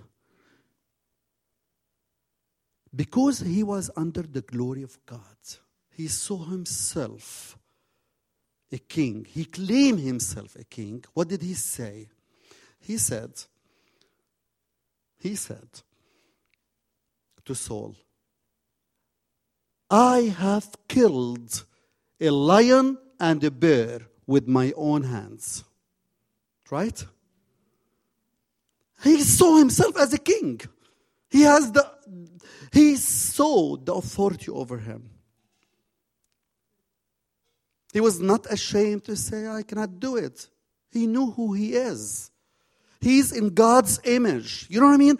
Because 2.95 3.39
he 3.39 3.63
was 3.63 3.91
under 3.95 4.22
the 4.22 4.41
glory 4.41 4.84
of 4.84 4.97
God, 5.05 5.20
he 5.89 6.07
saw 6.07 6.45
himself 6.45 7.57
a 8.72 8.78
king. 8.78 9.26
He 9.30 9.45
claimed 9.45 9.99
himself 9.99 10.55
a 10.55 10.63
king. 10.63 11.03
What 11.13 11.28
did 11.28 11.41
he 11.41 11.53
say? 11.53 12.07
He 12.80 12.97
said, 12.97 13.32
he 15.20 15.36
said 15.36 15.68
to 17.45 17.55
Saul, 17.55 17.95
I 19.89 20.33
have 20.38 20.69
killed 20.88 21.65
a 22.19 22.29
lion 22.29 22.97
and 23.19 23.43
a 23.43 23.51
bear 23.51 24.01
with 24.25 24.47
my 24.47 24.73
own 24.75 25.03
hands. 25.03 25.63
Right? 26.69 27.05
He 29.03 29.21
saw 29.21 29.57
himself 29.57 29.97
as 29.97 30.13
a 30.13 30.17
king. 30.17 30.59
He 31.29 31.43
has 31.43 31.71
the 31.71 31.85
he 32.73 32.95
saw 32.95 33.77
the 33.77 33.93
authority 33.93 34.51
over 34.51 34.77
him. 34.77 35.09
He 37.93 38.01
was 38.01 38.19
not 38.19 38.45
ashamed 38.51 39.05
to 39.05 39.15
say, 39.15 39.47
I 39.47 39.63
cannot 39.63 39.99
do 39.99 40.17
it. 40.17 40.47
He 40.91 41.07
knew 41.07 41.31
who 41.31 41.53
he 41.53 41.73
is. 41.73 42.29
He's 42.99 43.31
in 43.31 43.53
God's 43.53 43.99
image. 44.03 44.67
You 44.69 44.79
know 44.81 44.88
what 44.88 44.93
I 44.93 44.97
mean? 44.97 45.17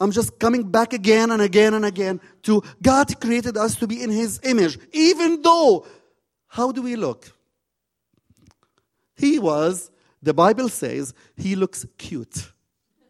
I'm 0.00 0.10
just 0.10 0.38
coming 0.38 0.70
back 0.70 0.94
again 0.94 1.30
and 1.30 1.42
again 1.42 1.74
and 1.74 1.84
again 1.84 2.20
to 2.44 2.62
God 2.82 3.20
created 3.20 3.56
us 3.56 3.76
to 3.76 3.86
be 3.86 4.02
in 4.02 4.10
His 4.10 4.40
image. 4.42 4.78
Even 4.92 5.42
though, 5.42 5.86
how 6.48 6.72
do 6.72 6.82
we 6.82 6.96
look? 6.96 7.30
He 9.14 9.38
was, 9.38 9.90
the 10.22 10.32
Bible 10.32 10.70
says, 10.70 11.12
he 11.36 11.54
looks 11.54 11.86
cute. 11.98 12.50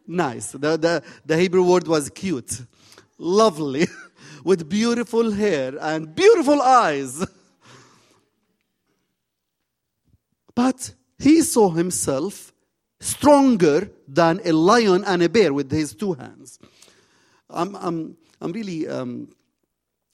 Nice. 0.05 0.51
The, 0.51 0.77
the, 0.77 1.03
the 1.25 1.37
Hebrew 1.37 1.63
word 1.63 1.87
was 1.87 2.09
cute. 2.09 2.61
Lovely. 3.17 3.87
With 4.43 4.67
beautiful 4.67 5.31
hair 5.31 5.77
and 5.79 6.13
beautiful 6.13 6.61
eyes. 6.61 7.25
But 10.55 10.93
he 11.19 11.41
saw 11.41 11.69
himself 11.69 12.51
stronger 12.99 13.91
than 14.07 14.41
a 14.43 14.51
lion 14.51 15.03
and 15.05 15.23
a 15.23 15.29
bear 15.29 15.53
with 15.53 15.71
his 15.71 15.93
two 15.93 16.13
hands. 16.13 16.59
I'm, 17.53 17.75
I'm, 17.75 18.17
I'm 18.39 18.51
really 18.51 18.87
um, 18.87 19.29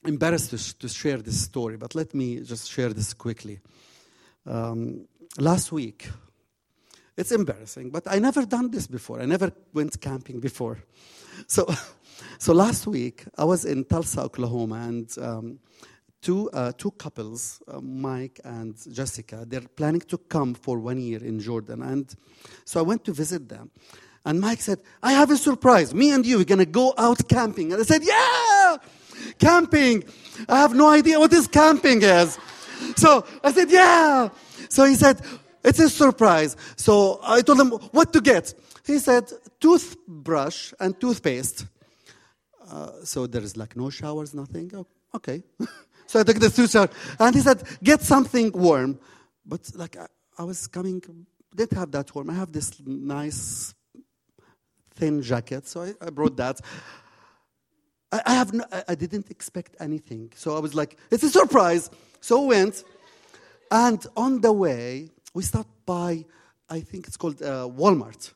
embarrassed 0.04 0.50
to, 0.50 0.78
to, 0.78 0.88
share 0.88 1.18
this 1.18 1.42
story, 1.42 1.76
but 1.76 1.94
let 1.94 2.14
me 2.14 2.40
just 2.40 2.70
share 2.70 2.92
this 2.92 3.14
quickly. 3.14 3.60
Um, 4.46 5.06
last 5.38 5.72
week, 5.72 6.08
it's 7.16 7.32
embarrassing, 7.32 7.90
but 7.90 8.04
I 8.06 8.18
never 8.18 8.46
done 8.46 8.70
this 8.70 8.86
before. 8.86 9.20
I 9.20 9.26
never 9.26 9.52
went 9.72 10.00
camping 10.00 10.40
before. 10.40 10.78
So, 11.46 11.72
so 12.38 12.52
last 12.52 12.88
week, 12.88 13.24
I 13.36 13.44
was 13.44 13.64
in 13.64 13.84
Tulsa, 13.84 14.22
Oklahoma, 14.22 14.88
and 14.88 15.08
um, 15.20 15.60
two, 16.20 16.50
uh, 16.50 16.72
two 16.76 16.90
couples, 16.92 17.62
uh, 17.68 17.80
Mike 17.80 18.40
and 18.44 18.74
Jessica, 18.92 19.44
they're 19.46 19.60
planning 19.60 20.00
to 20.00 20.18
come 20.18 20.54
for 20.54 20.78
one 20.78 20.98
year 20.98 21.22
in 21.22 21.40
Jordan. 21.40 21.82
And 21.82 22.12
so 22.64 22.80
I 22.80 22.82
went 22.82 23.04
to 23.04 23.12
visit 23.12 23.48
them. 23.48 23.70
And 24.24 24.40
Mike 24.40 24.60
said, 24.60 24.78
I 25.02 25.12
have 25.12 25.30
a 25.30 25.36
surprise. 25.36 25.94
Me 25.94 26.12
and 26.12 26.26
you, 26.26 26.38
we're 26.38 26.44
going 26.44 26.58
to 26.58 26.66
go 26.66 26.92
out 26.98 27.28
camping. 27.28 27.72
And 27.72 27.80
I 27.80 27.84
said, 27.84 28.02
Yeah, 28.02 28.76
camping. 29.38 30.04
I 30.48 30.58
have 30.58 30.74
no 30.74 30.88
idea 30.90 31.18
what 31.18 31.30
this 31.30 31.46
camping 31.46 32.02
is. 32.02 32.38
So 32.96 33.24
I 33.42 33.52
said, 33.52 33.70
Yeah. 33.70 34.28
So 34.68 34.84
he 34.84 34.94
said, 34.94 35.20
It's 35.64 35.78
a 35.78 35.88
surprise. 35.88 36.56
So 36.76 37.20
I 37.22 37.40
told 37.40 37.60
him 37.60 37.70
what 37.92 38.12
to 38.12 38.20
get. 38.20 38.54
He 38.86 38.98
said, 38.98 39.30
Toothbrush 39.60 40.72
and 40.80 40.98
toothpaste. 41.00 41.66
Uh, 42.70 42.90
so 43.04 43.26
there 43.26 43.42
is 43.42 43.56
like 43.56 43.76
no 43.76 43.88
showers, 43.88 44.34
nothing. 44.34 44.70
Oh, 44.74 44.86
okay. 45.14 45.42
So 46.08 46.18
I 46.18 46.22
took 46.22 46.38
the 46.38 46.48
suit 46.48 46.74
out. 46.74 46.90
And 47.20 47.34
he 47.34 47.42
said, 47.42 47.62
get 47.84 48.00
something 48.00 48.50
warm. 48.52 48.98
But 49.44 49.70
like 49.74 49.96
I, 49.96 50.06
I 50.38 50.44
was 50.44 50.66
coming, 50.66 51.02
didn't 51.54 51.78
have 51.78 51.92
that 51.92 52.14
warm. 52.14 52.30
I 52.30 52.34
have 52.34 52.50
this 52.50 52.72
nice 52.84 53.74
thin 54.98 55.22
jacket. 55.22 55.66
So 55.66 55.82
I, 55.82 55.94
I 56.00 56.10
brought 56.10 56.36
that. 56.36 56.60
I, 58.12 58.20
I 58.26 58.34
have 58.34 58.52
no, 58.52 58.64
I, 58.88 58.94
didn't 58.94 59.30
expect 59.30 59.76
anything. 59.80 60.32
So 60.34 60.56
I 60.56 60.60
was 60.60 60.74
like, 60.74 60.96
it's 61.10 61.22
a 61.22 61.30
surprise. 61.30 61.90
So 62.20 62.42
we 62.42 62.48
went. 62.48 62.84
And 63.70 64.04
on 64.16 64.40
the 64.40 64.52
way, 64.52 65.10
we 65.34 65.42
stopped 65.42 65.86
by, 65.86 66.24
I 66.68 66.80
think 66.80 67.06
it's 67.06 67.16
called 67.16 67.42
uh, 67.42 67.68
Walmart. 67.68 68.32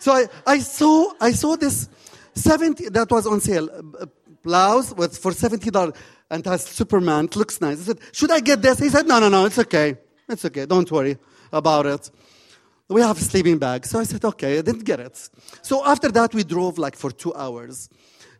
So 0.00 0.12
I, 0.12 0.26
I, 0.46 0.58
saw, 0.58 1.12
I 1.20 1.32
saw 1.32 1.56
this 1.56 1.88
70, 2.34 2.88
that 2.90 3.10
was 3.10 3.26
on 3.26 3.40
sale, 3.40 3.68
uh, 4.00 4.06
blouse 4.42 4.92
was 4.94 5.18
for 5.18 5.32
$70 5.32 5.94
and 6.30 6.44
has 6.46 6.64
Superman. 6.64 7.26
It 7.26 7.36
looks 7.36 7.60
nice. 7.60 7.80
I 7.80 7.82
said, 7.82 7.98
Should 8.12 8.30
I 8.30 8.40
get 8.40 8.62
this? 8.62 8.78
He 8.78 8.88
said, 8.88 9.06
No, 9.06 9.20
no, 9.20 9.28
no, 9.28 9.44
it's 9.46 9.58
okay. 9.58 9.96
It's 10.28 10.44
okay. 10.44 10.66
Don't 10.66 10.90
worry 10.90 11.18
about 11.52 11.86
it. 11.86 12.10
We 12.90 13.00
have 13.02 13.16
a 13.16 13.20
sleeping 13.20 13.58
bag. 13.58 13.86
So 13.86 14.00
I 14.00 14.04
said, 14.04 14.24
Okay, 14.24 14.58
I 14.58 14.62
didn't 14.62 14.84
get 14.84 15.00
it. 15.00 15.16
So 15.62 15.86
after 15.86 16.08
that, 16.12 16.34
we 16.34 16.44
drove 16.44 16.76
like 16.78 16.96
for 16.96 17.10
two 17.10 17.34
hours 17.34 17.88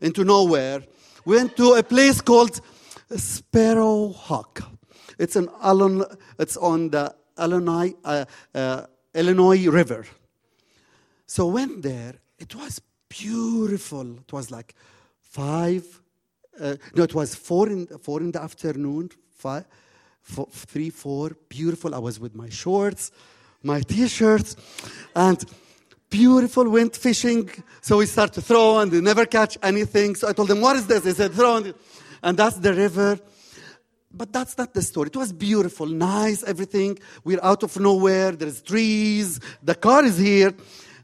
into 0.00 0.24
nowhere. 0.24 0.82
We 1.24 1.36
went 1.36 1.56
to 1.56 1.74
a 1.74 1.82
place 1.82 2.20
called 2.20 2.60
Sparrowhawk. 3.10 4.62
It's, 5.18 5.36
an 5.36 5.48
it's 6.38 6.56
on 6.56 6.90
the 6.90 7.14
Illinois, 7.38 7.94
uh, 8.04 8.24
uh, 8.54 8.86
Illinois 9.14 9.68
River. 9.68 10.06
So 11.26 11.46
went 11.46 11.82
there. 11.82 12.14
It 12.38 12.54
was 12.54 12.80
beautiful. 13.08 14.18
It 14.18 14.32
was 14.32 14.50
like 14.50 14.74
five 15.20 16.00
uh, 16.60 16.76
no, 16.94 17.02
it 17.02 17.14
was 17.14 17.34
four 17.34 17.68
in, 17.68 17.86
four 17.86 18.20
in 18.20 18.32
the 18.32 18.42
afternoon, 18.42 19.10
five, 19.30 19.64
four, 20.20 20.46
three, 20.50 20.90
four, 20.90 21.30
beautiful. 21.48 21.94
I 21.94 21.98
was 21.98 22.20
with 22.20 22.34
my 22.34 22.48
shorts, 22.48 23.10
my 23.62 23.80
t-shirts, 23.80 24.56
and 25.14 25.44
beautiful, 26.08 26.68
went 26.68 26.96
fishing. 26.96 27.50
So 27.80 27.98
we 27.98 28.06
start 28.06 28.32
to 28.34 28.42
throw 28.42 28.78
and 28.80 28.90
they 28.90 29.00
never 29.00 29.26
catch 29.26 29.56
anything. 29.62 30.14
So 30.16 30.28
I 30.28 30.32
told 30.32 30.48
them, 30.48 30.60
what 30.60 30.76
is 30.76 30.86
this? 30.86 31.02
They 31.02 31.12
said, 31.12 31.32
throw. 31.32 31.62
And 32.22 32.36
that's 32.36 32.56
the 32.56 32.74
river. 32.74 33.18
but 34.12 34.32
that's 34.32 34.58
not 34.58 34.74
the 34.74 34.82
story. 34.82 35.08
It 35.08 35.16
was 35.16 35.32
beautiful, 35.32 35.86
nice, 35.86 36.42
everything. 36.42 36.98
We're 37.22 37.42
out 37.42 37.62
of 37.62 37.78
nowhere. 37.78 38.32
There's 38.32 38.60
trees. 38.60 39.38
The 39.62 39.74
car 39.74 40.04
is 40.04 40.18
here. 40.18 40.52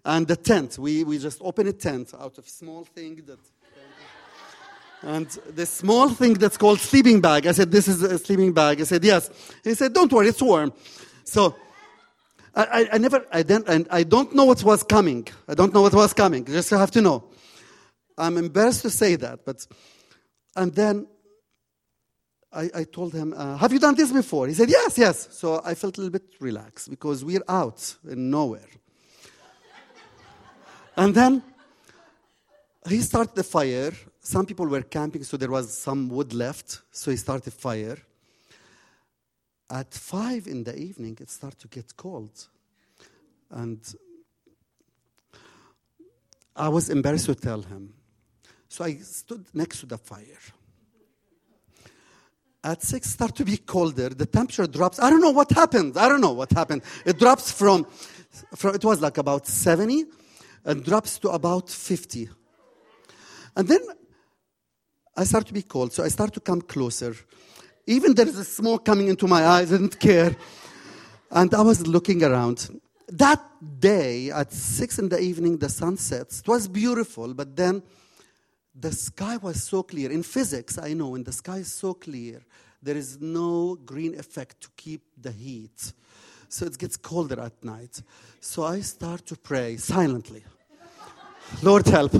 And 0.04 0.26
the 0.26 0.36
tent. 0.36 0.78
We, 0.78 1.04
we 1.04 1.18
just 1.18 1.40
open 1.40 1.66
a 1.68 1.72
tent 1.72 2.14
out 2.18 2.38
of 2.38 2.48
small 2.48 2.84
thing 2.84 3.22
that. 3.26 3.38
And 5.02 5.26
the 5.54 5.66
small 5.66 6.08
thing 6.08 6.34
that's 6.34 6.56
called 6.56 6.80
sleeping 6.80 7.20
bag. 7.20 7.46
I 7.46 7.52
said, 7.52 7.70
This 7.70 7.86
is 7.86 8.02
a 8.02 8.18
sleeping 8.18 8.52
bag. 8.52 8.80
I 8.80 8.84
said, 8.84 9.04
Yes. 9.04 9.30
He 9.62 9.74
said, 9.74 9.92
Don't 9.92 10.12
worry, 10.12 10.28
it's 10.28 10.42
warm. 10.42 10.72
So 11.24 11.54
I, 12.56 12.64
I, 12.64 12.88
I 12.94 12.98
never, 12.98 13.24
I 13.30 13.42
don't, 13.42 13.68
and 13.68 13.86
I 13.90 14.02
don't 14.02 14.34
know 14.34 14.46
what 14.46 14.64
was 14.64 14.82
coming. 14.82 15.28
I 15.46 15.54
don't 15.54 15.74
know 15.74 15.82
what 15.82 15.92
was 15.92 16.14
coming. 16.14 16.44
Just 16.46 16.70
have 16.70 16.90
to 16.92 17.02
know. 17.02 17.24
I'm 18.16 18.38
embarrassed 18.38 18.82
to 18.82 18.90
say 18.90 19.16
that, 19.16 19.44
but, 19.44 19.66
and 20.56 20.74
then 20.74 21.06
I, 22.50 22.70
I 22.74 22.84
told 22.84 23.12
him, 23.12 23.34
uh, 23.36 23.58
Have 23.58 23.72
you 23.72 23.78
done 23.78 23.94
this 23.94 24.10
before? 24.10 24.46
He 24.48 24.54
said, 24.54 24.70
Yes, 24.70 24.96
yes. 24.96 25.28
So 25.32 25.60
I 25.62 25.74
felt 25.74 25.98
a 25.98 26.00
little 26.00 26.18
bit 26.18 26.34
relaxed 26.40 26.88
because 26.88 27.22
we're 27.22 27.44
out 27.46 27.96
in 28.08 28.30
nowhere. 28.30 28.70
and 30.96 31.14
then 31.14 31.42
he 32.88 33.00
started 33.00 33.34
the 33.34 33.44
fire. 33.44 33.92
Some 34.20 34.46
people 34.46 34.66
were 34.66 34.82
camping, 34.82 35.24
so 35.24 35.36
there 35.36 35.50
was 35.50 35.76
some 35.76 36.08
wood 36.08 36.32
left. 36.32 36.80
So 36.90 37.10
he 37.10 37.18
started 37.18 37.52
fire. 37.52 37.98
At 39.68 39.92
five 39.92 40.46
in 40.46 40.64
the 40.64 40.76
evening, 40.76 41.18
it 41.20 41.30
started 41.30 41.58
to 41.60 41.68
get 41.68 41.96
cold. 41.96 42.48
And 43.50 43.80
I 46.54 46.68
was 46.68 46.88
embarrassed 46.88 47.26
to 47.26 47.34
tell 47.34 47.62
him. 47.62 47.94
So 48.68 48.84
I 48.84 48.96
stood 48.96 49.44
next 49.52 49.80
to 49.80 49.86
the 49.86 49.98
fire. 49.98 50.40
At 52.62 52.82
six, 52.82 53.10
start 53.10 53.36
to 53.36 53.44
be 53.44 53.58
colder. 53.58 54.08
The 54.08 54.26
temperature 54.26 54.66
drops. 54.66 54.98
I 54.98 55.10
don't 55.10 55.20
know 55.20 55.30
what 55.30 55.50
happened. 55.52 55.96
I 55.96 56.08
don't 56.08 56.20
know 56.20 56.32
what 56.32 56.50
happened. 56.50 56.82
It 57.04 57.18
drops 57.18 57.52
from, 57.52 57.86
from 58.56 58.74
it 58.74 58.84
was 58.84 59.00
like 59.00 59.18
about 59.18 59.46
70 59.46 60.04
and 60.64 60.84
drops 60.84 61.18
to 61.20 61.30
about 61.30 61.70
50. 61.70 62.28
And 63.56 63.68
then 63.68 63.80
I 65.16 65.24
start 65.24 65.46
to 65.46 65.54
be 65.54 65.62
cold, 65.62 65.92
so 65.92 66.04
I 66.04 66.08
start 66.08 66.34
to 66.34 66.40
come 66.40 66.60
closer. 66.60 67.14
Even 67.86 68.14
there 68.14 68.26
is 68.26 68.38
a 68.38 68.44
smoke 68.44 68.84
coming 68.84 69.08
into 69.08 69.26
my 69.26 69.46
eyes, 69.46 69.72
I 69.72 69.76
didn't 69.76 70.00
care. 70.00 70.34
And 71.30 71.54
I 71.54 71.62
was 71.62 71.86
looking 71.86 72.24
around. 72.24 72.80
That 73.08 73.40
day 73.78 74.30
at 74.30 74.52
six 74.52 74.98
in 74.98 75.08
the 75.08 75.20
evening, 75.20 75.58
the 75.58 75.68
sun 75.68 75.96
sets. 75.96 76.40
It 76.40 76.48
was 76.48 76.66
beautiful, 76.66 77.32
but 77.34 77.54
then 77.54 77.82
the 78.74 78.92
sky 78.92 79.36
was 79.36 79.62
so 79.62 79.82
clear. 79.82 80.10
In 80.10 80.22
physics, 80.22 80.78
I 80.78 80.92
know 80.92 81.08
when 81.08 81.22
the 81.22 81.32
sky 81.32 81.58
is 81.58 81.72
so 81.72 81.94
clear, 81.94 82.42
there 82.82 82.96
is 82.96 83.20
no 83.20 83.76
green 83.76 84.18
effect 84.18 84.60
to 84.62 84.68
keep 84.76 85.02
the 85.20 85.30
heat. 85.30 85.92
So 86.48 86.66
it 86.66 86.78
gets 86.78 86.96
colder 86.96 87.40
at 87.40 87.64
night. 87.64 88.02
So 88.40 88.64
I 88.64 88.80
start 88.80 89.26
to 89.26 89.36
pray 89.36 89.76
silently. 89.76 90.44
Lord 91.62 91.86
help. 91.86 92.14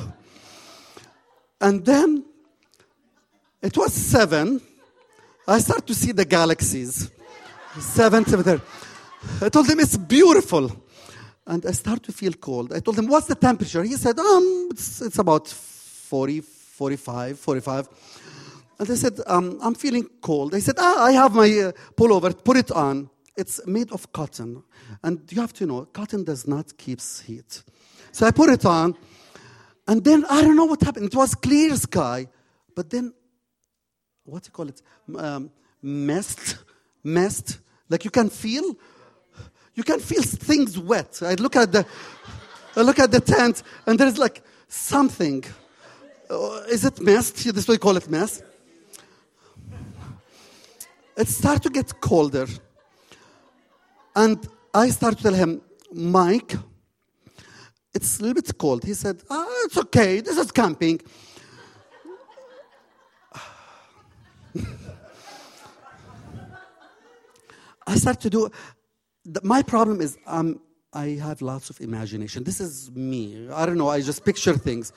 And 1.60 1.84
then 1.84 2.24
it 3.62 3.76
was 3.76 3.92
seven. 3.92 4.60
I 5.48 5.60
start 5.60 5.86
to 5.86 5.94
see 5.94 6.10
the 6.10 6.24
galaxies. 6.24 7.08
Seven, 7.78 8.26
seven. 8.26 8.60
I 9.40 9.48
told 9.48 9.68
him 9.68 9.78
it's 9.78 9.96
beautiful. 9.96 10.72
And 11.46 11.64
I 11.64 11.70
start 11.70 12.02
to 12.04 12.12
feel 12.12 12.32
cold. 12.32 12.72
I 12.72 12.80
told 12.80 12.98
him, 12.98 13.06
what's 13.06 13.28
the 13.28 13.36
temperature? 13.36 13.84
He 13.84 13.94
said, 13.94 14.18
um, 14.18 14.68
it's, 14.72 15.00
it's 15.00 15.18
about 15.20 15.46
40, 15.46 16.40
45, 16.40 17.38
45. 17.38 17.88
And 18.80 18.90
I 18.90 18.94
said, 18.94 19.20
um, 19.28 19.58
I'm 19.62 19.74
feeling 19.76 20.08
cold. 20.20 20.52
I 20.52 20.58
said, 20.58 20.74
ah, 20.78 21.04
I 21.04 21.12
have 21.12 21.32
my 21.32 21.48
uh, 21.48 21.72
pullover, 21.94 22.32
put 22.42 22.56
it 22.56 22.72
on. 22.72 23.08
It's 23.36 23.64
made 23.68 23.92
of 23.92 24.10
cotton. 24.12 24.64
And 25.04 25.20
you 25.30 25.40
have 25.40 25.52
to 25.54 25.66
know, 25.66 25.84
cotton 25.84 26.24
does 26.24 26.48
not 26.48 26.76
keep 26.76 27.00
heat. 27.00 27.62
So 28.10 28.26
I 28.26 28.32
put 28.32 28.50
it 28.50 28.64
on. 28.64 28.96
And 29.86 30.02
then 30.02 30.24
I 30.28 30.42
don't 30.42 30.56
know 30.56 30.64
what 30.64 30.82
happened. 30.82 31.06
It 31.06 31.14
was 31.14 31.36
clear 31.36 31.76
sky. 31.76 32.26
But 32.74 32.90
then, 32.90 33.12
what 34.26 34.42
do 34.42 34.48
you 34.48 34.52
call 34.52 34.68
it? 34.68 34.82
Um, 35.16 35.50
mist, 35.82 36.58
mist. 37.02 37.58
Like 37.88 38.04
you 38.04 38.10
can 38.10 38.28
feel, 38.28 38.76
you 39.74 39.84
can 39.84 40.00
feel 40.00 40.22
things 40.22 40.78
wet. 40.78 41.20
I 41.22 41.34
look 41.34 41.56
at 41.56 41.72
the, 41.72 41.86
I 42.76 42.82
look 42.82 42.98
at 42.98 43.10
the 43.10 43.20
tent, 43.20 43.62
and 43.86 43.98
there's 43.98 44.18
like 44.18 44.42
something. 44.68 45.44
Uh, 46.28 46.62
is 46.68 46.84
it 46.84 47.00
mist? 47.00 47.36
This 47.54 47.68
way 47.68 47.78
call 47.78 47.96
it 47.96 48.10
mist. 48.10 48.42
It 51.16 51.28
started 51.28 51.62
to 51.62 51.70
get 51.70 52.00
colder. 52.00 52.46
And 54.14 54.46
I 54.74 54.90
started 54.90 55.16
to 55.18 55.22
tell 55.22 55.34
him, 55.34 55.62
Mike, 55.92 56.56
it's 57.94 58.18
a 58.18 58.22
little 58.22 58.34
bit 58.34 58.58
cold. 58.58 58.84
He 58.84 58.92
said, 58.92 59.22
ah, 59.30 59.46
it's 59.64 59.78
okay. 59.78 60.20
This 60.20 60.36
is 60.36 60.50
camping. 60.52 61.00
I 67.86 67.96
start 67.96 68.20
to 68.20 68.30
do. 68.30 68.50
My 69.42 69.62
problem 69.62 70.00
is 70.00 70.18
um, 70.26 70.60
I 70.92 71.18
have 71.22 71.42
lots 71.42 71.70
of 71.70 71.80
imagination. 71.80 72.44
This 72.44 72.60
is 72.60 72.90
me. 72.90 73.48
I 73.52 73.66
don't 73.66 73.78
know. 73.78 73.88
I 73.88 74.00
just 74.00 74.24
picture 74.24 74.54
things. 74.54 74.92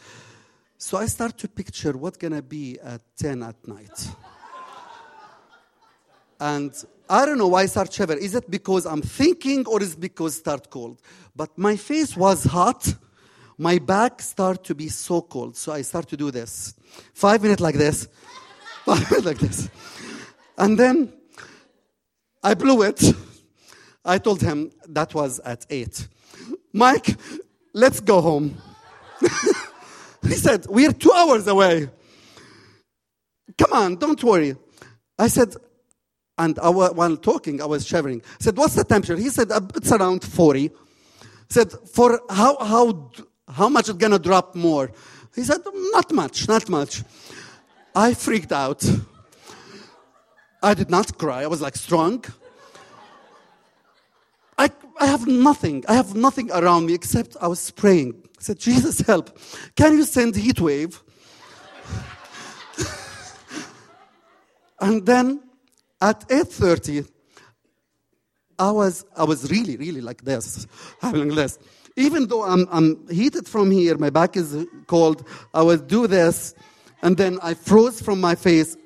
So 0.77 0.97
I 0.97 1.07
start 1.07 1.37
to 1.39 1.47
picture 1.47 1.93
what's 1.97 2.17
gonna 2.17 2.41
be 2.41 2.79
at 2.79 3.01
ten 3.17 3.43
at 3.43 3.55
night. 3.67 4.09
And 6.39 6.71
I 7.09 7.25
don't 7.25 7.37
know 7.37 7.49
why 7.49 7.65
start 7.65 7.91
shivering. 7.91 8.23
Is 8.23 8.33
it 8.33 8.49
because 8.49 8.85
I'm 8.85 9.01
thinking 9.01 9.65
or 9.67 9.81
is 9.81 9.93
it 9.93 9.99
because 9.99 10.37
start 10.37 10.69
cold? 10.69 11.01
But 11.35 11.57
my 11.57 11.75
face 11.75 12.15
was 12.15 12.45
hot. 12.45 12.95
My 13.57 13.77
back 13.77 14.21
start 14.21 14.63
to 14.65 14.75
be 14.75 14.87
so 14.87 15.21
cold. 15.21 15.57
So 15.57 15.73
I 15.73 15.81
start 15.81 16.07
to 16.09 16.17
do 16.17 16.31
this. 16.31 16.75
Five 17.13 17.41
minutes 17.41 17.61
like 17.61 17.75
this. 17.75 18.07
Like 19.23 19.39
this. 19.39 19.69
And 20.57 20.77
then 20.77 21.13
I 22.43 22.53
blew 22.53 22.81
it. 22.83 23.03
I 24.03 24.17
told 24.17 24.41
him 24.41 24.71
that 24.87 25.13
was 25.13 25.39
at 25.39 25.65
eight. 25.69 26.07
Mike, 26.73 27.17
let's 27.73 27.99
go 27.99 28.21
home. 28.21 28.57
he 30.23 30.33
said, 30.33 30.65
We're 30.67 30.93
two 30.93 31.11
hours 31.11 31.47
away. 31.47 31.89
Come 33.57 33.73
on, 33.73 33.95
don't 33.97 34.23
worry. 34.23 34.55
I 35.17 35.27
said, 35.27 35.53
and 36.37 36.57
I, 36.59 36.69
while 36.69 37.17
talking, 37.17 37.61
I 37.61 37.65
was 37.65 37.85
shivering. 37.85 38.21
I 38.25 38.43
said, 38.43 38.57
What's 38.57 38.75
the 38.75 38.83
temperature? 38.83 39.17
He 39.17 39.29
said, 39.29 39.51
uh, 39.51 39.61
It's 39.75 39.91
around 39.91 40.23
40. 40.23 40.69
I 40.69 41.27
said, 41.49 41.71
For 41.93 42.21
how, 42.29 42.57
how, 42.57 43.11
how 43.47 43.69
much 43.69 43.89
it's 43.89 43.97
going 43.97 44.13
to 44.13 44.19
drop 44.19 44.55
more? 44.55 44.91
He 45.35 45.43
said, 45.43 45.59
Not 45.91 46.11
much, 46.13 46.47
not 46.47 46.69
much. 46.69 47.03
I 47.95 48.13
freaked 48.13 48.51
out. 48.51 48.83
I 50.61 50.73
did 50.73 50.89
not 50.89 51.17
cry. 51.17 51.43
I 51.43 51.47
was 51.47 51.61
like 51.61 51.75
strong. 51.75 52.23
I, 54.57 54.69
I 54.99 55.05
have 55.05 55.25
nothing. 55.25 55.85
I 55.87 55.93
have 55.93 56.15
nothing 56.15 56.51
around 56.51 56.85
me 56.85 56.93
except 56.93 57.37
I 57.41 57.47
was 57.47 57.71
praying. 57.71 58.13
I 58.25 58.41
said, 58.41 58.59
Jesus, 58.59 58.99
help. 59.01 59.37
Can 59.75 59.93
you 59.93 60.03
send 60.03 60.35
heat 60.35 60.59
wave? 60.59 61.01
and 64.81 65.05
then 65.05 65.41
at 66.01 66.27
8.30, 66.27 67.09
I 68.57 68.71
was, 68.71 69.05
I 69.15 69.23
was 69.23 69.49
really, 69.49 69.77
really 69.77 70.01
like 70.01 70.23
this, 70.23 70.67
having 71.01 71.29
this. 71.29 71.57
Even 71.95 72.27
though 72.27 72.43
I'm, 72.43 72.67
I'm 72.69 73.07
heated 73.07 73.47
from 73.47 73.71
here, 73.71 73.97
my 73.97 74.09
back 74.09 74.35
is 74.35 74.65
cold, 74.87 75.25
I 75.53 75.61
would 75.61 75.87
do 75.87 76.07
this, 76.07 76.53
and 77.01 77.15
then 77.17 77.39
I 77.41 77.53
froze 77.53 78.01
from 78.01 78.19
my 78.19 78.35
face, 78.35 78.77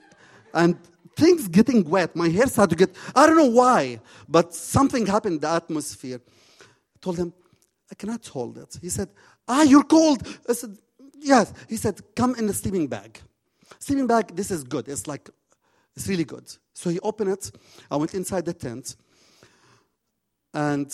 and 0.53 0.77
things 1.15 1.47
getting 1.47 1.83
wet. 1.89 2.15
My 2.15 2.29
hair 2.29 2.47
started 2.47 2.77
to 2.77 2.85
get, 2.85 2.95
I 3.15 3.27
don't 3.27 3.37
know 3.37 3.45
why, 3.45 3.99
but 4.27 4.53
something 4.53 5.05
happened 5.05 5.35
in 5.35 5.41
the 5.41 5.49
atmosphere. 5.49 6.19
I 6.61 6.99
told 7.01 7.17
him, 7.17 7.33
I 7.91 7.95
cannot 7.95 8.25
hold 8.27 8.57
it. 8.57 8.77
He 8.81 8.89
said, 8.89 9.09
Ah, 9.47 9.63
you're 9.63 9.83
cold. 9.83 10.27
I 10.49 10.53
said, 10.53 10.77
Yes. 11.19 11.53
He 11.69 11.77
said, 11.77 12.01
Come 12.15 12.35
in 12.35 12.47
the 12.47 12.53
sleeping 12.53 12.87
bag. 12.87 13.19
Sleeping 13.79 14.07
bag, 14.07 14.35
this 14.35 14.51
is 14.51 14.63
good. 14.63 14.87
It's 14.87 15.07
like, 15.07 15.29
it's 15.95 16.07
really 16.07 16.23
good. 16.23 16.45
So 16.73 16.89
he 16.89 16.99
opened 17.01 17.31
it. 17.31 17.51
I 17.91 17.97
went 17.97 18.13
inside 18.13 18.45
the 18.45 18.53
tent. 18.53 18.95
And 20.53 20.91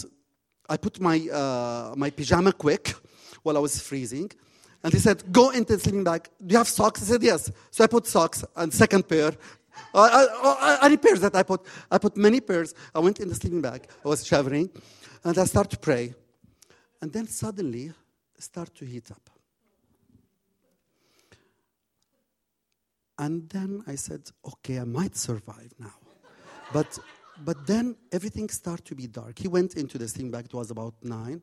I 0.70 0.78
put 0.78 0.99
my, 0.99 1.20
uh, 1.32 1.93
my 1.95 2.09
pajama 2.09 2.51
quick 2.51 2.93
while 3.43 3.57
I 3.57 3.59
was 3.59 3.80
freezing. 3.82 4.32
And 4.84 4.93
he 4.93 4.99
said, 4.99 5.32
Go 5.32 5.49
into 5.49 5.75
the 5.75 5.80
sleeping 5.80 6.03
bag. 6.03 6.30
Do 6.45 6.53
you 6.53 6.57
have 6.57 6.67
socks? 6.67 7.01
I 7.01 7.05
said, 7.05 7.23
Yes. 7.23 7.51
So 7.71 7.84
I 7.84 7.88
put 7.88 8.07
socks 8.07 8.43
and 8.55 8.73
second 8.73 9.07
pair. 9.07 9.32
Uh, 9.93 10.27
uh, 10.43 10.77
any 10.84 10.97
pairs 10.97 11.21
that 11.21 11.36
I 11.36 11.43
put. 11.43 11.61
I 11.89 11.97
put 11.97 12.17
many 12.17 12.41
pairs. 12.41 12.73
I 12.93 12.99
went 12.99 13.19
in 13.19 13.30
the 13.30 13.36
sleeping 13.36 13.61
bag. 13.61 13.88
I 14.03 14.07
was 14.07 14.25
shivering. 14.25 14.69
And 15.23 15.38
I 15.38 15.45
start 15.45 15.69
to 15.71 15.77
pray. 15.77 16.13
And 17.01 17.11
then 17.11 17.27
suddenly, 17.27 17.91
start 18.38 18.73
to 18.75 18.86
heat 18.86 19.11
up. 19.11 19.30
And 23.17 23.49
then 23.49 23.84
I 23.86 23.95
said, 23.95 24.21
okay, 24.45 24.80
I 24.80 24.86
might 24.86 25.17
survive 25.17 25.73
now. 25.77 25.93
But, 26.71 26.97
but 27.43 27.67
then 27.67 27.97
everything 28.13 28.47
started 28.47 28.86
to 28.86 28.95
be 28.95 29.07
dark. 29.07 29.39
He 29.39 29.49
went 29.49 29.75
into 29.75 29.97
the 29.97 30.07
sleeping 30.07 30.32
bag, 30.32 30.45
it 30.45 30.53
was 30.53 30.71
about 30.71 30.93
nine. 31.03 31.41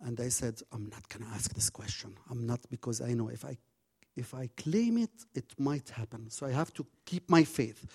And 0.00 0.20
I 0.20 0.28
said, 0.28 0.60
I'm 0.72 0.86
not 0.86 1.08
going 1.08 1.24
to 1.28 1.34
ask 1.34 1.52
this 1.54 1.70
question. 1.70 2.14
I'm 2.30 2.46
not, 2.46 2.60
because 2.70 3.00
I 3.00 3.14
know 3.14 3.28
if 3.28 3.44
I, 3.44 3.56
if 4.16 4.34
I 4.34 4.48
claim 4.56 4.98
it, 4.98 5.10
it 5.34 5.52
might 5.58 5.88
happen. 5.88 6.30
So 6.30 6.46
I 6.46 6.52
have 6.52 6.72
to 6.74 6.86
keep 7.04 7.30
my 7.30 7.44
faith. 7.44 7.86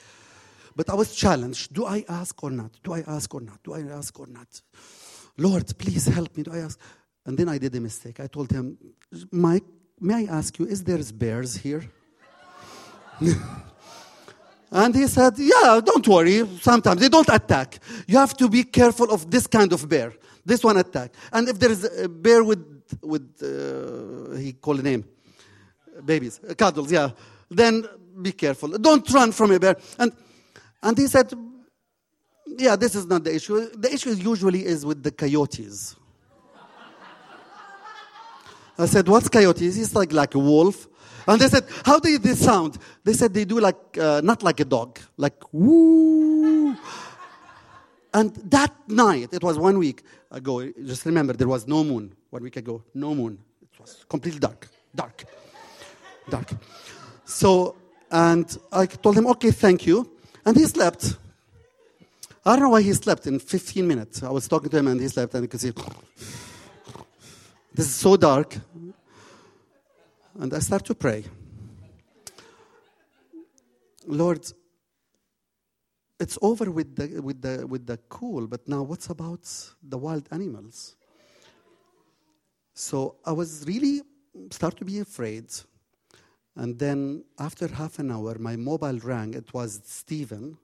But 0.75 0.89
I 0.89 0.95
was 0.95 1.15
challenged 1.15 1.73
do 1.73 1.85
I 1.85 2.05
ask 2.07 2.41
or 2.43 2.49
not? 2.49 2.71
Do 2.83 2.93
I 2.93 3.03
ask 3.07 3.33
or 3.33 3.41
not? 3.41 3.61
Do 3.63 3.73
I 3.73 3.81
ask 3.81 4.19
or 4.19 4.27
not? 4.27 4.61
Lord, 5.37 5.77
please 5.77 6.05
help 6.05 6.35
me. 6.35 6.43
Do 6.43 6.53
I 6.53 6.59
ask? 6.59 6.79
And 7.25 7.37
then 7.37 7.49
I 7.49 7.57
did 7.57 7.75
a 7.75 7.79
mistake. 7.79 8.19
I 8.19 8.27
told 8.27 8.51
him, 8.51 8.77
Mike, 9.31 9.63
may 9.99 10.27
I 10.27 10.37
ask 10.37 10.57
you, 10.57 10.65
is 10.65 10.83
there 10.83 10.99
bears 11.13 11.55
here? 11.55 11.83
and 14.71 14.95
he 14.95 15.07
said, 15.07 15.33
Yeah, 15.37 15.79
don't 15.83 16.07
worry. 16.07 16.47
Sometimes 16.61 17.01
they 17.01 17.09
don't 17.09 17.29
attack. 17.29 17.79
You 18.07 18.17
have 18.17 18.35
to 18.37 18.49
be 18.49 18.63
careful 18.63 19.11
of 19.11 19.29
this 19.29 19.45
kind 19.47 19.71
of 19.71 19.87
bear. 19.87 20.13
This 20.45 20.63
one 20.63 20.77
attack. 20.77 21.13
And 21.31 21.47
if 21.49 21.59
there 21.59 21.71
is 21.71 21.83
a 22.03 22.09
bear 22.09 22.43
with, 22.43 22.65
with 23.01 23.29
uh, 23.41 24.35
he 24.37 24.53
called 24.53 24.79
a 24.79 24.83
name, 24.83 25.05
babies, 26.03 26.39
uh, 26.47 26.53
cuddles, 26.53 26.91
yeah, 26.91 27.11
then 27.49 27.85
be 28.21 28.31
careful. 28.31 28.69
Don't 28.69 29.09
run 29.11 29.31
from 29.31 29.51
a 29.51 29.59
bear. 29.59 29.75
And, 29.99 30.11
and 30.81 30.97
he 30.97 31.07
said, 31.07 31.31
Yeah, 32.47 32.75
this 32.75 32.95
is 32.95 33.05
not 33.05 33.23
the 33.23 33.35
issue. 33.35 33.69
The 33.75 33.93
issue 33.93 34.11
usually 34.11 34.65
is 34.65 34.85
with 34.85 35.03
the 35.03 35.11
coyotes. 35.11 35.95
I 38.77 38.85
said, 38.87 39.07
What's 39.07 39.29
coyotes? 39.29 39.75
He's 39.75 39.93
like, 39.93 40.11
like 40.11 40.33
a 40.35 40.39
wolf. 40.39 40.87
And 41.27 41.39
they 41.39 41.47
said, 41.47 41.65
How 41.85 41.99
do 41.99 42.17
they 42.17 42.33
sound? 42.33 42.77
They 43.03 43.13
said 43.13 43.33
they 43.33 43.45
do 43.45 43.59
like, 43.59 43.97
uh, 43.97 44.21
not 44.23 44.41
like 44.43 44.59
a 44.59 44.65
dog, 44.65 44.99
like 45.17 45.35
woo. 45.51 46.75
And 48.13 48.35
that 48.51 48.73
night, 48.87 49.29
it 49.31 49.43
was 49.43 49.57
one 49.57 49.77
week 49.77 50.03
ago, 50.29 50.69
just 50.85 51.05
remember, 51.05 51.33
there 51.33 51.47
was 51.47 51.67
no 51.67 51.83
moon. 51.83 52.13
One 52.29 52.43
week 52.43 52.57
ago, 52.57 52.83
no 52.93 53.15
moon. 53.15 53.37
It 53.61 53.79
was 53.79 54.05
completely 54.09 54.39
dark, 54.39 54.67
dark, 54.93 55.23
dark. 56.29 56.49
So, 57.25 57.75
and 58.09 58.57
I 58.71 58.85
told 58.85 59.17
him, 59.17 59.27
Okay, 59.27 59.51
thank 59.51 59.85
you. 59.85 60.09
And 60.45 60.57
he 60.57 60.65
slept. 60.65 61.15
I 62.45 62.53
don't 62.53 62.63
know 62.63 62.69
why 62.69 62.81
he 62.81 62.93
slept 62.93 63.27
in 63.27 63.39
15 63.39 63.87
minutes. 63.87 64.23
I 64.23 64.29
was 64.29 64.47
talking 64.47 64.69
to 64.69 64.77
him 64.77 64.87
and 64.87 64.99
he 64.99 65.07
slept, 65.07 65.33
and 65.35 65.43
you 65.43 65.47
could 65.47 65.61
see, 65.61 65.71
this 67.73 67.85
is 67.85 67.95
so 67.95 68.17
dark. 68.17 68.57
And 70.39 70.53
I 70.53 70.59
start 70.59 70.83
to 70.85 70.95
pray. 70.95 71.23
Lord, 74.07 74.51
it's 76.21 76.37
over 76.41 76.69
with 76.69 76.95
the, 76.95 77.19
with, 77.19 77.41
the, 77.41 77.65
with 77.65 77.87
the 77.87 77.97
cool, 78.09 78.45
but 78.45 78.67
now 78.67 78.83
what's 78.83 79.09
about 79.09 79.49
the 79.81 79.97
wild 79.97 80.27
animals? 80.31 80.95
So 82.73 83.15
I 83.25 83.31
was 83.31 83.65
really 83.67 84.01
start 84.51 84.77
to 84.77 84.85
be 84.85 84.99
afraid. 84.99 85.45
And 86.55 86.77
then 86.77 87.23
after 87.39 87.67
half 87.67 87.97
an 87.99 88.11
hour, 88.11 88.35
my 88.37 88.55
mobile 88.55 88.99
rang. 88.99 89.33
It 89.33 89.53
was 89.53 89.81
Stephen, 89.83 90.57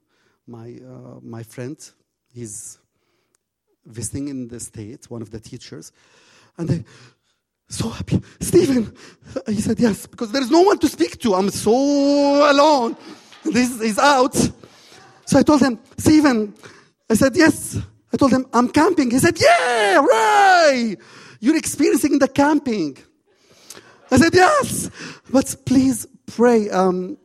my, 0.46 0.78
uh, 0.86 1.18
my 1.22 1.42
friend. 1.42 1.76
He's 2.32 2.78
visiting 3.84 4.28
in 4.28 4.48
the 4.48 4.60
States, 4.60 5.10
one 5.10 5.22
of 5.22 5.30
the 5.30 5.40
teachers. 5.40 5.92
And 6.56 6.70
I, 6.70 6.84
so 7.68 7.88
happy. 7.88 8.22
Stephen, 8.40 8.94
he 9.46 9.60
said, 9.60 9.80
yes, 9.80 10.06
because 10.06 10.30
there's 10.30 10.50
no 10.50 10.62
one 10.62 10.78
to 10.78 10.88
speak 10.88 11.18
to. 11.20 11.34
I'm 11.34 11.50
so 11.50 11.72
alone. 12.50 12.96
This 13.44 13.80
is 13.80 13.98
out. 13.98 14.36
So 15.28 15.38
I 15.38 15.42
told 15.42 15.60
him, 15.60 15.78
Stephen, 15.98 16.54
I 17.10 17.12
said, 17.12 17.36
yes. 17.36 17.76
I 18.10 18.16
told 18.16 18.32
him, 18.32 18.46
I'm 18.50 18.70
camping. 18.70 19.10
He 19.10 19.18
said, 19.18 19.38
yeah, 19.38 19.96
right. 19.98 20.96
You're 21.38 21.58
experiencing 21.58 22.18
the 22.18 22.28
camping. 22.28 22.96
I 24.10 24.16
said, 24.16 24.32
yes. 24.32 24.88
But 25.30 25.54
please 25.66 26.06
pray. 26.28 26.70
Um, 26.70 27.18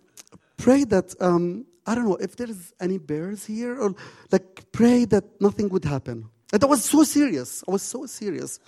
pray 0.57 0.83
that, 0.83 1.15
um, 1.21 1.65
I 1.87 1.95
don't 1.95 2.03
know, 2.03 2.17
if 2.17 2.35
there's 2.35 2.73
any 2.81 2.97
bears 2.97 3.45
here, 3.45 3.79
or 3.79 3.95
like 4.33 4.69
pray 4.73 5.05
that 5.05 5.23
nothing 5.39 5.69
would 5.69 5.85
happen. 5.85 6.27
And 6.51 6.61
I 6.61 6.67
was 6.67 6.83
so 6.83 7.05
serious. 7.05 7.63
I 7.65 7.71
was 7.71 7.83
so 7.83 8.05
serious. 8.05 8.59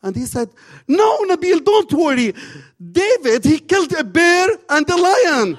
And 0.00 0.14
he 0.14 0.26
said, 0.26 0.48
No, 0.86 1.24
Nabil, 1.24 1.64
don't 1.64 1.92
worry. 1.92 2.32
David, 2.78 3.44
he 3.44 3.58
killed 3.58 3.92
a 3.94 4.04
bear 4.04 4.48
and 4.68 4.88
a 4.88 4.96
lion. 4.96 5.58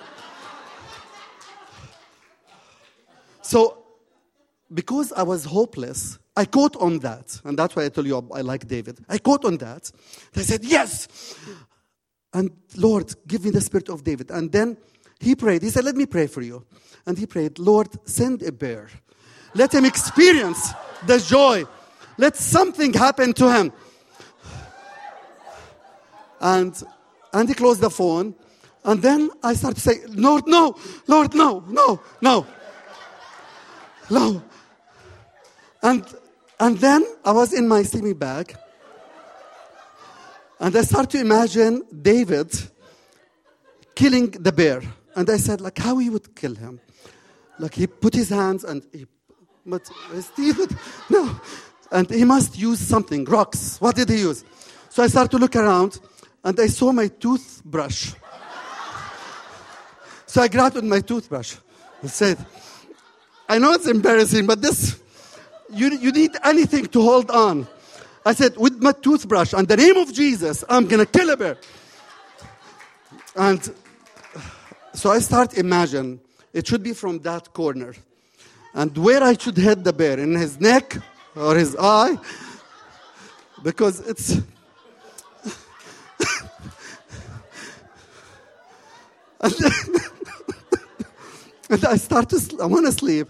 So, 3.45 3.77
because 4.73 5.13
I 5.13 5.21
was 5.21 5.45
hopeless, 5.45 6.17
I 6.35 6.45
caught 6.45 6.75
on 6.77 6.97
that. 6.99 7.39
And 7.43 7.57
that's 7.59 7.75
why 7.75 7.85
I 7.85 7.89
tell 7.89 8.05
you 8.05 8.27
I 8.33 8.41
like 8.41 8.67
David. 8.67 8.97
I 9.07 9.19
caught 9.19 9.45
on 9.45 9.57
that. 9.57 9.91
I 10.35 10.41
said, 10.41 10.65
Yes. 10.65 11.07
And 12.33 12.49
Lord, 12.75 13.13
give 13.27 13.45
me 13.45 13.51
the 13.51 13.61
spirit 13.61 13.87
of 13.89 14.03
David. 14.03 14.31
And 14.31 14.51
then 14.51 14.77
he 15.19 15.35
prayed. 15.35 15.61
He 15.61 15.69
said, 15.69 15.85
Let 15.85 15.95
me 15.95 16.07
pray 16.07 16.25
for 16.25 16.41
you. 16.41 16.65
And 17.05 17.19
he 17.19 17.27
prayed, 17.27 17.59
Lord, 17.59 17.87
send 18.09 18.41
a 18.41 18.51
bear. 18.51 18.89
Let 19.53 19.75
him 19.75 19.85
experience 19.85 20.73
the 21.05 21.19
joy. 21.19 21.65
Let 22.17 22.35
something 22.35 22.93
happen 22.93 23.31
to 23.33 23.53
him. 23.53 23.71
And, 26.41 26.83
and 27.31 27.47
he 27.47 27.53
closed 27.53 27.81
the 27.81 27.91
phone. 27.91 28.33
And 28.83 29.03
then 29.03 29.29
I 29.43 29.53
started 29.53 29.75
to 29.75 29.81
say, 29.81 30.05
Lord, 30.07 30.47
no, 30.47 30.75
Lord, 31.05 31.35
no, 31.35 31.63
no, 31.67 32.01
no, 32.21 32.47
no. 34.09 34.43
And, 35.81 36.03
and 36.59 36.77
then 36.77 37.05
I 37.23 37.31
was 37.31 37.53
in 37.53 37.67
my 37.67 37.83
sleeping 37.83 38.15
bag. 38.15 38.55
And 40.59 40.75
I 40.75 40.81
started 40.81 41.11
to 41.11 41.19
imagine 41.19 41.83
David 42.01 42.51
killing 43.93 44.31
the 44.31 44.51
bear. 44.51 44.81
And 45.15 45.29
I 45.29 45.37
said, 45.37 45.61
like, 45.61 45.77
how 45.77 45.97
he 45.97 46.09
would 46.09 46.35
kill 46.35 46.55
him. 46.55 46.79
Like, 47.59 47.75
he 47.75 47.87
put 47.87 48.13
his 48.13 48.29
hands 48.29 48.63
and 48.63 48.83
he, 48.91 49.05
but 49.65 49.89
David, 50.35 50.75
no. 51.09 51.39
And 51.91 52.09
he 52.09 52.25
must 52.25 52.57
use 52.57 52.79
something, 52.79 53.25
rocks. 53.25 53.79
What 53.79 53.95
did 53.95 54.09
he 54.09 54.19
use? 54.19 54.43
So 54.89 55.03
I 55.03 55.07
started 55.07 55.31
to 55.31 55.37
look 55.37 55.55
around 55.55 55.99
and 56.43 56.59
I 56.59 56.67
saw 56.67 56.91
my 56.91 57.07
toothbrush. 57.07 58.13
so 60.25 60.41
I 60.41 60.47
grabbed 60.47 60.83
my 60.83 60.99
toothbrush 60.99 61.55
and 62.01 62.09
said, 62.09 62.37
I 63.47 63.59
know 63.59 63.73
it's 63.73 63.87
embarrassing, 63.87 64.47
but 64.47 64.61
this, 64.61 64.99
you, 65.71 65.89
you 65.89 66.11
need 66.11 66.31
anything 66.43 66.87
to 66.87 67.01
hold 67.01 67.29
on. 67.29 67.67
I 68.25 68.33
said, 68.33 68.57
with 68.57 68.81
my 68.81 68.91
toothbrush, 68.91 69.53
and 69.53 69.67
the 69.67 69.77
name 69.77 69.97
of 69.97 70.11
Jesus, 70.11 70.63
I'm 70.67 70.87
going 70.87 71.05
to 71.05 71.11
kill 71.11 71.29
a 71.29 71.37
bear. 71.37 71.57
And 73.35 73.71
so 74.93 75.11
I 75.11 75.19
start 75.19 75.57
imagine 75.57 76.19
it 76.53 76.65
should 76.65 76.81
be 76.81 76.93
from 76.93 77.19
that 77.19 77.53
corner. 77.53 77.93
And 78.73 78.97
where 78.97 79.21
I 79.21 79.37
should 79.37 79.57
hit 79.57 79.83
the 79.83 79.93
bear, 79.93 80.19
in 80.19 80.33
his 80.33 80.59
neck 80.59 80.97
or 81.35 81.55
his 81.55 81.75
eye, 81.79 82.17
because 83.61 83.99
it's 84.01 84.41
and, 91.69 91.85
I 91.85 91.97
start 91.97 92.29
to, 92.29 92.57
I 92.61 92.65
want 92.65 92.85
to 92.85 92.91
sleep. 92.91 93.27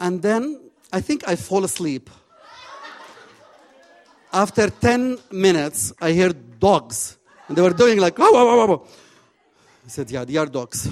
and 0.00 0.22
then 0.22 0.60
I 0.92 1.00
think 1.00 1.26
I 1.26 1.36
fall 1.36 1.64
asleep. 1.64 2.10
After 4.32 4.68
10 4.68 5.18
minutes, 5.30 5.92
I 6.00 6.12
hear 6.12 6.32
dogs. 6.32 7.18
And 7.48 7.56
they 7.56 7.62
were 7.62 7.72
doing 7.72 7.98
like, 7.98 8.18
oh, 8.18 8.32
oh, 8.34 8.60
oh, 8.60 8.72
oh. 8.72 8.86
I 9.84 9.88
said, 9.88 10.10
yeah, 10.10 10.24
they 10.24 10.36
are 10.36 10.46
dogs. 10.46 10.88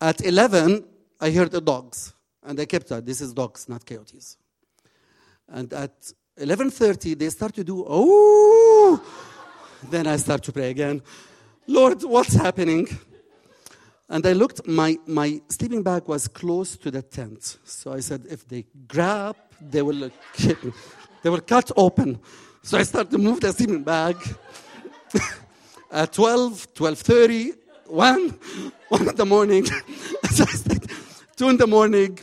At 0.00 0.24
11, 0.24 0.84
I 1.20 1.30
heard 1.30 1.50
the 1.50 1.60
dogs. 1.60 2.12
And 2.42 2.60
I 2.60 2.66
kept 2.66 2.88
that. 2.88 3.06
This 3.06 3.20
is 3.20 3.32
dogs, 3.32 3.68
not 3.68 3.86
coyotes. 3.86 4.36
And 5.48 5.72
at 5.72 6.12
11.30, 6.38 7.18
they 7.18 7.30
start 7.30 7.54
to 7.54 7.64
do, 7.64 7.84
oh. 7.86 9.02
Then 9.90 10.06
I 10.06 10.16
start 10.16 10.42
to 10.44 10.52
pray 10.52 10.70
again. 10.70 11.02
Lord, 11.66 12.02
what's 12.02 12.34
happening? 12.34 12.88
And 14.08 14.26
I 14.26 14.32
looked, 14.32 14.66
my, 14.66 14.98
my 15.06 15.40
sleeping 15.48 15.82
bag 15.82 16.08
was 16.08 16.28
close 16.28 16.76
to 16.78 16.90
the 16.90 17.02
tent. 17.02 17.58
So 17.64 17.92
I 17.92 18.00
said, 18.00 18.26
if 18.28 18.46
they 18.48 18.66
grab, 18.88 19.36
they 19.60 19.82
will, 19.82 20.10
they 21.22 21.30
will 21.30 21.40
cut 21.40 21.70
open. 21.76 22.18
So 22.62 22.78
I 22.78 22.82
started 22.82 23.10
to 23.12 23.18
move 23.18 23.40
the 23.40 23.52
sleeping 23.52 23.82
bag. 23.82 24.16
At 25.90 26.12
12, 26.12 26.74
12.30, 26.74 27.56
1, 27.86 28.38
1 28.88 29.08
in 29.08 29.14
the 29.14 29.24
morning. 29.26 29.64
so 30.30 30.44
I 30.44 30.78
2 31.36 31.48
in 31.48 31.56
the 31.56 31.66
morning, 31.66 32.18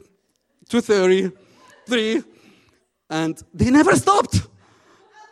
2.30, 0.69 1.31
3. 1.85 2.23
And 3.11 3.43
they 3.53 3.69
never 3.69 3.93
stopped. 3.97 4.47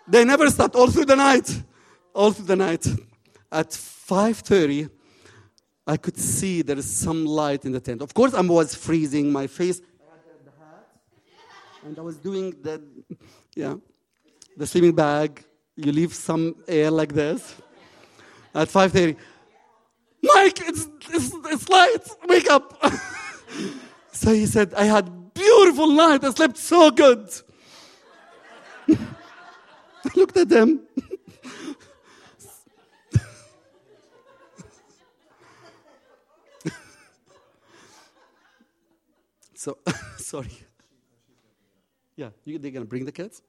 They 0.06 0.26
never 0.26 0.50
stopped 0.50 0.76
all 0.76 0.92
through 0.92 1.06
the 1.06 1.16
night. 1.16 1.64
All 2.14 2.34
through 2.34 2.48
the 2.48 2.58
night. 2.58 2.86
At 3.50 3.70
5.30, 3.70 4.90
I 5.88 5.96
could 5.96 6.18
see 6.18 6.62
there 6.62 6.78
is 6.78 6.92
some 6.92 7.26
light 7.26 7.64
in 7.64 7.72
the 7.72 7.80
tent. 7.80 8.02
Of 8.02 8.14
course, 8.14 8.34
I 8.34 8.42
was 8.42 8.76
freezing 8.76 9.32
my 9.32 9.48
face. 9.48 9.80
I 9.80 10.16
had 10.28 10.46
the 10.46 10.52
hat. 10.60 10.88
And 11.86 11.98
I 11.98 12.02
was 12.02 12.18
doing 12.18 12.54
the, 12.62 12.84
yeah, 13.56 13.76
the 14.58 14.68
sleeping 14.68 14.94
bag. 14.94 15.46
You 15.78 15.94
leave 15.94 16.14
some 16.14 16.56
air 16.68 16.92
like 16.92 17.14
this. 17.14 17.56
At 18.54 18.68
5.30, 18.68 19.16
Mike, 20.22 20.60
it's, 20.68 20.86
it's, 21.12 21.32
it's 21.46 21.70
light. 21.70 22.10
Wake 22.28 22.52
up. 22.52 22.84
so 24.12 24.34
he 24.34 24.48
said, 24.48 24.74
I 24.74 24.84
had 24.84 25.34
beautiful 25.34 25.88
night. 25.88 26.26
I 26.26 26.32
slept 26.32 26.58
so 26.58 26.92
good. 26.92 27.32
I 28.96 30.12
looked 30.16 30.38
at 30.38 30.50
them. 30.50 30.82
so, 39.54 39.78
sorry. 40.18 40.52
Yeah, 42.16 42.30
you, 42.44 42.60
they're 42.60 42.72
going 42.72 42.84
to 42.84 42.90
bring 42.90 43.06
the 43.06 43.12
kids? 43.12 43.42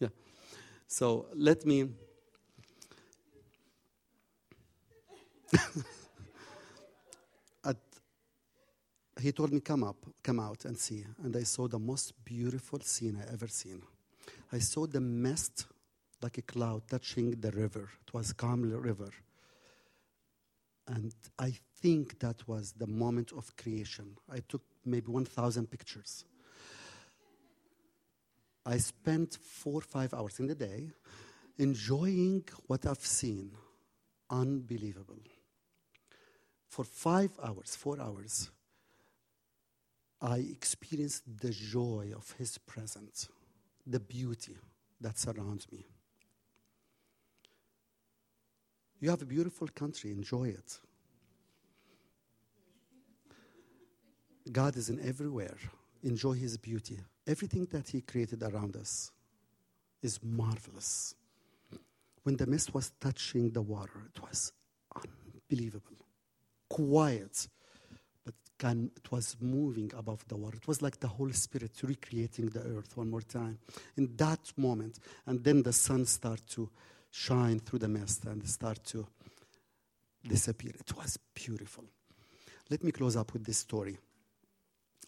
Yeah. 0.00 0.08
So 0.86 1.26
let 1.34 1.66
me. 1.66 1.88
At, 7.64 7.76
he 9.20 9.32
told 9.32 9.52
me, 9.52 9.60
come 9.60 9.84
up, 9.84 9.96
come 10.22 10.40
out 10.40 10.64
and 10.64 10.78
see. 10.78 11.04
And 11.22 11.36
I 11.36 11.42
saw 11.42 11.68
the 11.68 11.78
most 11.78 12.12
beautiful 12.24 12.80
scene 12.80 13.18
I 13.20 13.24
ever 13.32 13.48
seen. 13.48 13.82
I 14.52 14.58
saw 14.58 14.86
the 14.86 15.00
mist 15.00 15.66
like 16.22 16.38
a 16.38 16.42
cloud 16.42 16.82
touching 16.88 17.32
the 17.40 17.50
river. 17.50 17.90
It 18.06 18.14
was 18.14 18.32
calm 18.32 18.62
river. 18.62 19.10
And 20.88 21.12
I 21.38 21.52
think 21.80 22.18
that 22.20 22.46
was 22.46 22.72
the 22.72 22.86
moment 22.86 23.32
of 23.32 23.56
creation. 23.56 24.16
I 24.30 24.38
took 24.48 24.62
maybe 24.84 25.10
1,000 25.10 25.70
pictures. 25.70 26.24
I 28.64 28.78
spent 28.78 29.38
four 29.42 29.78
or 29.78 29.82
five 29.82 30.14
hours 30.14 30.40
in 30.40 30.46
the 30.46 30.54
day 30.54 30.90
enjoying 31.58 32.44
what 32.66 32.86
I've 32.86 33.04
seen. 33.04 33.50
Unbelievable. 34.28 35.22
For 36.68 36.84
five 36.84 37.30
hours, 37.42 37.76
four 37.76 38.00
hours, 38.00 38.50
I 40.20 40.38
experienced 40.38 41.22
the 41.40 41.50
joy 41.50 42.12
of 42.16 42.32
His 42.32 42.58
presence, 42.58 43.28
the 43.86 44.00
beauty 44.00 44.56
that 45.00 45.18
surrounds 45.18 45.70
me. 45.70 45.84
You 49.00 49.10
have 49.10 49.22
a 49.22 49.26
beautiful 49.26 49.68
country, 49.68 50.10
enjoy 50.10 50.48
it. 50.48 50.80
God 54.50 54.76
is 54.76 54.88
in 54.88 55.00
everywhere. 55.06 55.56
Enjoy 56.02 56.32
His 56.32 56.56
beauty. 56.56 57.00
Everything 57.26 57.66
that 57.72 57.88
He 57.88 58.00
created 58.00 58.42
around 58.42 58.76
us 58.76 59.10
is 60.02 60.20
marvelous. 60.22 61.14
When 62.22 62.36
the 62.36 62.46
mist 62.46 62.74
was 62.74 62.92
touching 63.00 63.50
the 63.50 63.62
water, 63.62 64.02
it 64.14 64.22
was 64.22 64.52
unbelievable. 64.94 65.96
Quiet, 66.68 67.48
can, 68.58 68.90
it 68.96 69.10
was 69.10 69.36
moving 69.40 69.92
above 69.96 70.26
the 70.28 70.36
water. 70.36 70.56
It 70.56 70.66
was 70.66 70.82
like 70.82 70.98
the 71.00 71.08
Holy 71.08 71.32
Spirit 71.32 71.72
recreating 71.82 72.48
the 72.48 72.60
earth 72.60 72.96
one 72.96 73.10
more 73.10 73.22
time. 73.22 73.58
In 73.96 74.16
that 74.16 74.52
moment, 74.56 74.98
and 75.26 75.42
then 75.42 75.62
the 75.62 75.72
sun 75.72 76.06
started 76.06 76.46
to 76.50 76.70
shine 77.10 77.60
through 77.60 77.80
the 77.80 77.88
mist 77.88 78.24
and 78.24 78.46
start 78.48 78.82
to 78.84 79.06
disappear. 80.26 80.72
It 80.78 80.96
was 80.96 81.18
beautiful. 81.34 81.84
Let 82.70 82.82
me 82.82 82.92
close 82.92 83.16
up 83.16 83.32
with 83.32 83.44
this 83.44 83.58
story. 83.58 83.98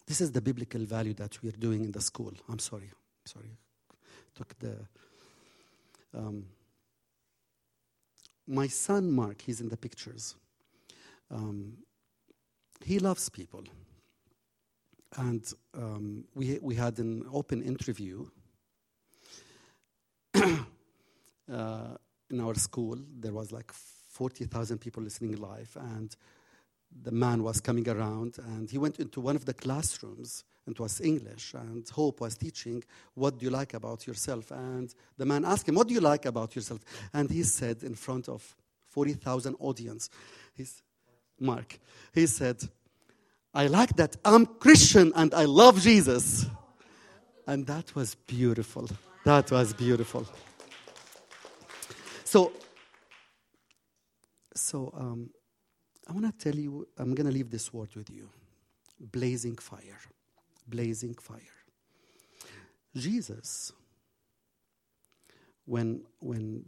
This 0.07 0.21
is 0.21 0.31
the 0.31 0.41
biblical 0.41 0.83
value 0.85 1.13
that 1.15 1.41
we 1.43 1.49
are 1.49 1.57
doing 1.57 1.83
in 1.83 1.91
the 1.91 2.01
school. 2.01 2.33
I'm 2.49 2.59
sorry. 2.59 2.89
Sorry. 3.25 3.51
Took 4.35 4.57
the. 4.59 4.75
Um, 6.15 6.45
my 8.47 8.67
son 8.67 9.11
Mark, 9.11 9.41
he's 9.41 9.61
in 9.61 9.69
the 9.69 9.77
pictures. 9.77 10.35
Um, 11.29 11.77
he 12.83 12.99
loves 12.99 13.29
people. 13.29 13.63
And 15.17 15.43
um, 15.73 16.25
we, 16.35 16.59
we 16.61 16.75
had 16.75 16.99
an 16.99 17.25
open 17.31 17.61
interview 17.61 18.25
uh, 20.35 20.57
in 22.29 22.39
our 22.39 22.55
school. 22.55 22.97
There 23.19 23.33
was 23.33 23.51
like 23.51 23.71
40,000 23.73 24.77
people 24.77 25.01
listening 25.01 25.37
live. 25.37 25.75
And 25.95 26.15
the 27.03 27.11
man 27.11 27.43
was 27.43 27.61
coming 27.61 27.87
around 27.87 28.37
and 28.39 28.69
he 28.69 28.77
went 28.77 28.99
into 28.99 29.21
one 29.21 29.35
of 29.35 29.45
the 29.45 29.53
classrooms 29.53 30.43
and 30.65 30.75
it 30.75 30.79
was 30.79 31.01
English 31.01 31.53
and 31.53 31.87
Hope 31.89 32.21
was 32.21 32.37
teaching, 32.37 32.83
What 33.15 33.39
do 33.39 33.45
you 33.45 33.51
like 33.51 33.73
about 33.73 34.05
yourself? 34.05 34.51
And 34.51 34.93
the 35.17 35.25
man 35.25 35.45
asked 35.45 35.67
him, 35.67 35.75
What 35.75 35.87
do 35.87 35.93
you 35.93 36.01
like 36.01 36.25
about 36.25 36.55
yourself? 36.55 36.81
And 37.13 37.29
he 37.29 37.43
said 37.43 37.83
in 37.83 37.95
front 37.95 38.29
of 38.29 38.55
40,000 38.89 39.55
audience, 39.59 40.09
he's, 40.53 40.81
Mark, 41.39 41.79
he 42.13 42.27
said, 42.27 42.57
I 43.53 43.67
like 43.67 43.95
that 43.95 44.15
I'm 44.23 44.45
Christian 44.45 45.11
and 45.15 45.33
I 45.33 45.45
love 45.45 45.81
Jesus. 45.81 46.45
And 47.47 47.65
that 47.67 47.95
was 47.95 48.15
beautiful. 48.15 48.87
That 49.25 49.51
was 49.51 49.73
beautiful. 49.73 50.27
So, 52.23 52.51
so 54.55 54.93
um, 54.95 55.31
I 56.07 56.13
want 56.13 56.25
to 56.25 56.51
tell 56.51 56.59
you, 56.59 56.87
I'm 56.97 57.15
going 57.15 57.25
to 57.25 57.33
leave 57.33 57.49
this 57.49 57.73
word 57.73 57.89
with 57.95 58.09
you 58.09 58.29
blazing 58.99 59.57
fire. 59.57 59.99
Blazing 60.67 61.15
fire. 61.15 61.39
Jesus, 62.95 63.71
when, 65.65 66.01
when, 66.19 66.65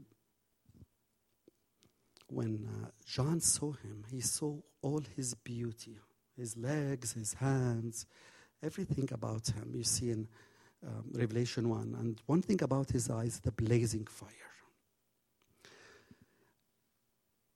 when 2.32 2.68
uh, 2.68 2.88
John 3.06 3.42
saw 3.42 3.74
him, 3.74 4.06
he 4.10 4.22
saw 4.22 4.56
all 4.82 5.04
his 5.16 5.34
beauty 5.34 6.00
his 6.38 6.58
legs, 6.58 7.14
his 7.14 7.34
hands, 7.36 8.06
everything 8.64 9.08
about 9.12 9.48
him. 9.50 9.72
You 9.74 9.84
see 9.84 10.10
in 10.12 10.28
um, 10.86 11.06
Revelation 11.14 11.70
1. 11.70 11.96
And 12.00 12.22
one 12.26 12.42
thing 12.42 12.62
about 12.64 12.90
his 12.90 13.10
eyes, 13.10 13.40
the 13.40 13.52
blazing 13.52 14.06
fire. 14.06 14.30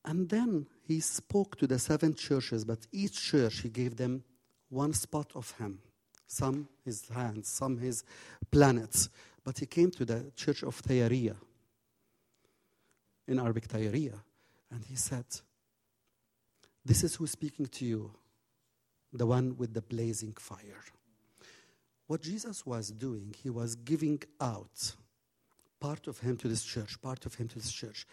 And 0.05 0.29
then 0.29 0.67
he 0.87 0.99
spoke 0.99 1.57
to 1.57 1.67
the 1.67 1.79
seven 1.79 2.13
churches, 2.13 2.63
but 2.63 2.85
each 2.91 3.19
church 3.19 3.61
he 3.61 3.69
gave 3.69 3.97
them 3.97 4.23
one 4.69 4.93
spot 4.93 5.31
of 5.33 5.51
him. 5.57 5.79
Some 6.27 6.69
his 6.83 7.07
hands, 7.09 7.49
some 7.49 7.77
his 7.79 8.03
planets. 8.51 9.09
But 9.43 9.57
he 9.57 9.65
came 9.65 9.89
to 9.91 10.05
the 10.05 10.31
church 10.35 10.63
of 10.63 10.75
Thyatira, 10.75 11.35
in 13.27 13.39
Arabic 13.39 13.65
Thyatira, 13.65 14.23
and 14.75 14.83
he 14.85 14.95
said, 14.95 15.25
This 16.83 17.03
is 17.03 17.15
who's 17.15 17.31
speaking 17.31 17.65
to 17.67 17.85
you, 17.85 18.11
the 19.13 19.25
one 19.25 19.55
with 19.57 19.73
the 19.73 19.81
blazing 19.81 20.33
fire. 20.37 20.83
What 22.07 22.21
Jesus 22.21 22.65
was 22.65 22.91
doing, 22.91 23.33
he 23.41 23.49
was 23.49 23.75
giving 23.75 24.21
out 24.41 24.95
part 25.79 26.07
of 26.07 26.19
him 26.19 26.35
to 26.37 26.47
this 26.47 26.63
church, 26.63 27.01
part 27.01 27.25
of 27.25 27.35
him 27.35 27.47
to 27.47 27.55
this 27.55 27.71
church 27.71 28.05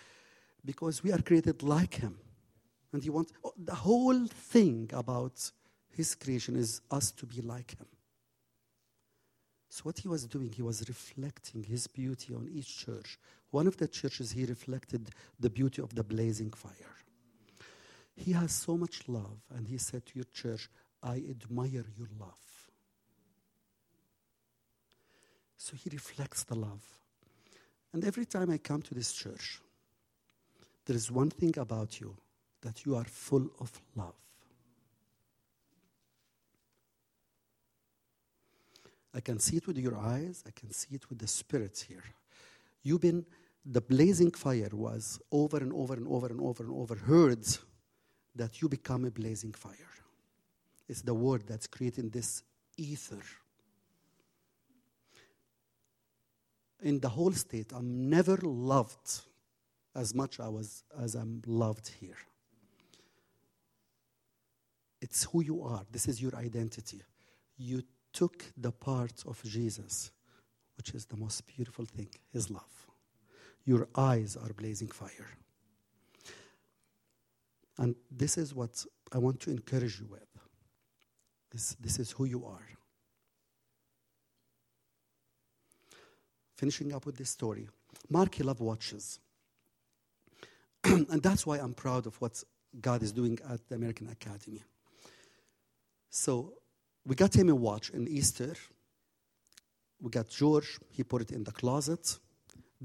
because 0.65 1.03
we 1.03 1.13
are 1.13 1.21
created 1.21 1.63
like 1.65 1.95
him. 1.95 2.17
And 2.93 3.03
he 3.03 3.11
wants 3.11 3.33
oh, 3.45 3.53
the 3.59 3.75
whole 3.75 4.27
thing 4.27 4.89
about 4.93 5.51
his 5.91 6.15
creation 6.15 6.55
is 6.57 6.81
us 6.91 7.11
to 7.13 7.27
be 7.27 7.41
like 7.41 7.77
him. 7.79 7.87
So, 9.73 9.85
what 9.85 10.01
he 10.01 10.09
was 10.09 10.27
doing, 10.27 10.53
he 10.53 10.61
was 10.61 10.87
reflecting 10.87 11.63
his 11.63 11.87
beauty 11.87 12.35
on 12.35 12.47
each 12.53 12.77
church. 12.85 13.19
One 13.53 13.67
of 13.67 13.79
the 13.79 13.89
churches, 13.89 14.31
he 14.33 14.45
reflected 14.45 15.09
the 15.41 15.49
beauty 15.49 15.81
of 15.81 15.95
the 15.95 16.05
blazing 16.05 16.51
fire. 16.51 16.95
He 18.15 18.33
has 18.33 18.53
so 18.53 18.77
much 18.77 19.09
love, 19.09 19.39
and 19.57 19.67
he 19.67 19.79
said 19.79 20.05
to 20.05 20.13
your 20.15 20.27
church, 20.27 20.69
I 21.03 21.25
admire 21.27 21.87
your 21.97 22.09
love. 22.21 22.71
So, 25.57 25.75
he 25.75 25.89
reflects 25.89 26.45
the 26.45 26.57
love. 26.57 26.85
And 27.95 28.05
every 28.05 28.27
time 28.27 28.51
I 28.51 28.59
come 28.59 28.83
to 28.83 28.95
this 28.95 29.11
church, 29.11 29.63
there 30.85 30.97
is 30.97 31.11
one 31.11 31.31
thing 31.31 31.55
about 31.57 31.99
you 31.99 32.15
that 32.61 32.85
you 32.85 32.95
are 32.95 33.05
full 33.05 33.49
of 33.59 33.81
love. 33.97 34.22
I 39.15 39.21
can 39.21 39.39
see 39.39 39.57
it 39.57 39.67
with 39.67 39.79
your 39.79 39.97
eyes, 39.99 40.43
I 40.47 40.51
can 40.51 40.73
see 40.73 40.95
it 40.95 41.09
with 41.09 41.19
the 41.19 41.27
spirits 41.27 41.83
here. 41.83 42.05
You've 42.83 43.01
been, 43.01 43.25
the 43.65 43.81
blazing 43.81 44.33
fire 44.33 44.71
was 44.73 45.21
over 45.31 45.59
and 45.59 45.73
over 45.73 45.95
and 45.95 46.07
over 46.09 46.27
and 46.27 46.41
over 46.41 46.65
and 46.65 46.73
over 46.73 46.95
heard 46.97 47.47
that 48.35 48.63
you 48.63 48.69
become 48.69 49.05
a 49.05 49.11
blazing 49.11 49.53
fire. 49.53 49.75
It's 50.89 51.03
the 51.03 51.15
word 51.15 51.45
that's 51.47 51.67
creating 51.67 52.11
this 52.11 52.43
ether. 52.77 53.23
in 56.83 56.99
the 56.99 57.09
whole 57.09 57.33
state, 57.33 57.73
I'm 57.73 58.11
never 58.11 58.37
loved 58.43 59.23
as 59.95 60.15
much 60.15 60.41
I 60.41 60.49
was, 60.49 60.85
as 61.01 61.15
I'm 61.15 61.43
loved 61.47 61.91
here. 62.01 62.17
It's 65.01 65.25
who 65.25 65.43
you 65.43 65.63
are. 65.63 65.83
This 65.91 66.09
is 66.09 66.21
your 66.21 66.35
identity. 66.37 67.03
You 67.57 67.83
took 68.13 68.45
the 68.57 68.73
part 68.73 69.23
of 69.27 69.43
Jesus, 69.43 70.11
which 70.77 70.95
is 70.95 71.07
the 71.07 71.17
most 71.17 71.47
beautiful 71.47 71.85
thing, 71.85 72.09
his 72.33 72.51
love. 72.51 72.87
Your 73.65 73.89
eyes 73.97 74.37
are 74.37 74.53
blazing 74.53 74.89
fire. 74.89 75.29
And 77.79 77.95
this 78.11 78.37
is 78.37 78.55
what 78.55 78.85
I 79.13 79.19
want 79.19 79.41
to 79.41 79.51
encourage 79.51 80.01
you 80.01 80.07
with. 80.11 80.27
This, 81.51 81.77
this 81.81 81.99
is 81.99 82.11
who 82.11 82.25
you 82.25 82.45
are. 82.45 82.67
Finishing 86.57 86.93
up 86.95 87.07
with 87.07 87.17
this 87.17 87.31
story. 87.31 87.69
Mark, 88.09 88.35
he 88.35 88.43
loved 88.43 88.61
watches. 88.61 89.19
and 90.85 91.23
that's 91.23 91.47
why 91.47 91.59
I'm 91.59 91.75
proud 91.75 92.07
of 92.07 92.21
what 92.21 92.43
God 92.81 93.03
is 93.03 93.13
doing 93.13 93.39
at 93.49 93.69
the 93.69 93.75
American 93.75 94.09
Academy. 94.09 94.63
So 96.11 96.55
we 97.05 97.15
got 97.15 97.35
him 97.35 97.49
a 97.49 97.55
watch 97.55 97.91
in 97.91 98.09
Easter. 98.09 98.55
We 100.01 100.11
got 100.11 100.29
George, 100.29 100.79
he 100.91 101.03
put 101.05 101.23
it 101.23 101.31
in 101.31 101.45
the 101.45 101.53
closet. 101.53 102.19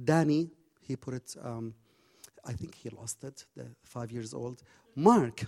Danny, 0.03 0.51
he 0.81 0.95
put 0.95 1.15
it, 1.15 1.35
um, 1.43 1.73
I 2.45 2.53
think 2.53 2.75
he 2.75 2.89
lost 2.89 3.23
it, 3.23 3.45
the 3.55 3.65
five 3.83 4.11
years 4.11 4.33
old. 4.33 4.61
Mark, 4.95 5.45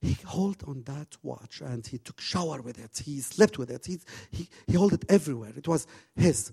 he 0.00 0.16
held 0.28 0.62
on 0.66 0.82
that 0.84 1.16
watch 1.22 1.60
and 1.60 1.86
he 1.86 1.98
took 1.98 2.20
shower 2.20 2.60
with 2.60 2.78
it. 2.78 3.02
He 3.04 3.20
slept 3.20 3.58
with 3.58 3.70
it. 3.70 3.86
He, 3.86 3.98
he, 4.30 4.48
he 4.66 4.72
held 4.72 4.92
it 4.92 5.04
everywhere. 5.08 5.52
It 5.56 5.68
was 5.68 5.86
his 6.16 6.52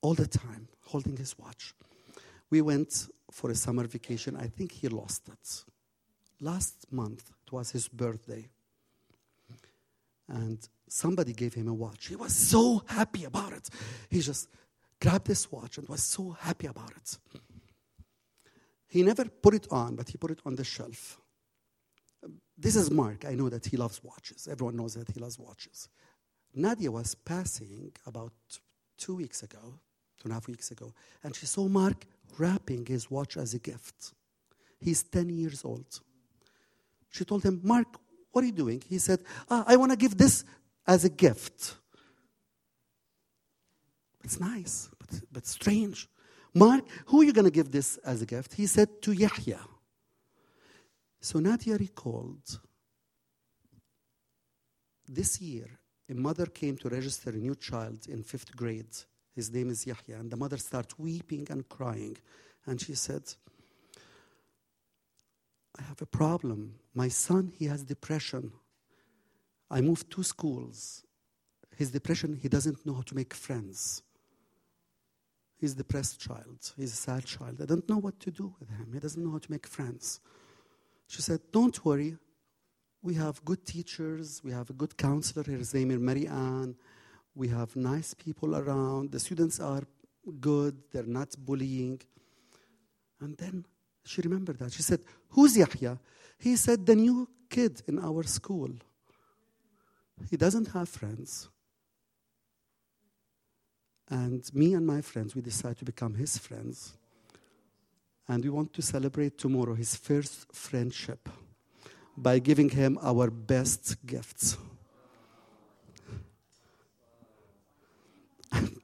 all 0.00 0.14
the 0.14 0.26
time, 0.26 0.68
holding 0.86 1.16
his 1.16 1.38
watch. 1.38 1.74
We 2.50 2.62
went 2.62 3.08
for 3.30 3.50
a 3.50 3.54
summer 3.54 3.86
vacation. 3.86 4.36
I 4.36 4.46
think 4.46 4.72
he 4.72 4.88
lost 4.88 5.28
it. 5.28 5.64
Last 6.40 6.86
month, 6.90 7.30
it 7.46 7.52
was 7.52 7.70
his 7.72 7.88
birthday. 7.88 8.48
And 10.28 10.66
somebody 10.88 11.32
gave 11.32 11.54
him 11.54 11.68
a 11.68 11.74
watch. 11.74 12.06
He 12.06 12.16
was 12.16 12.34
so 12.34 12.82
happy 12.86 13.24
about 13.24 13.52
it. 13.52 13.68
He 14.10 14.20
just 14.20 14.48
grabbed 15.00 15.26
this 15.26 15.50
watch 15.50 15.78
and 15.78 15.88
was 15.88 16.02
so 16.02 16.30
happy 16.30 16.66
about 16.66 16.90
it. 16.90 17.18
He 18.88 19.02
never 19.02 19.26
put 19.26 19.54
it 19.54 19.66
on, 19.70 19.96
but 19.96 20.08
he 20.08 20.16
put 20.16 20.30
it 20.30 20.40
on 20.46 20.56
the 20.56 20.64
shelf. 20.64 21.20
This 22.56 22.74
is 22.74 22.90
Mark. 22.90 23.24
I 23.24 23.34
know 23.34 23.48
that 23.48 23.66
he 23.66 23.76
loves 23.76 24.02
watches. 24.02 24.48
Everyone 24.50 24.76
knows 24.76 24.94
that 24.94 25.10
he 25.10 25.20
loves 25.20 25.38
watches. 25.38 25.88
Nadia 26.54 26.90
was 26.90 27.14
passing 27.14 27.92
about 28.06 28.32
two 28.96 29.14
weeks 29.14 29.42
ago, 29.42 29.58
two 30.18 30.24
and 30.24 30.32
a 30.32 30.34
half 30.34 30.48
weeks 30.48 30.70
ago, 30.70 30.92
and 31.22 31.36
she 31.36 31.46
saw 31.46 31.68
Mark 31.68 32.06
wrapping 32.38 32.86
his 32.86 33.10
watch 33.10 33.36
as 33.36 33.54
a 33.54 33.58
gift. 33.58 34.12
He's 34.80 35.02
10 35.02 35.28
years 35.28 35.64
old. 35.64 36.00
She 37.10 37.24
told 37.24 37.42
him, 37.42 37.60
Mark, 37.62 37.86
what 38.32 38.42
are 38.42 38.46
you 38.46 38.52
doing? 38.52 38.82
He 38.88 38.98
said, 38.98 39.20
ah, 39.50 39.64
I 39.66 39.76
want 39.76 39.92
to 39.92 39.96
give 39.96 40.16
this 40.16 40.44
as 40.88 41.04
a 41.04 41.10
gift. 41.10 41.76
It's 44.24 44.40
nice, 44.40 44.88
but, 44.98 45.20
but 45.30 45.46
strange. 45.46 46.08
Mark, 46.54 46.84
who 47.06 47.20
are 47.20 47.24
you 47.24 47.32
going 47.32 47.44
to 47.44 47.50
give 47.50 47.70
this 47.70 47.98
as 47.98 48.22
a 48.22 48.26
gift? 48.26 48.54
He 48.54 48.66
said, 48.66 49.02
to 49.02 49.12
Yahya. 49.12 49.60
So 51.20 51.38
Nadia 51.38 51.76
recalled 51.76 52.60
this 55.06 55.40
year, 55.40 55.68
a 56.10 56.14
mother 56.14 56.46
came 56.46 56.76
to 56.78 56.88
register 56.88 57.30
a 57.30 57.34
new 57.34 57.54
child 57.54 58.06
in 58.08 58.22
fifth 58.22 58.56
grade. 58.56 58.96
His 59.34 59.50
name 59.52 59.70
is 59.70 59.86
Yahya. 59.86 60.16
And 60.18 60.30
the 60.30 60.36
mother 60.36 60.56
started 60.56 60.94
weeping 60.98 61.46
and 61.50 61.68
crying. 61.68 62.16
And 62.66 62.80
she 62.80 62.94
said, 62.94 63.22
I 65.78 65.82
have 65.82 66.00
a 66.00 66.06
problem. 66.06 66.74
My 66.94 67.08
son, 67.08 67.52
he 67.56 67.66
has 67.66 67.84
depression. 67.84 68.52
I 69.70 69.80
moved 69.80 70.10
two 70.10 70.22
schools. 70.22 71.04
His 71.76 71.90
depression, 71.90 72.38
he 72.40 72.48
doesn't 72.48 72.84
know 72.84 72.94
how 72.94 73.02
to 73.02 73.14
make 73.14 73.34
friends. 73.34 74.02
He's 75.58 75.72
a 75.72 75.76
depressed 75.76 76.20
child. 76.20 76.72
He's 76.76 76.92
a 76.92 76.96
sad 76.96 77.24
child. 77.24 77.60
I 77.60 77.66
don't 77.66 77.88
know 77.88 77.98
what 77.98 78.18
to 78.20 78.30
do 78.30 78.54
with 78.58 78.68
him. 78.70 78.90
He 78.92 79.00
doesn't 79.00 79.22
know 79.22 79.32
how 79.32 79.38
to 79.38 79.50
make 79.50 79.66
friends. 79.66 80.20
She 81.08 81.20
said, 81.20 81.40
Don't 81.52 81.84
worry. 81.84 82.16
We 83.02 83.14
have 83.14 83.44
good 83.44 83.64
teachers. 83.64 84.40
We 84.44 84.52
have 84.52 84.70
a 84.70 84.72
good 84.72 84.96
counselor. 84.96 85.44
His 85.44 85.74
name 85.74 85.90
is 85.90 85.98
Mary 85.98 86.26
Ann. 86.26 86.74
We 87.34 87.48
have 87.48 87.74
nice 87.76 88.14
people 88.14 88.56
around. 88.56 89.12
The 89.12 89.20
students 89.20 89.60
are 89.60 89.82
good. 90.40 90.76
They're 90.92 91.04
not 91.04 91.34
bullying. 91.38 92.00
And 93.20 93.36
then 93.36 93.64
she 94.04 94.20
remembered 94.22 94.58
that. 94.58 94.72
She 94.72 94.82
said, 94.82 95.00
Who's 95.30 95.56
Yahya? 95.56 95.98
He 96.38 96.56
said, 96.56 96.86
The 96.86 96.94
new 96.94 97.28
kid 97.50 97.82
in 97.88 97.98
our 97.98 98.22
school. 98.22 98.70
He 100.30 100.36
doesn't 100.36 100.68
have 100.68 100.88
friends. 100.88 101.48
And 104.10 104.42
me 104.54 104.74
and 104.74 104.86
my 104.86 105.00
friends, 105.00 105.34
we 105.34 105.42
decide 105.42 105.76
to 105.78 105.84
become 105.84 106.14
his 106.14 106.38
friends. 106.38 106.94
And 108.26 108.42
we 108.44 108.50
want 108.50 108.72
to 108.74 108.82
celebrate 108.82 109.38
tomorrow 109.38 109.74
his 109.74 109.96
first 109.96 110.52
friendship 110.52 111.28
by 112.16 112.38
giving 112.38 112.68
him 112.70 112.98
our 113.00 113.30
best 113.30 114.04
gifts. 114.06 114.56
And 118.50 118.80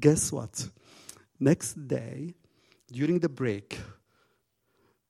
guess 0.00 0.30
what? 0.32 0.68
Next 1.38 1.74
day, 1.86 2.34
during 2.90 3.18
the 3.18 3.28
break, 3.28 3.78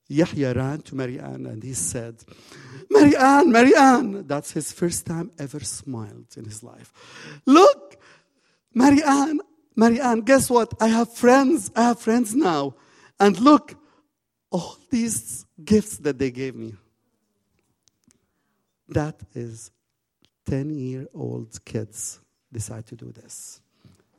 Yahya 0.08 0.54
ran 0.54 0.80
to 0.82 0.94
Marianne 0.94 1.46
and 1.46 1.62
he 1.62 1.74
said, 1.74 2.22
Marianne, 2.90 3.50
Marianne. 3.50 4.26
That's 4.26 4.52
his 4.52 4.72
first 4.72 5.06
time 5.06 5.30
ever 5.38 5.60
smiled 5.60 6.26
in 6.36 6.44
his 6.44 6.62
life. 6.62 6.92
Look, 7.44 7.96
Marianne, 8.72 9.40
Marianne, 9.74 10.20
guess 10.20 10.48
what? 10.48 10.72
I 10.80 10.88
have 10.88 11.12
friends. 11.12 11.70
I 11.74 11.82
have 11.84 12.00
friends 12.00 12.34
now. 12.34 12.74
And 13.18 13.38
look, 13.40 13.74
all 14.50 14.76
these 14.90 15.44
gifts 15.64 15.98
that 15.98 16.18
they 16.18 16.30
gave 16.30 16.54
me. 16.54 16.74
That 18.88 19.20
is 19.34 19.70
10 20.46 20.70
year 20.70 21.06
old 21.12 21.64
kids 21.64 22.20
decide 22.52 22.86
to 22.86 22.94
do 22.94 23.10
this 23.10 23.60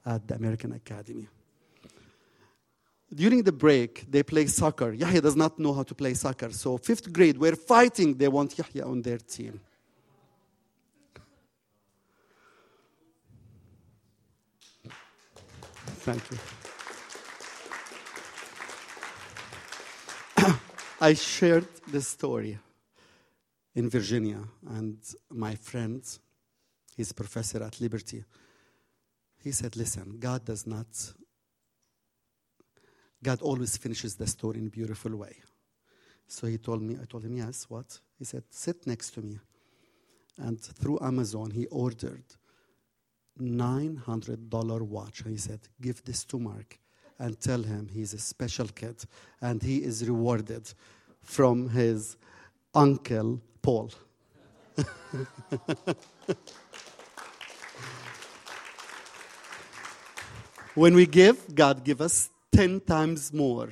at 0.06 0.28
the 0.28 0.36
American 0.36 0.74
Academy. 0.74 1.28
During 3.14 3.44
the 3.44 3.52
break, 3.54 4.06
they 4.10 4.24
play 4.24 4.48
soccer. 4.48 4.92
Yahya 4.92 5.22
does 5.22 5.36
not 5.36 5.58
know 5.58 5.74
how 5.74 5.84
to 5.84 5.96
play 5.96 6.14
soccer. 6.14 6.52
So, 6.52 6.78
fifth 6.78 7.12
grade, 7.14 7.38
we're 7.38 7.56
fighting. 7.56 8.16
They 8.18 8.28
want 8.28 8.58
Yahya 8.58 8.86
on 8.86 9.02
their 9.02 9.18
team. 9.18 9.62
Thank 16.08 16.24
you. 16.32 16.38
I 21.02 21.14
shared 21.14 21.68
this 21.88 22.08
story 22.08 22.60
in 23.76 23.90
Virginia, 23.90 24.40
and 24.70 24.98
my 25.30 25.54
friend, 25.56 26.02
he's 26.96 27.12
professor 27.12 27.62
at 27.62 27.80
Liberty, 27.80 28.24
he 29.44 29.52
said, 29.52 29.76
Listen, 29.76 30.18
God 30.20 30.46
does 30.46 30.66
not, 30.66 30.88
God 33.28 33.42
always 33.42 33.76
finishes 33.76 34.16
the 34.16 34.26
story 34.26 34.60
in 34.60 34.68
a 34.68 34.70
beautiful 34.70 35.14
way. 35.14 35.36
So 36.30 36.48
he 36.48 36.58
told 36.58 36.82
me, 36.82 36.96
I 36.96 37.04
told 37.04 37.26
him, 37.26 37.36
Yes, 37.36 37.66
what? 37.68 38.00
He 38.18 38.24
said, 38.24 38.44
Sit 38.50 38.88
next 38.88 39.12
to 39.16 39.22
me. 39.22 39.38
And 40.38 40.62
through 40.62 41.00
Amazon, 41.02 41.52
he 41.52 41.66
ordered 41.66 42.24
$900 43.38 44.82
watch. 44.82 45.24
And 45.24 45.32
he 45.32 45.38
said, 45.38 45.60
Give 45.82 46.02
this 46.06 46.24
to 46.24 46.40
Mark 46.40 46.80
and 47.20 47.38
tell 47.42 47.62
him 47.62 47.90
he's 47.92 48.14
a 48.14 48.18
special 48.18 48.70
kid 48.70 49.04
and 49.42 49.62
he 49.62 49.84
is 49.84 50.08
rewarded 50.08 50.74
from 51.22 51.68
his 51.68 52.16
uncle 52.74 53.42
Paul. 53.62 53.92
when 60.76 60.96
we 60.96 61.06
give, 61.06 61.54
God 61.54 61.84
give 61.84 62.00
us 62.00 62.30
10 62.58 62.82
times 62.82 63.32
more. 63.32 63.70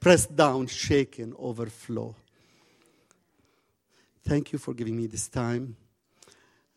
Pressed 0.00 0.34
down, 0.34 0.66
shaken, 0.66 1.32
overflow. 1.38 2.16
Thank 4.24 4.52
you 4.52 4.58
for 4.58 4.74
giving 4.74 4.96
me 4.96 5.06
this 5.06 5.28
time, 5.28 5.76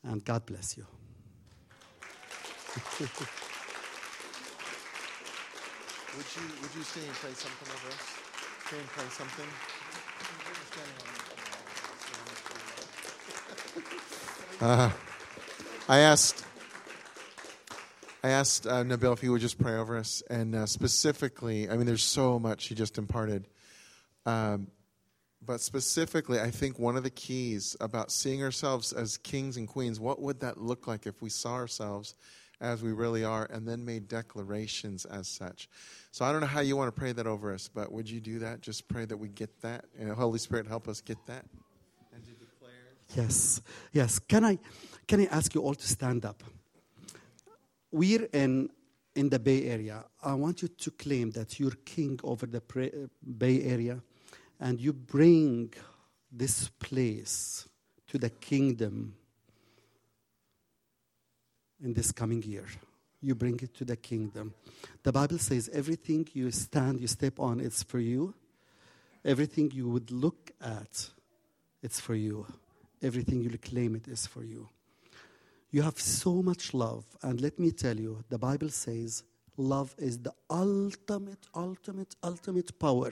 and 0.04 0.24
God 0.24 0.46
bless 0.46 0.78
you. 0.78 0.86
would 3.00 3.10
you 6.36 6.44
would 6.62 6.76
you 6.78 6.84
stay 6.84 7.02
and 7.08 7.18
play 7.18 7.34
something 7.34 7.68
over 7.74 7.88
us? 7.88 7.96
Stay 8.68 8.78
and 8.78 8.90
play 8.90 9.10
something. 9.10 9.50
Uh, 14.62 14.92
I 15.88 15.98
asked 15.98 16.46
I 18.22 18.30
asked 18.30 18.68
uh, 18.68 18.84
Nabil 18.84 19.14
if 19.14 19.22
he 19.22 19.30
would 19.30 19.40
just 19.40 19.58
pray 19.58 19.76
over 19.76 19.98
us, 19.98 20.22
and 20.30 20.54
uh, 20.54 20.66
specifically, 20.66 21.70
I 21.70 21.78
mean, 21.78 21.86
there's 21.86 22.04
so 22.04 22.38
much 22.38 22.68
he 22.68 22.76
just 22.76 22.98
imparted. 22.98 23.48
Um, 24.26 24.68
but 25.42 25.62
specifically, 25.62 26.38
I 26.40 26.52
think 26.52 26.78
one 26.78 26.98
of 26.98 27.04
the 27.04 27.10
keys 27.10 27.78
about 27.80 28.12
seeing 28.12 28.44
ourselves 28.44 28.92
as 28.92 29.18
kings 29.18 29.56
and 29.56 29.70
queens, 29.70 30.02
what 30.02 30.22
would 30.22 30.42
that 30.42 30.58
look 30.58 30.86
like 30.86 31.08
if 31.08 31.22
we 31.22 31.30
saw 31.30 31.54
ourselves 31.54 32.14
as 32.60 32.84
we 32.84 32.92
really 32.92 33.24
are 33.24 33.48
and 33.50 33.66
then 33.66 33.86
made 33.86 34.10
declarations 34.10 35.06
as 35.06 35.30
such? 35.30 35.70
So 36.12 36.26
I 36.26 36.34
don't 36.34 36.42
know 36.42 36.48
how 36.48 36.60
you 36.60 36.76
want 36.76 36.94
to 36.94 37.00
pray 37.00 37.14
that 37.14 37.26
over 37.26 37.54
us, 37.54 37.70
but 37.74 37.90
would 37.90 38.10
you 38.10 38.20
do 38.20 38.40
that? 38.40 38.60
Just 38.60 38.90
pray 38.90 39.06
that 39.06 39.16
we 39.16 39.30
get 39.30 39.62
that. 39.62 39.86
And 39.98 40.12
Holy 40.12 40.40
Spirit, 40.40 40.68
help 40.68 40.90
us 40.90 41.00
get 41.00 41.26
that. 41.28 41.46
And 42.14 42.22
to 42.26 42.32
declare. 42.32 42.72
Yes, 43.16 43.62
yes. 43.94 44.20
Can 44.20 44.44
I, 44.44 44.60
can 45.08 45.22
I 45.22 45.26
ask 45.28 45.56
you 45.56 45.62
all 45.62 45.74
to 45.74 45.88
stand 45.88 46.26
up? 46.26 46.44
We're 47.92 48.28
in, 48.34 48.70
in 49.16 49.30
the 49.30 49.40
Bay 49.40 49.66
Area. 49.66 50.06
I 50.24 50.34
want 50.34 50.62
you 50.62 50.68
to 50.68 50.92
claim 50.92 51.32
that 51.32 51.60
you're 51.60 51.78
king 51.86 52.20
over 52.24 52.46
the 52.46 52.62
pra- 52.62 52.88
uh, 52.88 53.08
Bay 53.38 53.64
Area 53.64 54.02
and 54.60 54.80
you 54.80 54.94
bring 54.94 55.74
this 56.32 56.70
place 56.80 57.68
to 58.08 58.18
the 58.18 58.30
kingdom 58.30 59.16
in 61.82 61.94
this 61.94 62.12
coming 62.12 62.44
year. 62.44 62.66
You 63.22 63.36
bring 63.36 63.60
it 63.62 63.74
to 63.76 63.86
the 63.86 63.96
kingdom. 63.96 64.54
The 65.04 65.12
Bible 65.12 65.40
says 65.40 65.70
everything 65.74 66.28
you 66.34 66.52
stand, 66.52 67.00
you 67.00 67.08
step 67.08 67.40
on, 67.40 67.60
it's 67.60 67.84
for 67.84 68.00
you. 68.00 68.34
Everything 69.26 69.72
you 69.74 69.90
would 69.90 70.12
look 70.12 70.52
at, 70.62 71.10
it's 71.82 72.00
for 72.00 72.16
you. 72.16 72.46
Everything 73.02 73.42
you 73.42 73.58
claim 73.58 73.96
it 73.96 74.08
is 74.08 74.26
for 74.28 74.44
you. 74.44 74.70
You 75.72 75.82
have 75.84 76.00
so 76.00 76.42
much 76.42 76.74
love. 76.74 77.06
And 77.22 77.40
let 77.42 77.60
me 77.60 77.72
tell 77.72 78.00
you, 78.00 78.24
the 78.30 78.38
Bible 78.38 78.70
says 78.70 79.24
love 79.58 79.94
is 79.98 80.18
the 80.18 80.34
ultimate, 80.50 81.48
ultimate, 81.56 82.16
ultimate 82.24 82.78
power. 82.80 83.12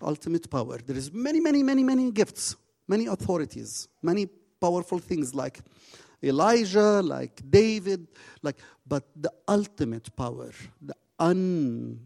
Ultimate 0.00 0.50
power. 0.50 0.78
There 0.78 0.96
is 0.96 1.12
many, 1.12 1.40
many, 1.40 1.62
many, 1.62 1.82
many 1.82 2.10
gifts, 2.10 2.56
many 2.86 3.06
authorities, 3.06 3.88
many 4.02 4.26
powerful 4.60 4.98
things 4.98 5.34
like 5.34 5.60
Elijah, 6.22 7.02
like 7.02 7.42
David, 7.50 8.06
like 8.42 8.56
but 8.86 9.04
the 9.14 9.32
ultimate 9.48 10.14
power, 10.16 10.50
the 10.80 10.94
un 11.18 12.00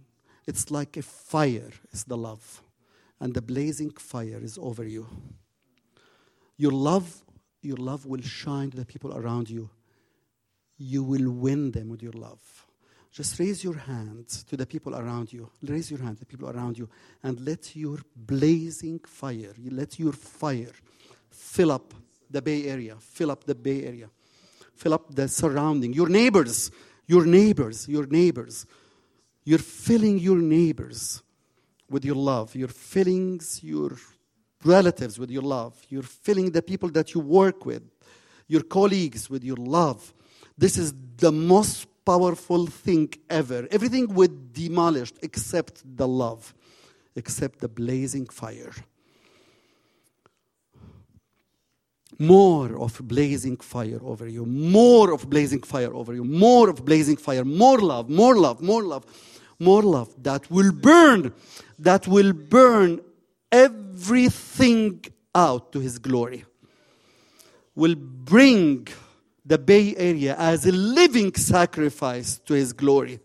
it's 0.47 0.71
like 0.71 0.97
a 0.97 1.03
fire 1.03 1.71
is 1.93 2.05
the 2.05 2.17
love. 2.17 2.63
And 3.21 3.35
the 3.35 3.43
blazing 3.43 3.91
fire 3.91 4.41
is 4.43 4.59
over 4.59 4.85
you. 4.85 5.07
Your 6.57 6.73
love, 6.73 7.23
your 7.63 7.77
love 7.77 8.07
will 8.07 8.23
shine 8.23 8.71
to 8.71 8.77
the 8.77 8.85
people 8.85 9.17
around 9.17 9.51
you. 9.51 9.71
You 10.79 11.03
will 11.03 11.31
win 11.31 11.71
them 11.73 11.89
with 11.89 12.03
your 12.03 12.13
love. 12.13 12.41
Just 13.13 13.39
raise 13.39 13.65
your 13.65 13.77
hand 13.77 14.29
to 14.29 14.57
the 14.57 14.67
people 14.67 14.95
around 14.95 15.33
you. 15.33 15.51
Raise 15.63 15.91
your 15.91 16.01
hand 16.01 16.17
to 16.17 16.21
the 16.21 16.27
people 16.27 16.49
around 16.49 16.79
you 16.79 16.89
and 17.23 17.41
let 17.41 17.75
your 17.75 17.99
blazing 18.15 19.01
fire, 19.01 19.53
let 19.69 19.99
your 19.99 20.13
fire 20.13 20.73
fill 21.29 21.73
up 21.73 21.93
the 22.31 22.41
Bay 22.41 22.67
Area, 22.67 22.97
fill 23.01 23.33
up 23.33 23.45
the 23.45 23.55
Bay 23.55 23.85
Area, 23.85 24.09
fill 24.75 24.95
up 24.95 25.13
the 25.15 25.27
surrounding, 25.27 25.93
your 25.93 26.09
neighbors, 26.09 26.71
your 27.07 27.27
neighbors, 27.27 27.89
your 27.89 28.07
neighbors. 28.07 28.67
You're 29.45 29.59
filling 29.59 30.19
your 30.19 30.39
neighbors 30.39 31.23
with 31.89 32.05
your 32.05 32.15
love, 32.15 32.55
your 32.55 32.69
feelings, 32.69 33.65
your 33.65 33.97
relatives 34.65 35.19
with 35.19 35.31
your 35.31 35.43
love. 35.43 35.75
You're 35.89 36.03
filling 36.03 36.51
the 36.51 36.63
people 36.63 36.91
that 36.91 37.15
you 37.15 37.21
work 37.21 37.65
with, 37.65 37.83
your 38.49 38.63
colleagues 38.63 39.31
with 39.31 39.45
your 39.45 39.57
love. 39.57 40.13
This 40.57 40.77
is 40.77 40.93
the 41.17 41.33
most 41.33 41.87
powerful 42.05 42.67
thing 42.67 43.13
ever. 43.29 43.67
Everything 43.71 44.15
would 44.15 44.53
demolished 44.53 45.17
except 45.23 45.83
the 45.97 46.07
love, 46.07 46.55
except 47.15 47.61
the 47.61 47.69
blazing 47.69 48.27
fire. 48.27 48.73
More 52.19 52.79
of 52.79 53.01
blazing 53.09 53.57
fire 53.57 54.01
over 54.03 54.29
you, 54.29 54.45
more 54.45 55.11
of 55.13 55.31
blazing 55.31 55.63
fire 55.63 55.95
over 55.95 56.13
you, 56.13 56.25
more 56.25 56.69
of 56.69 56.85
blazing 56.85 57.17
fire, 57.17 57.45
more 57.45 57.79
love, 57.79 58.11
more 58.11 58.37
love, 58.37 58.61
more 58.61 58.83
love, 58.83 59.07
more 59.59 59.83
love 59.83 60.15
that 60.23 60.51
will 60.51 60.73
burn, 60.73 61.33
that 61.79 62.07
will 62.07 62.35
burn 62.35 63.01
everything 63.53 65.05
out 65.35 65.73
to 65.73 65.81
his 65.81 65.99
glory. 65.99 66.45
Will 67.75 67.95
bring 67.95 68.89
the 69.51 69.59
Bay 69.59 69.95
Area 69.97 70.37
as 70.39 70.65
a 70.65 70.73
living 70.73 71.35
sacrifice 71.35 72.39
to 72.39 72.55
His 72.55 72.73
glory. 72.73 73.19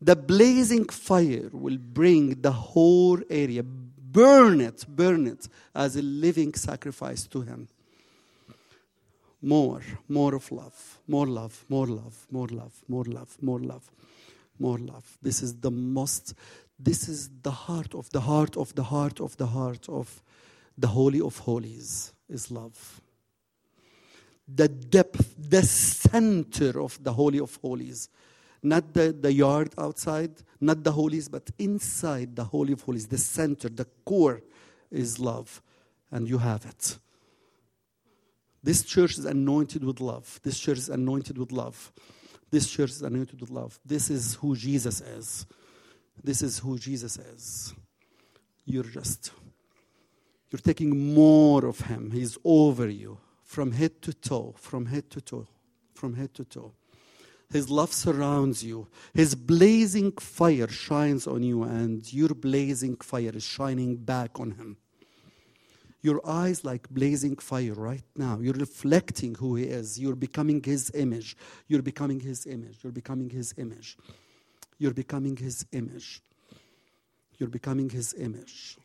The 0.00 0.14
blazing 0.14 0.86
fire 0.86 1.48
will 1.52 1.78
bring 1.78 2.40
the 2.40 2.52
whole 2.52 3.18
area, 3.28 3.64
burn 3.64 4.60
it, 4.60 4.84
burn 4.88 5.26
it 5.26 5.48
as 5.74 5.96
a 5.96 6.02
living 6.02 6.54
sacrifice 6.54 7.26
to 7.26 7.40
Him. 7.40 7.68
More, 9.42 9.80
more 10.08 10.36
of 10.36 10.50
love, 10.52 10.98
more 11.08 11.26
love, 11.26 11.64
more 11.68 11.86
love, 11.86 12.26
more 12.30 12.48
love, 12.48 12.74
more 12.88 13.04
love, 13.04 13.36
more 13.40 13.60
love, 13.60 13.90
more 14.60 14.78
love. 14.78 15.18
This 15.22 15.42
is 15.42 15.56
the 15.56 15.70
most, 15.70 16.34
this 16.78 17.08
is 17.08 17.30
the 17.42 17.50
heart 17.50 17.94
of 17.94 18.10
the 18.10 18.20
heart 18.20 18.56
of 18.56 18.74
the 18.74 18.84
heart 18.84 19.20
of 19.20 19.36
the 19.36 19.46
heart 19.46 19.88
of 19.88 20.22
the 20.76 20.88
Holy 20.88 21.20
of 21.20 21.38
Holies 21.38 22.12
is 22.28 22.50
love 22.50 23.00
the 24.48 24.68
depth, 24.68 25.34
the 25.38 25.62
center 25.62 26.80
of 26.80 27.02
the 27.02 27.12
Holy 27.12 27.40
of 27.40 27.56
Holies. 27.56 28.08
Not 28.62 28.94
the, 28.94 29.12
the 29.12 29.32
yard 29.32 29.72
outside, 29.78 30.32
not 30.60 30.82
the 30.82 30.92
holies, 30.92 31.28
but 31.28 31.50
inside 31.58 32.34
the 32.34 32.44
Holy 32.44 32.72
of 32.72 32.82
Holies, 32.82 33.06
the 33.06 33.18
center, 33.18 33.68
the 33.68 33.86
core 34.04 34.42
is 34.90 35.18
love. 35.18 35.62
And 36.10 36.28
you 36.28 36.38
have 36.38 36.64
it. 36.64 36.98
This 38.62 38.82
church 38.82 39.18
is 39.18 39.24
anointed 39.24 39.84
with 39.84 40.00
love. 40.00 40.40
This 40.42 40.58
church 40.58 40.78
is 40.78 40.88
anointed 40.88 41.38
with 41.38 41.52
love. 41.52 41.92
This 42.50 42.70
church 42.70 42.90
is 42.90 43.02
anointed 43.02 43.40
with 43.40 43.50
love. 43.50 43.78
This 43.84 44.10
is 44.10 44.34
who 44.36 44.56
Jesus 44.56 45.00
is. 45.00 45.46
This 46.22 46.42
is 46.42 46.58
who 46.58 46.78
Jesus 46.78 47.18
is. 47.18 47.74
You're 48.64 48.84
just, 48.84 49.32
you're 50.50 50.60
taking 50.60 51.14
more 51.14 51.64
of 51.64 51.80
Him. 51.80 52.10
He's 52.10 52.36
over 52.44 52.88
you 52.88 53.18
from 53.44 53.72
head 53.72 54.02
to 54.02 54.12
toe, 54.12 54.54
from 54.58 54.86
head 54.86 55.08
to 55.10 55.20
toe, 55.20 55.46
from 55.94 56.14
head 56.14 56.34
to 56.34 56.44
toe. 56.44 56.72
His 57.52 57.70
love 57.70 57.92
surrounds 57.92 58.64
you. 58.64 58.88
His 59.14 59.34
blazing 59.34 60.12
fire 60.12 60.68
shines 60.68 61.26
on 61.26 61.42
you, 61.44 61.62
and 61.62 62.12
your 62.12 62.30
blazing 62.30 62.96
fire 62.96 63.30
is 63.34 63.44
shining 63.44 63.96
back 63.96 64.40
on 64.40 64.52
him. 64.52 64.78
Your 66.02 66.20
eyes 66.26 66.64
like 66.64 66.88
blazing 66.90 67.36
fire 67.36 67.74
right 67.74 68.02
now. 68.16 68.38
You're 68.40 68.54
reflecting 68.54 69.34
who 69.36 69.56
he 69.56 69.64
is. 69.64 69.98
You're 69.98 70.16
becoming 70.16 70.62
his 70.62 70.90
image. 70.94 71.36
You're 71.68 71.82
becoming 71.82 72.20
his 72.20 72.46
image. 72.46 72.78
You're 72.82 72.92
becoming 72.92 73.30
his 73.30 73.54
image. 73.56 73.96
You're 74.78 74.94
becoming 74.94 75.36
his 75.36 75.66
image. 75.72 76.20
You're 77.38 77.48
becoming 77.48 77.90
his 77.90 78.14
image. 78.14 78.76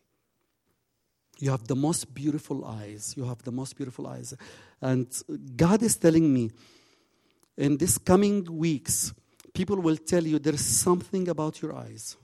You 1.39 1.51
have 1.51 1.67
the 1.67 1.75
most 1.75 2.13
beautiful 2.13 2.65
eyes. 2.65 3.15
You 3.17 3.25
have 3.25 3.41
the 3.43 3.51
most 3.51 3.75
beautiful 3.75 4.07
eyes. 4.07 4.33
And 4.81 5.07
God 5.55 5.81
is 5.81 5.97
telling 5.97 6.31
me 6.31 6.51
in 7.57 7.77
these 7.77 7.97
coming 7.97 8.45
weeks, 8.45 9.13
people 9.53 9.77
will 9.77 9.97
tell 9.97 10.23
you 10.23 10.39
there's 10.39 10.61
something 10.61 11.27
about 11.29 11.61
your 11.61 11.75
eyes. 11.75 12.15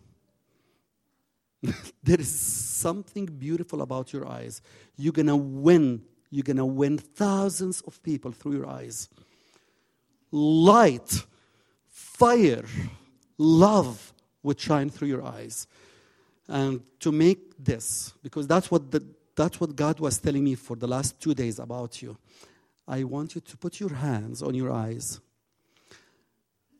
there 2.03 2.19
is 2.19 2.39
something 2.39 3.25
beautiful 3.25 3.81
about 3.81 4.13
your 4.13 4.27
eyes. 4.27 4.61
You're 4.95 5.13
going 5.13 5.27
to 5.27 5.35
win. 5.35 6.03
You're 6.29 6.43
going 6.43 6.57
to 6.57 6.65
win 6.65 6.97
thousands 6.97 7.81
of 7.81 8.01
people 8.03 8.31
through 8.31 8.53
your 8.53 8.67
eyes. 8.67 9.09
Light, 10.31 11.25
fire, 11.87 12.65
love 13.37 14.13
would 14.43 14.59
shine 14.59 14.89
through 14.89 15.07
your 15.07 15.25
eyes 15.25 15.67
and 16.47 16.81
to 16.99 17.11
make 17.11 17.53
this 17.57 18.13
because 18.23 18.47
that's 18.47 18.71
what 18.71 18.91
the, 18.91 19.03
that's 19.35 19.59
what 19.59 19.75
God 19.75 19.99
was 19.99 20.17
telling 20.17 20.43
me 20.43 20.55
for 20.55 20.75
the 20.75 20.87
last 20.87 21.19
two 21.19 21.33
days 21.33 21.59
about 21.59 22.01
you. 22.01 22.17
I 22.87 23.03
want 23.03 23.35
you 23.35 23.41
to 23.41 23.57
put 23.57 23.79
your 23.79 23.93
hands 23.93 24.41
on 24.41 24.55
your 24.55 24.71
eyes 24.71 25.19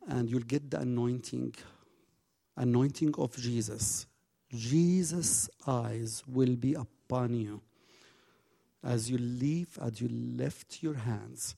and 0.07 0.29
you'll 0.29 0.41
get 0.41 0.71
the 0.71 0.79
anointing 0.79 1.53
anointing 2.55 3.13
of 3.17 3.35
Jesus. 3.37 4.07
Jesus' 4.51 5.49
eyes 5.67 6.23
will 6.27 6.55
be 6.55 6.73
upon 6.73 7.35
you 7.35 7.61
as 8.83 9.11
you 9.11 9.17
leave, 9.17 9.77
as 9.81 10.01
you 10.01 10.07
lift 10.07 10.81
your 10.81 10.95
hands. 10.95 11.55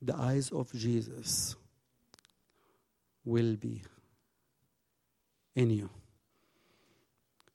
The 0.00 0.14
eyes 0.14 0.50
of 0.52 0.72
Jesus 0.72 1.56
will 3.32 3.54
be 3.56 3.82
in 5.54 5.70
you 5.70 5.88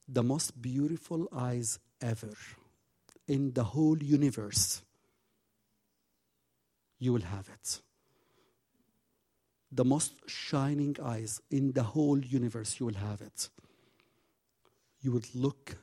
the 0.07 0.23
most 0.23 0.61
beautiful 0.61 1.27
eyes 1.33 1.79
ever 2.01 2.33
in 3.27 3.53
the 3.53 3.63
whole 3.63 3.97
universe, 4.03 4.81
you 6.99 7.13
will 7.13 7.27
have 7.35 7.47
it. 7.57 7.81
the 9.75 9.83
most 9.83 10.13
shining 10.27 10.95
eyes 11.03 11.41
in 11.49 11.71
the 11.71 11.81
whole 11.81 12.19
universe, 12.19 12.79
you 12.79 12.85
will 12.85 13.01
have 13.09 13.21
it. 13.21 13.49
You 15.01 15.11
would 15.13 15.33
look 15.33 15.77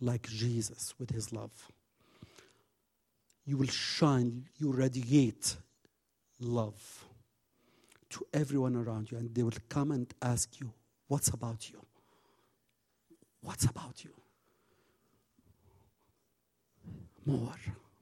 like 0.00 0.28
Jesus 0.28 0.94
with 0.98 1.10
his 1.10 1.32
love. 1.32 1.72
You 3.44 3.56
will 3.56 3.66
shine, 3.68 4.44
you 4.58 4.72
radiate 4.72 5.56
love 6.38 7.04
to 8.16 8.26
everyone 8.32 8.74
around 8.76 9.10
you, 9.10 9.18
and 9.18 9.34
they 9.34 9.42
will 9.42 9.52
come 9.68 9.90
and 9.90 10.12
ask 10.22 10.58
you, 10.58 10.72
What's 11.08 11.28
about 11.28 11.70
you? 11.70 11.80
What's 13.42 13.64
about 13.66 14.02
you? 14.02 14.10
More, 17.24 17.54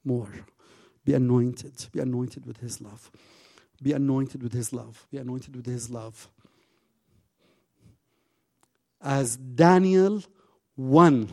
more. 0.05 0.33
Be 1.05 1.15
anointed. 1.15 1.75
Be 1.93 2.01
anointed 2.01 2.47
with 2.47 2.59
His 2.59 2.81
love. 2.81 3.11
Be 3.83 3.93
anointed 3.93 4.43
with 4.43 4.53
His 4.53 4.73
love. 4.73 5.07
Be 5.11 5.19
anointed 5.19 5.55
with 5.57 5.67
His 5.67 5.91
love. 5.91 6.29
As 9.03 9.37
Daniel 9.37 10.23
won 10.77 11.29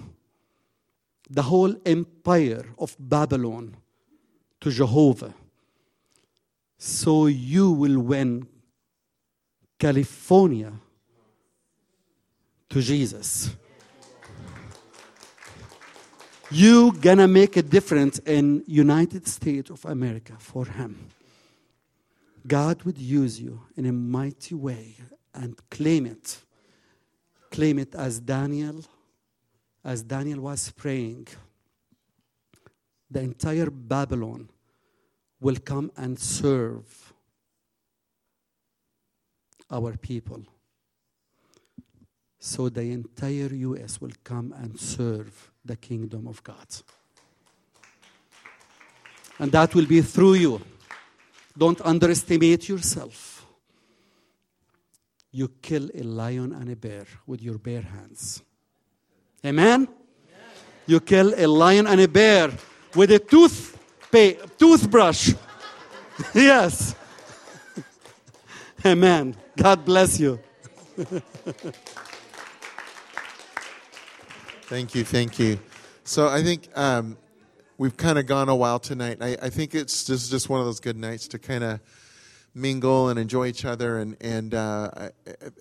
the 1.29 1.43
whole 1.43 1.73
empire 1.85 2.65
of 2.77 2.97
Babylon 2.99 3.77
to 4.59 4.71
Jehovah, 4.71 5.33
so 6.77 7.27
you 7.27 7.71
will 7.71 7.99
win 7.99 8.47
California 9.81 10.71
to 12.69 12.81
Jesus. 12.83 13.49
You 16.51 16.91
gonna 16.91 17.27
make 17.27 17.57
a 17.57 17.63
difference 17.63 18.19
in 18.19 18.63
United 18.67 19.27
States 19.27 19.71
of 19.71 19.83
America 19.85 20.33
for 20.37 20.65
him. 20.67 21.09
God 22.45 22.83
would 22.83 22.99
use 22.99 23.41
you 23.41 23.59
in 23.75 23.87
a 23.87 23.91
mighty 23.91 24.53
way 24.53 24.97
and 25.33 25.57
claim 25.71 26.05
it. 26.05 26.37
Claim 27.49 27.79
it 27.79 27.95
as 27.95 28.19
Daniel, 28.19 28.83
as 29.83 30.03
Daniel 30.03 30.41
was 30.41 30.69
praying. 30.69 31.27
The 33.09 33.21
entire 33.21 33.71
Babylon 33.71 34.47
will 35.39 35.57
come 35.57 35.91
and 35.97 36.19
serve 36.19 37.10
our 39.71 39.95
people. 39.97 40.41
So 42.39 42.69
the 42.69 42.91
entire 42.91 43.53
US 43.53 44.01
will 44.01 44.13
come 44.23 44.53
and 44.57 44.79
serve 44.79 45.51
the 45.63 45.75
kingdom 45.75 46.27
of 46.27 46.43
God. 46.43 46.67
And 49.39 49.51
that 49.51 49.73
will 49.73 49.85
be 49.85 50.01
through 50.01 50.33
you. 50.35 50.61
Don't 51.57 51.81
underestimate 51.81 52.67
yourself. 52.69 53.45
You 55.31 55.49
kill 55.61 55.89
a 55.93 56.03
lion 56.03 56.53
and 56.53 56.69
a 56.69 56.75
bear 56.75 57.05
with 57.25 57.41
your 57.41 57.57
bare 57.57 57.81
hands. 57.81 58.41
Amen? 59.45 59.87
You 60.87 60.99
kill 60.99 61.33
a 61.37 61.47
lion 61.47 61.87
and 61.87 62.01
a 62.01 62.07
bear 62.07 62.51
with 62.95 63.11
a 63.11 63.19
tooth 63.19 63.77
toothbrush. 64.57 65.33
yes. 66.35 66.95
Amen. 68.85 69.35
God 69.57 69.85
bless 69.85 70.19
you. 70.19 70.39
Thank 74.63 74.95
you, 74.95 75.03
thank 75.03 75.37
you. 75.37 75.59
So 76.03 76.27
I 76.27 76.41
think 76.41 76.69
um, 76.75 77.17
we've 77.77 77.95
kind 77.95 78.17
of 78.17 78.25
gone 78.25 78.49
a 78.49 78.55
while 78.55 78.79
tonight. 78.79 79.17
I, 79.21 79.37
I 79.41 79.49
think 79.49 79.75
it's 79.75 80.05
just 80.05 80.31
just 80.31 80.49
one 80.49 80.59
of 80.59 80.65
those 80.65 80.79
good 80.79 80.97
nights 80.97 81.27
to 81.29 81.39
kind 81.39 81.63
of 81.63 81.79
mingle 82.55 83.09
and 83.09 83.19
enjoy 83.19 83.47
each 83.47 83.65
other. 83.65 83.99
And 83.99 84.17
and 84.21 84.55
uh, 84.55 84.89
I, 84.95 85.09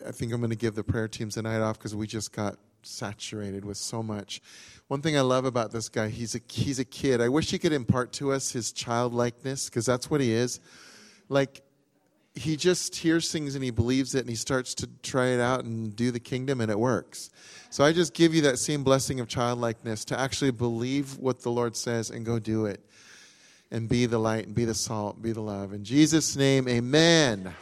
I 0.06 0.12
think 0.12 0.32
I'm 0.32 0.40
going 0.40 0.51
to 0.51 0.56
give 0.56 0.74
the 0.74 0.84
prayer 0.84 1.09
teams 1.09 1.34
the 1.34 1.42
night 1.42 1.60
off 1.60 1.78
because 1.78 1.94
we 1.94 2.06
just 2.06 2.32
got 2.32 2.56
saturated 2.82 3.64
with 3.64 3.76
so 3.76 4.02
much. 4.02 4.40
One 4.88 5.02
thing 5.02 5.18
I 5.18 5.20
love 5.20 5.44
about 5.44 5.72
this 5.72 5.88
guy, 5.88 6.09
he's 6.09 6.34
a 6.34 6.40
he's 6.48 6.78
a 6.78 6.84
kid. 6.84 7.20
I 7.20 7.28
wish 7.28 7.51
he 7.51 7.59
could 7.59 7.72
impart 7.72 8.12
to 8.14 8.32
us 8.32 8.52
his 8.52 8.72
childlikeness 8.72 9.68
because 9.68 9.84
that's 9.84 10.09
what 10.09 10.20
he 10.20 10.32
is. 10.32 10.60
Like 11.28 11.62
he 12.40 12.56
just 12.56 12.96
hears 12.96 13.30
things 13.30 13.54
and 13.54 13.62
he 13.62 13.70
believes 13.70 14.14
it 14.14 14.20
and 14.20 14.28
he 14.28 14.34
starts 14.34 14.74
to 14.74 14.88
try 15.02 15.26
it 15.26 15.40
out 15.40 15.64
and 15.64 15.94
do 15.94 16.10
the 16.10 16.20
kingdom 16.20 16.60
and 16.60 16.70
it 16.70 16.78
works. 16.78 17.30
So 17.68 17.84
I 17.84 17.92
just 17.92 18.14
give 18.14 18.34
you 18.34 18.42
that 18.42 18.58
same 18.58 18.82
blessing 18.82 19.20
of 19.20 19.28
childlikeness 19.28 20.06
to 20.06 20.18
actually 20.18 20.50
believe 20.50 21.18
what 21.18 21.42
the 21.42 21.50
Lord 21.50 21.76
says 21.76 22.10
and 22.10 22.24
go 22.24 22.38
do 22.38 22.66
it 22.66 22.80
and 23.70 23.88
be 23.88 24.06
the 24.06 24.18
light 24.18 24.46
and 24.46 24.54
be 24.54 24.64
the 24.64 24.74
salt, 24.74 25.22
be 25.22 25.32
the 25.32 25.42
love. 25.42 25.72
In 25.72 25.84
Jesus' 25.84 26.34
name, 26.34 26.66
amen. 26.66 27.54